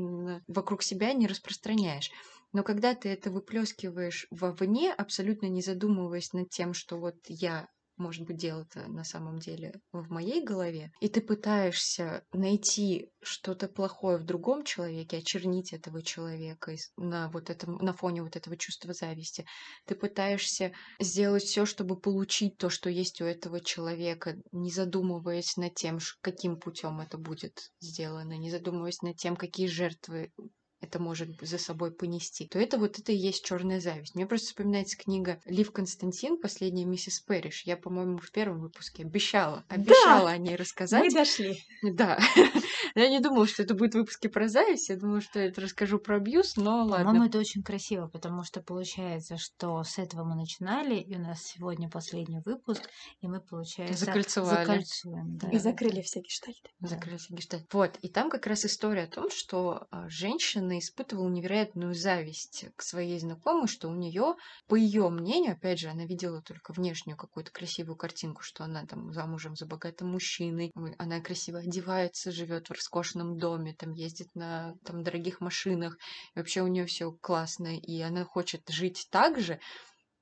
вокруг 0.48 0.82
себя 0.82 1.12
не 1.12 1.26
распространяешь. 1.26 2.10
Но 2.52 2.62
когда 2.64 2.94
ты 2.94 3.08
это 3.08 3.30
выплескиваешь 3.30 4.26
вовне, 4.30 4.92
абсолютно 4.92 5.46
не 5.46 5.62
задумываясь 5.62 6.32
над 6.32 6.50
тем, 6.50 6.74
что 6.74 6.98
вот 6.98 7.16
я 7.28 7.68
может 8.00 8.26
быть, 8.26 8.38
дело-то 8.38 8.88
на 8.88 9.04
самом 9.04 9.38
деле 9.38 9.74
в 9.92 10.10
моей 10.10 10.42
голове, 10.42 10.90
и 11.00 11.08
ты 11.08 11.20
пытаешься 11.20 12.24
найти 12.32 13.12
что-то 13.22 13.68
плохое 13.68 14.16
в 14.16 14.24
другом 14.24 14.64
человеке, 14.64 15.18
очернить 15.18 15.72
этого 15.72 16.02
человека 16.02 16.74
на 16.96 17.28
вот 17.28 17.50
этом, 17.50 17.76
на 17.76 17.92
фоне 17.92 18.22
вот 18.22 18.36
этого 18.36 18.56
чувства 18.56 18.94
зависти, 18.94 19.44
ты 19.86 19.94
пытаешься 19.94 20.72
сделать 20.98 21.44
все, 21.44 21.66
чтобы 21.66 22.00
получить 22.00 22.56
то, 22.56 22.70
что 22.70 22.88
есть 22.90 23.20
у 23.20 23.24
этого 23.24 23.60
человека, 23.60 24.36
не 24.50 24.70
задумываясь 24.70 25.56
над 25.56 25.74
тем, 25.74 25.98
каким 26.22 26.58
путем 26.58 27.00
это 27.00 27.18
будет 27.18 27.70
сделано, 27.80 28.36
не 28.38 28.50
задумываясь 28.50 29.02
над 29.02 29.16
тем, 29.16 29.36
какие 29.36 29.66
жертвы 29.66 30.32
это 30.80 30.98
может 30.98 31.28
за 31.40 31.58
собой 31.58 31.90
понести, 31.92 32.46
то 32.46 32.58
это 32.58 32.78
вот 32.78 32.98
это 32.98 33.12
и 33.12 33.16
есть 33.16 33.44
черная 33.44 33.80
зависть. 33.80 34.14
Мне 34.14 34.26
просто 34.26 34.48
вспоминается 34.48 34.96
книга 34.96 35.40
Лив 35.44 35.72
Константин 35.72 36.38
«Последняя 36.38 36.84
миссис 36.84 37.20
Пэриш». 37.20 37.62
Я, 37.64 37.76
по-моему, 37.76 38.18
в 38.18 38.30
первом 38.30 38.60
выпуске 38.60 39.02
обещала, 39.02 39.64
обещала 39.68 40.28
да, 40.28 40.30
о 40.30 40.38
ней 40.38 40.56
рассказать. 40.56 41.04
Мы 41.04 41.10
дошли. 41.10 41.58
Да. 41.82 42.18
Я 42.94 43.08
не 43.08 43.20
думала, 43.20 43.46
что 43.46 43.62
это 43.62 43.74
будет 43.74 43.94
выпуски 43.94 44.26
про 44.26 44.48
зависть, 44.48 44.88
я 44.88 44.96
думала, 44.96 45.20
что 45.20 45.38
я 45.38 45.52
расскажу 45.54 45.98
про 45.98 46.16
абьюз, 46.16 46.56
но 46.56 46.84
ладно. 46.84 47.04
По-моему, 47.04 47.26
это 47.26 47.38
очень 47.38 47.62
красиво, 47.62 48.08
потому 48.08 48.42
что 48.42 48.62
получается, 48.62 49.36
что 49.36 49.84
с 49.84 49.98
этого 49.98 50.24
мы 50.24 50.34
начинали, 50.34 50.96
и 50.96 51.14
у 51.14 51.20
нас 51.20 51.42
сегодня 51.44 51.88
последний 51.88 52.40
выпуск, 52.40 52.82
и 53.20 53.28
мы, 53.28 53.40
получается, 53.40 54.06
закольцевали. 54.06 54.64
закольцуем. 54.64 55.36
Да, 55.36 55.50
и 55.50 55.58
закрыли 55.58 56.00
все 56.00 56.20
гештальты. 56.20 56.70
Закрыли 56.80 57.18
все 57.18 57.34
гештальты. 57.34 57.66
Вот, 57.72 57.96
и 58.02 58.08
там 58.08 58.28
как 58.28 58.46
раз 58.46 58.64
история 58.64 59.04
о 59.04 59.08
том, 59.08 59.30
что 59.30 59.86
а, 59.90 60.08
женщины 60.08 60.69
Анна 60.70 60.78
испытывала 60.78 61.28
невероятную 61.28 61.94
зависть 61.94 62.66
к 62.76 62.82
своей 62.82 63.18
знакомой, 63.18 63.66
что 63.66 63.88
у 63.88 63.94
нее, 63.94 64.36
по 64.68 64.76
ее 64.76 65.08
мнению, 65.08 65.54
опять 65.54 65.80
же, 65.80 65.88
она 65.88 66.04
видела 66.04 66.42
только 66.42 66.72
внешнюю 66.72 67.16
какую-то 67.16 67.50
красивую 67.50 67.96
картинку, 67.96 68.42
что 68.42 68.62
она 68.62 68.86
там 68.86 69.12
замужем 69.12 69.56
за 69.56 69.66
богатым 69.66 70.12
мужчиной, 70.12 70.70
она 70.96 71.20
красиво 71.20 71.58
одевается, 71.58 72.30
живет 72.30 72.68
в 72.68 72.72
роскошном 72.72 73.36
доме, 73.36 73.74
там 73.74 73.94
ездит 73.94 74.28
на 74.34 74.76
там, 74.84 75.02
дорогих 75.02 75.40
машинах, 75.40 75.96
и 76.36 76.38
вообще 76.38 76.62
у 76.62 76.68
нее 76.68 76.86
все 76.86 77.10
классно, 77.10 77.76
и 77.76 78.00
она 78.00 78.24
хочет 78.24 78.62
жить 78.68 79.08
так 79.10 79.40
же, 79.40 79.58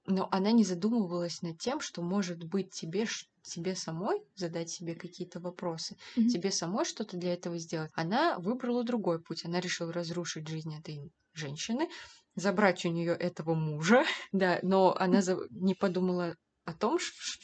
но 0.09 0.28
она 0.30 0.52
не 0.52 0.64
задумывалась 0.64 1.42
над 1.42 1.59
тем, 1.59 1.80
что 1.80 2.02
может 2.02 2.42
быть 2.42 2.70
тебе 2.70 3.06
тебе 3.42 3.74
самой 3.74 4.22
задать 4.34 4.68
себе 4.68 4.94
какие-то 4.94 5.40
вопросы, 5.40 5.96
mm-hmm. 6.16 6.28
тебе 6.28 6.50
самой 6.50 6.84
что-то 6.84 7.16
для 7.16 7.32
этого 7.32 7.59
сделать. 7.59 7.90
Она 7.94 8.38
выбрала 8.38 8.84
другой 8.84 9.20
путь. 9.20 9.44
Она 9.44 9.61
решила 9.61 9.92
разрушить 9.92 10.48
жизнь 10.48 10.74
этой 10.74 11.11
женщины, 11.32 11.88
забрать 12.34 12.84
у 12.84 12.90
нее 12.90 13.12
этого 13.12 13.54
мужа, 13.54 14.04
да, 14.32 14.59
но 14.62 14.94
она 14.98 15.20
не 15.50 15.74
подумала 15.74 16.36
о 16.69 16.75
том, 16.75 16.99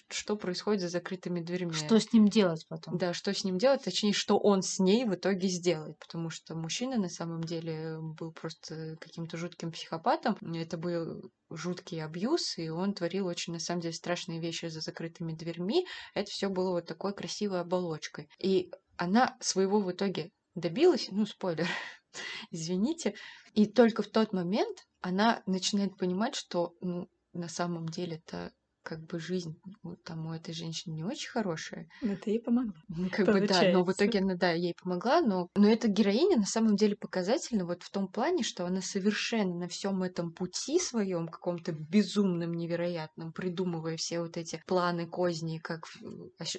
что 0.09 0.37
происходит 0.37 0.83
за 0.83 0.89
закрытыми 0.89 1.41
дверьми. 1.41 1.73
Что 1.73 1.99
с 1.99 2.13
ним 2.13 2.29
делать 2.29 2.67
потом? 2.69 2.99
Да, 2.99 3.15
что 3.15 3.33
с 3.33 3.43
ним 3.43 3.57
делать, 3.57 3.83
точнее, 3.83 4.13
что 4.13 4.39
он 4.39 4.63
с 4.63 4.79
ней 4.79 5.07
в 5.07 5.15
итоге 5.15 5.49
сделает, 5.49 5.99
потому 5.99 6.29
что 6.29 6.55
мужчина 6.55 6.99
на 6.99 7.09
самом 7.09 7.43
деле 7.43 7.99
был 8.01 8.33
просто 8.33 8.99
каким-то 9.01 9.39
жутким 9.39 9.73
психопатом. 9.73 10.37
Это 10.55 10.77
был 10.77 11.33
жуткий 11.49 12.05
абьюз, 12.05 12.59
и 12.59 12.69
он 12.69 12.93
творил 12.93 13.27
очень, 13.27 13.55
на 13.55 13.61
самом 13.61 13.81
деле, 13.81 13.95
страшные 13.95 14.41
вещи 14.41 14.67
за 14.67 14.83
закрытыми 14.83 15.33
дверьми. 15.33 15.87
Это 16.13 16.31
все 16.31 16.51
было 16.51 16.73
вот 16.73 16.87
такой 16.87 17.15
красивой 17.15 17.63
оболочкой. 17.63 18.29
И 18.39 18.71
она 18.99 19.39
своего 19.41 19.81
в 19.81 19.91
итоге 19.91 20.33
добилась, 20.55 21.09
ну, 21.11 21.25
спойлер, 21.25 21.67
извините, 22.51 23.15
и 23.55 23.65
только 23.65 24.03
в 24.03 24.09
тот 24.09 24.35
момент 24.35 24.87
она 25.01 25.43
начинает 25.47 25.97
понимать, 25.97 26.35
что 26.35 26.75
ну, 26.83 27.09
на 27.33 27.49
самом 27.49 27.89
деле-то 27.89 28.53
как 28.85 29.01
бы 29.07 29.19
жизнь 29.19 29.59
вот, 29.83 30.03
там 30.05 30.27
у 30.27 30.33
этой 30.33 30.55
женщины 30.55 30.95
не 30.95 31.05
очень 31.05 31.31
хорошая. 31.31 31.89
Но 32.01 32.17
ты 32.17 32.31
ей 32.31 32.41
помогла. 32.41 32.75
Ну, 32.89 33.09
Как 33.11 33.27
бы 33.27 33.41
да, 33.41 33.63
но 33.73 33.83
в 33.83 33.91
итоге 33.93 34.21
она, 34.21 34.35
да, 34.35 34.53
ей 34.53 34.75
помогла, 34.81 35.21
но, 35.21 35.49
но 35.57 35.69
эта 35.69 35.89
героиня 35.89 36.37
на 36.37 36.47
самом 36.47 36.77
деле 36.77 36.95
показательна 36.95 37.65
вот 37.65 37.83
в 37.83 37.91
том 37.91 38.09
плане, 38.09 38.43
что 38.43 38.67
она 38.67 38.81
совершенно 38.83 39.55
на 39.55 39.69
всем 39.69 40.03
этом 40.03 40.33
пути 40.33 40.79
своем, 40.79 41.29
каком-то 41.29 41.73
безумном, 41.73 42.53
невероятном, 42.55 43.33
придумывая 43.33 43.97
все 43.97 44.21
вот 44.21 44.37
эти 44.37 44.63
планы, 44.67 45.07
козни, 45.07 45.59
как 45.59 45.87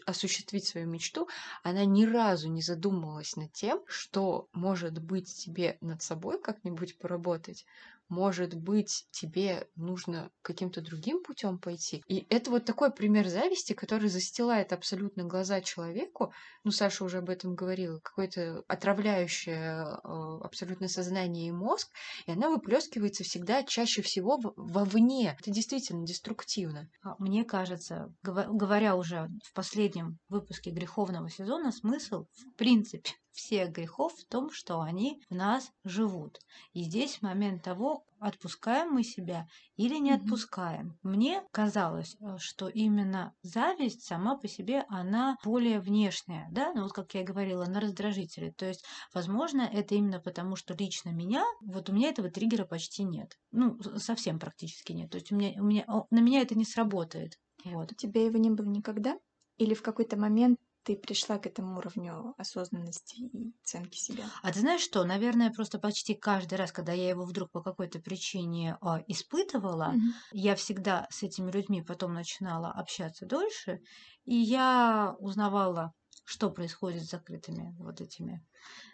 осуществить 0.05 0.65
свою 0.65 0.88
мечту, 0.88 1.28
она 1.63 1.86
ни 1.86 2.05
разу 2.05 2.49
не 2.49 2.61
задумывалась 2.61 3.36
над 3.36 3.51
тем, 3.53 3.84
что, 3.88 4.47
может 4.53 4.99
быть, 4.99 5.34
тебе 5.34 5.78
над 5.82 6.01
собой 6.01 6.41
как-нибудь 6.41 6.97
поработать, 6.97 7.65
может 8.09 8.53
быть, 8.53 9.07
тебе 9.11 9.67
нужно 9.75 10.31
каким-то 10.41 10.81
другим 10.81 11.23
путем 11.23 11.57
пойти. 11.57 12.03
И 12.07 12.25
это 12.29 12.51
вот 12.51 12.65
такой 12.65 12.91
пример 12.91 13.27
зависти, 13.27 13.73
который 13.73 14.09
застилает 14.09 14.73
абсолютно 14.73 15.23
глаза 15.23 15.61
человеку. 15.61 16.31
Ну, 16.63 16.71
Саша 16.71 17.03
уже 17.03 17.19
об 17.19 17.29
этом 17.29 17.55
говорила. 17.55 17.99
Какое-то 17.99 18.63
отравляющее 18.67 19.83
э, 19.83 20.43
абсолютно 20.43 20.87
сознание 20.87 21.47
и 21.47 21.51
мозг. 21.51 21.89
И 22.25 22.31
она 22.31 22.49
выплескивается 22.49 23.23
всегда 23.23 23.63
чаще 23.63 24.01
всего 24.01 24.39
вовне. 24.55 25.35
Это 25.39 25.51
действительно 25.51 26.05
деструктивно. 26.05 26.89
А 27.03 27.15
Мне 27.19 27.43
кажется, 27.43 28.13
говоря 28.23 28.95
уже 28.95 29.29
в 29.43 29.53
последнем 29.53 30.19
выпуске 30.29 30.71
греховного 30.71 31.29
сезона, 31.29 31.71
смысл, 31.71 32.25
в 32.33 32.55
принципе, 32.55 33.11
всех 33.36 33.71
грехов 33.71 34.13
в 34.13 34.25
том, 34.25 34.49
что 34.51 34.81
они 34.81 35.21
в 35.29 35.36
нас 35.36 35.71
живут. 35.83 36.39
И 36.73 36.83
здесь 36.83 37.21
момент 37.21 37.63
того, 37.63 38.05
отпускаем 38.19 38.91
мы 38.91 39.03
себя 39.03 39.47
или 39.75 39.97
не 39.97 40.11
отпускаем. 40.11 40.97
Мне 41.03 41.43
казалось, 41.51 42.15
э, 42.19 42.38
что 42.39 42.67
именно 42.67 43.33
зависть 43.43 44.03
сама 44.03 44.38
по 44.38 44.47
себе, 44.47 44.86
она 44.89 45.38
более 45.43 45.79
внешняя, 45.79 46.47
да, 46.51 46.73
ну 46.73 46.83
вот 46.83 46.93
как 46.93 47.13
я 47.13 47.23
говорила, 47.23 47.65
на 47.65 47.79
раздражители. 47.79 48.51
То 48.51 48.65
есть, 48.65 48.86
возможно, 49.13 49.61
это 49.61 49.95
именно 49.95 50.19
потому, 50.19 50.55
что 50.55 50.73
лично 50.73 51.09
меня, 51.09 51.43
вот 51.61 51.89
у 51.89 51.93
меня 51.93 52.09
этого 52.09 52.29
триггера 52.29 52.65
почти 52.65 53.03
нет. 53.03 53.38
Ну, 53.51 53.77
совсем 53.97 54.39
практически 54.39 54.93
нет. 54.93 55.11
То 55.11 55.17
есть 55.17 55.31
у 55.31 55.36
меня, 55.36 55.61
у 55.61 55.65
меня, 55.65 55.86
на 56.09 56.19
меня 56.19 56.41
это 56.41 56.55
не 56.55 56.65
сработает. 56.65 57.38
Вот. 57.63 57.91
У 57.91 57.95
тебя 57.95 58.25
его 58.25 58.38
не 58.38 58.49
было 58.49 58.67
никогда? 58.67 59.17
Или 59.57 59.73
в 59.73 59.81
какой-то 59.81 60.17
момент 60.17 60.59
ты 60.86 60.95
пришла 60.97 61.38
к 61.39 61.47
этому 61.47 61.77
уровню 61.79 62.33
осознанности 62.38 63.15
и 63.21 63.53
оценки 63.63 63.97
себя? 63.97 64.31
А 64.43 64.51
ты 64.51 64.59
знаешь 64.61 64.81
что? 64.81 65.03
Наверное, 65.03 65.51
просто 65.51 65.79
почти 65.79 66.13
каждый 66.15 66.55
раз, 66.55 66.71
когда 66.71 66.93
я 66.93 67.09
его 67.09 67.25
вдруг 67.25 67.51
по 67.51 67.61
какой-то 67.61 67.99
причине 67.99 68.77
а, 68.81 69.01
испытывала, 69.07 69.97
Мгм. 69.97 70.21
я 70.31 70.55
всегда 70.55 71.07
с 71.09 71.23
этими 71.23 71.51
людьми 71.51 71.81
потом 71.81 72.13
начинала 72.13 72.71
общаться 72.71 73.25
дольше, 73.25 73.79
и 74.23 74.36
я 74.36 75.15
узнавала, 75.19 75.91
что 76.26 76.49
происходит 76.49 77.03
с 77.03 77.09
закрытыми 77.11 77.76
вот 77.80 78.01
этими 78.01 78.43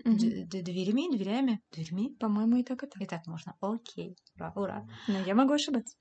Мгм. 0.06 0.18
д- 0.18 0.46
д- 0.46 0.62
дверями, 0.62 1.60
дверьми. 1.72 2.16
По-моему, 2.20 2.58
и 2.58 2.64
так, 2.64 2.84
и 2.84 2.88
так. 2.88 3.02
И 3.02 3.06
так 3.06 3.26
можно. 3.28 3.56
Окей. 3.62 4.16
Ура, 4.36 4.52
ура. 4.56 4.88
Но 5.08 5.20
я 5.20 5.34
могу 5.34 5.54
ошибаться. 5.54 5.96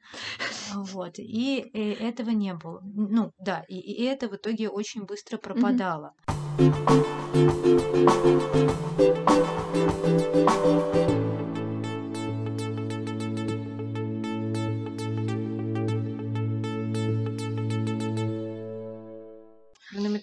Вот. 0.74 1.18
И, 1.18 1.70
э, 1.72 1.93
этого 1.95 2.31
не 2.31 2.55
было. 2.55 2.81
Ну, 2.83 3.33
да, 3.39 3.64
и, 3.68 3.78
и 3.78 4.03
это 4.05 4.28
в 4.28 4.35
итоге 4.35 4.68
очень 4.68 5.05
быстро 5.05 5.39
пропадало. 5.39 6.12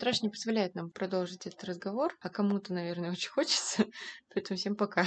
Хронометраж 0.08 0.24
не 0.24 0.30
позволяет 0.30 0.74
нам 0.74 0.90
продолжить 0.90 1.48
этот 1.48 1.66
разговор, 1.66 2.16
а 2.22 2.30
кому-то, 2.30 2.74
наверное, 2.74 3.12
очень 3.12 3.30
хочется. 3.30 3.84
Поэтому 4.34 4.58
всем 4.58 4.78
пока. 4.78 5.06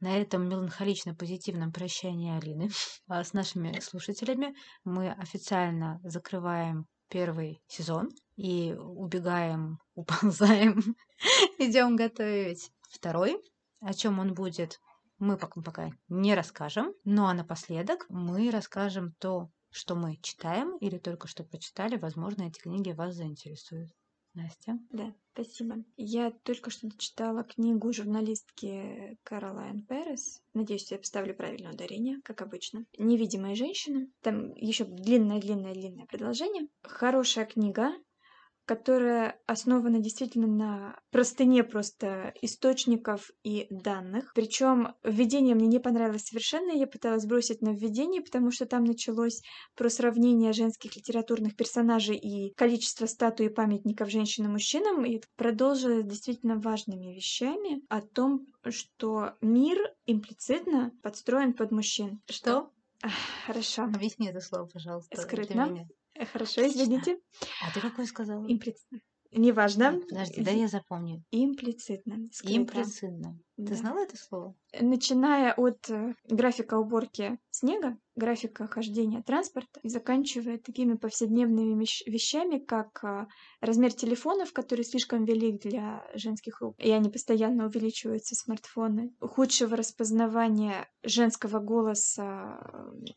На 0.00 0.18
этом 0.18 0.46
меланхолично-позитивном 0.50 1.72
прощании 1.72 2.36
Алины 2.36 2.68
а, 3.08 3.24
с 3.24 3.32
нашими 3.32 3.80
слушателями 3.80 4.54
мы 4.84 5.10
официально 5.12 5.98
закрываем 6.04 6.84
первый 7.08 7.62
сезон 7.68 8.10
и 8.36 8.74
убегаем, 8.78 9.78
уползаем, 9.94 10.94
идем 11.58 11.96
готовить 11.96 12.70
второй. 12.90 13.40
О 13.80 13.94
чем 13.94 14.18
он 14.18 14.34
будет, 14.34 14.78
мы 15.18 15.38
пока, 15.38 15.62
пока 15.62 15.90
не 16.08 16.34
расскажем. 16.34 16.92
Ну 17.04 17.24
а 17.24 17.32
напоследок 17.32 18.04
мы 18.10 18.50
расскажем 18.50 19.14
то, 19.18 19.48
что 19.70 19.94
мы 19.94 20.18
читаем 20.20 20.76
или 20.76 20.98
только 20.98 21.28
что 21.28 21.44
прочитали. 21.44 21.96
Возможно, 21.96 22.42
эти 22.42 22.60
книги 22.60 22.92
вас 22.92 23.14
заинтересуют. 23.14 23.90
Настя? 24.34 24.78
Да, 24.90 25.14
спасибо. 25.32 25.84
Я 25.96 26.30
только 26.30 26.70
что 26.70 26.88
дочитала 26.88 27.44
книгу 27.44 27.92
журналистки 27.92 29.16
Каролайн 29.22 29.82
Перес. 29.82 30.42
Надеюсь, 30.54 30.90
я 30.90 30.98
поставлю 30.98 31.34
правильное 31.34 31.72
ударение, 31.72 32.20
как 32.24 32.42
обычно. 32.42 32.84
«Невидимая 32.98 33.54
женщина». 33.54 34.08
Там 34.22 34.52
еще 34.54 34.84
длинное-длинное-длинное 34.84 36.06
предложение. 36.06 36.68
Хорошая 36.82 37.46
книга, 37.46 37.92
которая 38.66 39.38
основана 39.46 39.98
действительно 39.98 40.46
на 40.46 41.00
простыне 41.10 41.64
просто 41.64 42.32
источников 42.42 43.30
и 43.42 43.66
данных. 43.70 44.32
Причем 44.34 44.94
введение 45.02 45.54
мне 45.54 45.66
не 45.66 45.78
понравилось 45.78 46.24
совершенно. 46.24 46.72
Я 46.72 46.86
пыталась 46.86 47.26
бросить 47.26 47.60
на 47.62 47.70
введение, 47.74 48.22
потому 48.22 48.50
что 48.50 48.66
там 48.66 48.84
началось 48.84 49.42
про 49.76 49.90
сравнение 49.90 50.52
женских 50.52 50.96
литературных 50.96 51.56
персонажей 51.56 52.16
и 52.16 52.52
количество 52.54 53.06
статуй 53.06 53.46
и 53.46 53.50
памятников 53.50 54.10
женщинам 54.10 54.50
и 54.50 54.52
мужчинам, 54.54 55.04
и 55.04 55.20
продолжила 55.36 56.02
действительно 56.02 56.56
важными 56.56 57.14
вещами 57.14 57.82
о 57.88 58.00
том, 58.00 58.46
что 58.70 59.32
мир 59.40 59.78
имплицитно 60.06 60.92
подстроен 61.02 61.52
под 61.52 61.70
мужчин. 61.70 62.20
Что? 62.30 62.70
Хорошо. 63.46 63.84
Объясни 63.84 64.28
это 64.28 64.40
слово, 64.40 64.66
пожалуйста. 64.66 65.20
Скрытно. 65.20 65.86
Хорошо, 66.32 66.66
извините. 66.66 67.18
А 67.62 67.72
ты 67.72 67.80
какое 67.80 68.06
сказала? 68.06 68.46
Имплицитно. 68.46 69.00
Неважно. 69.36 70.00
Подожди, 70.08 70.42
да 70.42 70.50
я 70.50 70.68
запомню. 70.68 71.22
Имплицитно. 71.30 72.28
скрыто. 72.32 72.56
Импрецидно. 72.58 73.38
Ты 73.56 73.62
Да. 73.68 73.74
знала 73.76 73.98
это 74.00 74.16
слово? 74.16 74.54
Начиная 74.80 75.52
от 75.54 75.88
э, 75.88 76.14
графика 76.28 76.74
уборки 76.78 77.38
снега, 77.50 77.96
графика 78.16 78.66
хождения 78.66 79.22
транспорта, 79.22 79.78
и 79.84 79.88
заканчивая 79.88 80.58
такими 80.58 80.94
повседневными 80.94 81.80
вещ- 81.80 82.02
вещами, 82.06 82.58
как 82.58 83.04
а, 83.04 83.28
размер 83.60 83.92
телефонов, 83.92 84.52
который 84.52 84.84
слишком 84.84 85.24
велик 85.24 85.60
для 85.62 86.04
женских 86.14 86.60
рук, 86.60 86.74
и 86.78 86.90
они 86.90 87.10
постоянно 87.10 87.66
увеличиваются, 87.66 88.34
смартфоны, 88.34 89.12
худшего 89.20 89.76
распознавания 89.76 90.88
женского 91.04 91.60
голоса 91.60 92.58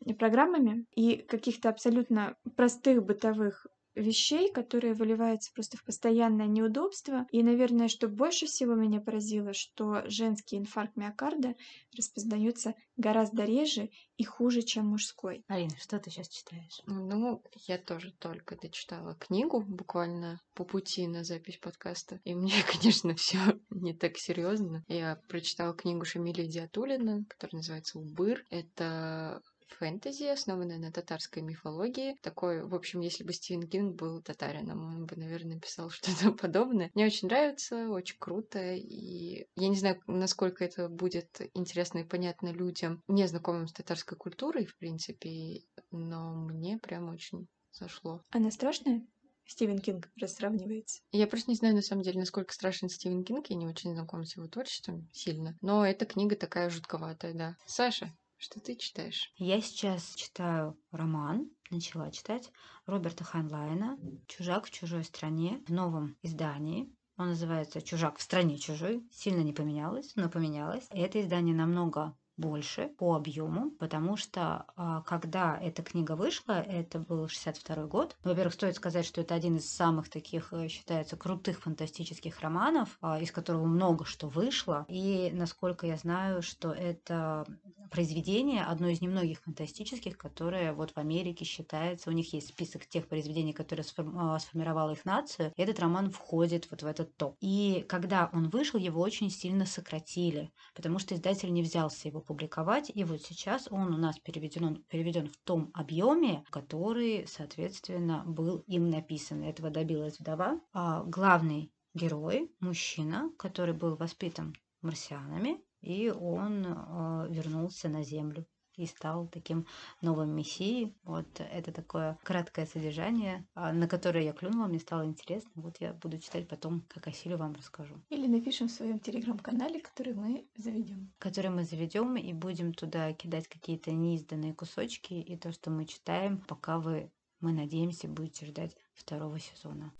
э, 0.06 0.14
программами 0.14 0.84
и 0.94 1.16
каких-то 1.16 1.68
абсолютно 1.68 2.36
простых 2.56 3.04
бытовых 3.04 3.66
вещей, 4.00 4.50
которые 4.52 4.94
выливаются 4.94 5.52
просто 5.52 5.76
в 5.76 5.84
постоянное 5.84 6.46
неудобство. 6.46 7.26
И, 7.30 7.42
наверное, 7.42 7.88
что 7.88 8.08
больше 8.08 8.46
всего 8.46 8.74
меня 8.74 9.00
поразило, 9.00 9.52
что 9.52 10.02
женский 10.06 10.56
инфаркт 10.56 10.96
миокарда 10.96 11.54
распознается 11.96 12.74
гораздо 12.96 13.44
реже 13.44 13.90
и 14.16 14.24
хуже, 14.24 14.62
чем 14.62 14.86
мужской. 14.86 15.44
Алина, 15.48 15.76
что 15.78 15.98
ты 15.98 16.10
сейчас 16.10 16.28
читаешь? 16.28 16.80
Ну, 16.86 17.42
я 17.66 17.78
тоже 17.78 18.12
только 18.12 18.56
дочитала 18.56 19.14
книгу 19.14 19.62
буквально 19.62 20.40
по 20.54 20.64
пути 20.64 21.06
на 21.06 21.24
запись 21.24 21.58
подкаста. 21.58 22.20
И 22.24 22.34
мне, 22.34 22.52
конечно, 22.72 23.14
все 23.14 23.38
не 23.70 23.94
так 23.94 24.16
серьезно. 24.18 24.84
Я 24.88 25.20
прочитала 25.28 25.74
книгу 25.74 26.04
Шамиля 26.04 26.44
Диатулина, 26.44 27.24
которая 27.28 27.58
называется 27.58 27.98
«Убыр». 27.98 28.44
Это 28.50 29.42
фэнтези, 29.74 30.24
основанное 30.24 30.78
на 30.78 30.92
татарской 30.92 31.42
мифологии. 31.42 32.16
Такой, 32.22 32.64
в 32.64 32.74
общем, 32.74 33.00
если 33.00 33.24
бы 33.24 33.32
Стивен 33.32 33.68
Кинг 33.68 33.96
был 33.96 34.22
татарином, 34.22 34.84
он 34.84 35.06
бы, 35.06 35.16
наверное, 35.16 35.54
написал 35.54 35.90
что-то 35.90 36.32
подобное. 36.32 36.90
Мне 36.94 37.06
очень 37.06 37.28
нравится, 37.28 37.88
очень 37.88 38.16
круто, 38.18 38.74
и 38.74 39.46
я 39.56 39.68
не 39.68 39.76
знаю, 39.76 40.00
насколько 40.06 40.64
это 40.64 40.88
будет 40.88 41.40
интересно 41.54 41.98
и 41.98 42.04
понятно 42.04 42.48
людям, 42.48 43.02
не 43.08 43.26
знакомым 43.26 43.66
с 43.66 43.72
татарской 43.72 44.16
культурой, 44.16 44.66
в 44.66 44.76
принципе, 44.76 45.62
но 45.90 46.34
мне 46.34 46.78
прям 46.78 47.08
очень 47.10 47.48
зашло. 47.72 48.22
Она 48.30 48.50
страшная? 48.50 49.06
Стивен 49.48 49.78
Кинг 49.78 50.10
раз 50.20 50.34
сравнивается. 50.34 51.00
Я 51.10 51.26
просто 51.26 51.50
не 51.50 51.56
знаю, 51.56 51.74
на 51.74 51.80
самом 51.80 52.02
деле, 52.02 52.20
насколько 52.20 52.52
страшен 52.52 52.90
Стивен 52.90 53.24
Кинг, 53.24 53.46
я 53.48 53.56
не 53.56 53.66
очень 53.66 53.94
знакома 53.94 54.24
с 54.26 54.36
его 54.36 54.46
творчеством 54.46 55.08
сильно, 55.12 55.56
но 55.62 55.86
эта 55.86 56.04
книга 56.04 56.36
такая 56.36 56.68
жутковатая, 56.68 57.32
да. 57.32 57.56
Саша, 57.66 58.12
что 58.38 58.60
ты 58.60 58.76
читаешь? 58.76 59.32
Я 59.36 59.60
сейчас 59.60 60.14
читаю 60.14 60.78
роман, 60.92 61.50
начала 61.70 62.10
читать, 62.10 62.50
Роберта 62.86 63.24
Хайнлайна 63.24 63.98
«Чужак 64.26 64.66
в 64.66 64.70
чужой 64.70 65.04
стране» 65.04 65.62
в 65.66 65.72
новом 65.72 66.16
издании. 66.22 66.90
Он 67.16 67.28
называется 67.30 67.82
«Чужак 67.82 68.18
в 68.18 68.22
стране 68.22 68.56
чужой». 68.56 69.06
Сильно 69.12 69.42
не 69.42 69.52
поменялось, 69.52 70.12
но 70.14 70.30
поменялось. 70.30 70.86
Это 70.90 71.20
издание 71.20 71.54
намного 71.54 72.16
больше 72.38 72.88
по 72.96 73.16
объему, 73.16 73.72
потому 73.72 74.16
что 74.16 74.64
а, 74.76 75.02
когда 75.02 75.58
эта 75.58 75.82
книга 75.82 76.12
вышла, 76.12 76.52
это 76.52 77.00
был 77.00 77.28
62 77.28 77.86
год. 77.86 78.16
Во-первых, 78.22 78.54
стоит 78.54 78.76
сказать, 78.76 79.04
что 79.04 79.20
это 79.20 79.34
один 79.34 79.56
из 79.56 79.70
самых 79.70 80.08
таких, 80.08 80.52
э, 80.52 80.68
считается, 80.68 81.16
крутых 81.16 81.60
фантастических 81.60 82.40
романов, 82.40 82.96
а, 83.00 83.20
из 83.20 83.32
которого 83.32 83.66
много 83.66 84.04
что 84.04 84.28
вышло. 84.28 84.86
И, 84.88 85.30
насколько 85.34 85.86
я 85.86 85.96
знаю, 85.96 86.42
что 86.42 86.72
это 86.72 87.44
произведение, 87.90 88.64
одно 88.64 88.88
из 88.88 89.00
немногих 89.00 89.40
фантастических, 89.40 90.16
которое 90.16 90.72
вот 90.72 90.92
в 90.92 90.98
Америке 90.98 91.44
считается, 91.44 92.10
у 92.10 92.12
них 92.12 92.32
есть 92.32 92.48
список 92.48 92.86
тех 92.86 93.08
произведений, 93.08 93.52
которые 93.52 93.84
а, 93.96 94.38
сформировала 94.38 94.92
их 94.92 95.04
нацию, 95.04 95.52
и 95.56 95.62
этот 95.62 95.80
роман 95.80 96.10
входит 96.10 96.70
вот 96.70 96.82
в 96.82 96.86
этот 96.86 97.16
топ. 97.16 97.36
И 97.40 97.84
когда 97.88 98.30
он 98.32 98.48
вышел, 98.48 98.78
его 98.78 99.00
очень 99.00 99.30
сильно 99.30 99.66
сократили, 99.66 100.50
потому 100.74 100.98
что 100.98 101.14
издатель 101.14 101.52
не 101.52 101.62
взялся 101.62 102.08
его 102.08 102.20
публиковать, 102.20 102.90
и 102.94 103.04
вот 103.04 103.22
сейчас 103.22 103.68
он 103.70 103.94
у 103.94 103.98
нас 103.98 104.18
переведен, 104.18 104.64
он 104.64 104.82
переведен 104.88 105.28
в 105.28 105.36
том 105.38 105.70
объеме, 105.74 106.44
который, 106.50 107.26
соответственно, 107.26 108.24
был 108.26 108.58
им 108.66 108.90
написан. 108.90 109.42
Этого 109.42 109.70
добилась 109.70 110.18
вдова. 110.18 110.60
А 110.72 111.02
главный 111.04 111.72
герой, 111.94 112.50
мужчина, 112.60 113.30
который 113.38 113.74
был 113.74 113.96
воспитан 113.96 114.54
марсианами, 114.82 115.60
и 115.80 116.10
он 116.10 116.64
э, 116.66 117.26
вернулся 117.30 117.88
на 117.88 118.02
Землю 118.02 118.46
и 118.78 118.86
стал 118.86 119.26
таким 119.26 119.66
новым 120.00 120.30
мессией. 120.30 120.96
Вот 121.02 121.26
это 121.38 121.72
такое 121.72 122.18
краткое 122.22 122.64
содержание, 122.64 123.46
а, 123.54 123.72
на 123.72 123.88
которое 123.88 124.24
я 124.24 124.32
клюнула, 124.32 124.68
мне 124.68 124.78
стало 124.78 125.04
интересно. 125.04 125.50
Вот 125.56 125.78
я 125.80 125.92
буду 125.92 126.18
читать 126.18 126.48
потом, 126.48 126.84
как 126.88 127.08
осилю 127.08 127.36
вам 127.36 127.54
расскажу. 127.54 127.94
Или 128.08 128.28
напишем 128.28 128.68
в 128.68 128.72
своем 128.72 129.00
телеграм-канале, 129.00 129.80
который 129.80 130.14
мы 130.14 130.46
заведем. 130.56 131.12
Который 131.18 131.50
мы 131.50 131.64
заведем 131.64 132.16
и 132.16 132.32
будем 132.32 132.72
туда 132.72 133.12
кидать 133.12 133.48
какие-то 133.48 133.90
неизданные 133.90 134.54
кусочки 134.54 135.14
и 135.14 135.36
то, 135.36 135.52
что 135.52 135.70
мы 135.70 135.84
читаем, 135.84 136.38
пока 136.46 136.78
вы, 136.78 137.10
мы 137.40 137.52
надеемся, 137.52 138.06
будете 138.06 138.46
ждать 138.46 138.76
второго 138.94 139.38
сезона. 139.40 139.92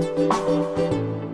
thank 0.00 0.78
you 0.78 1.29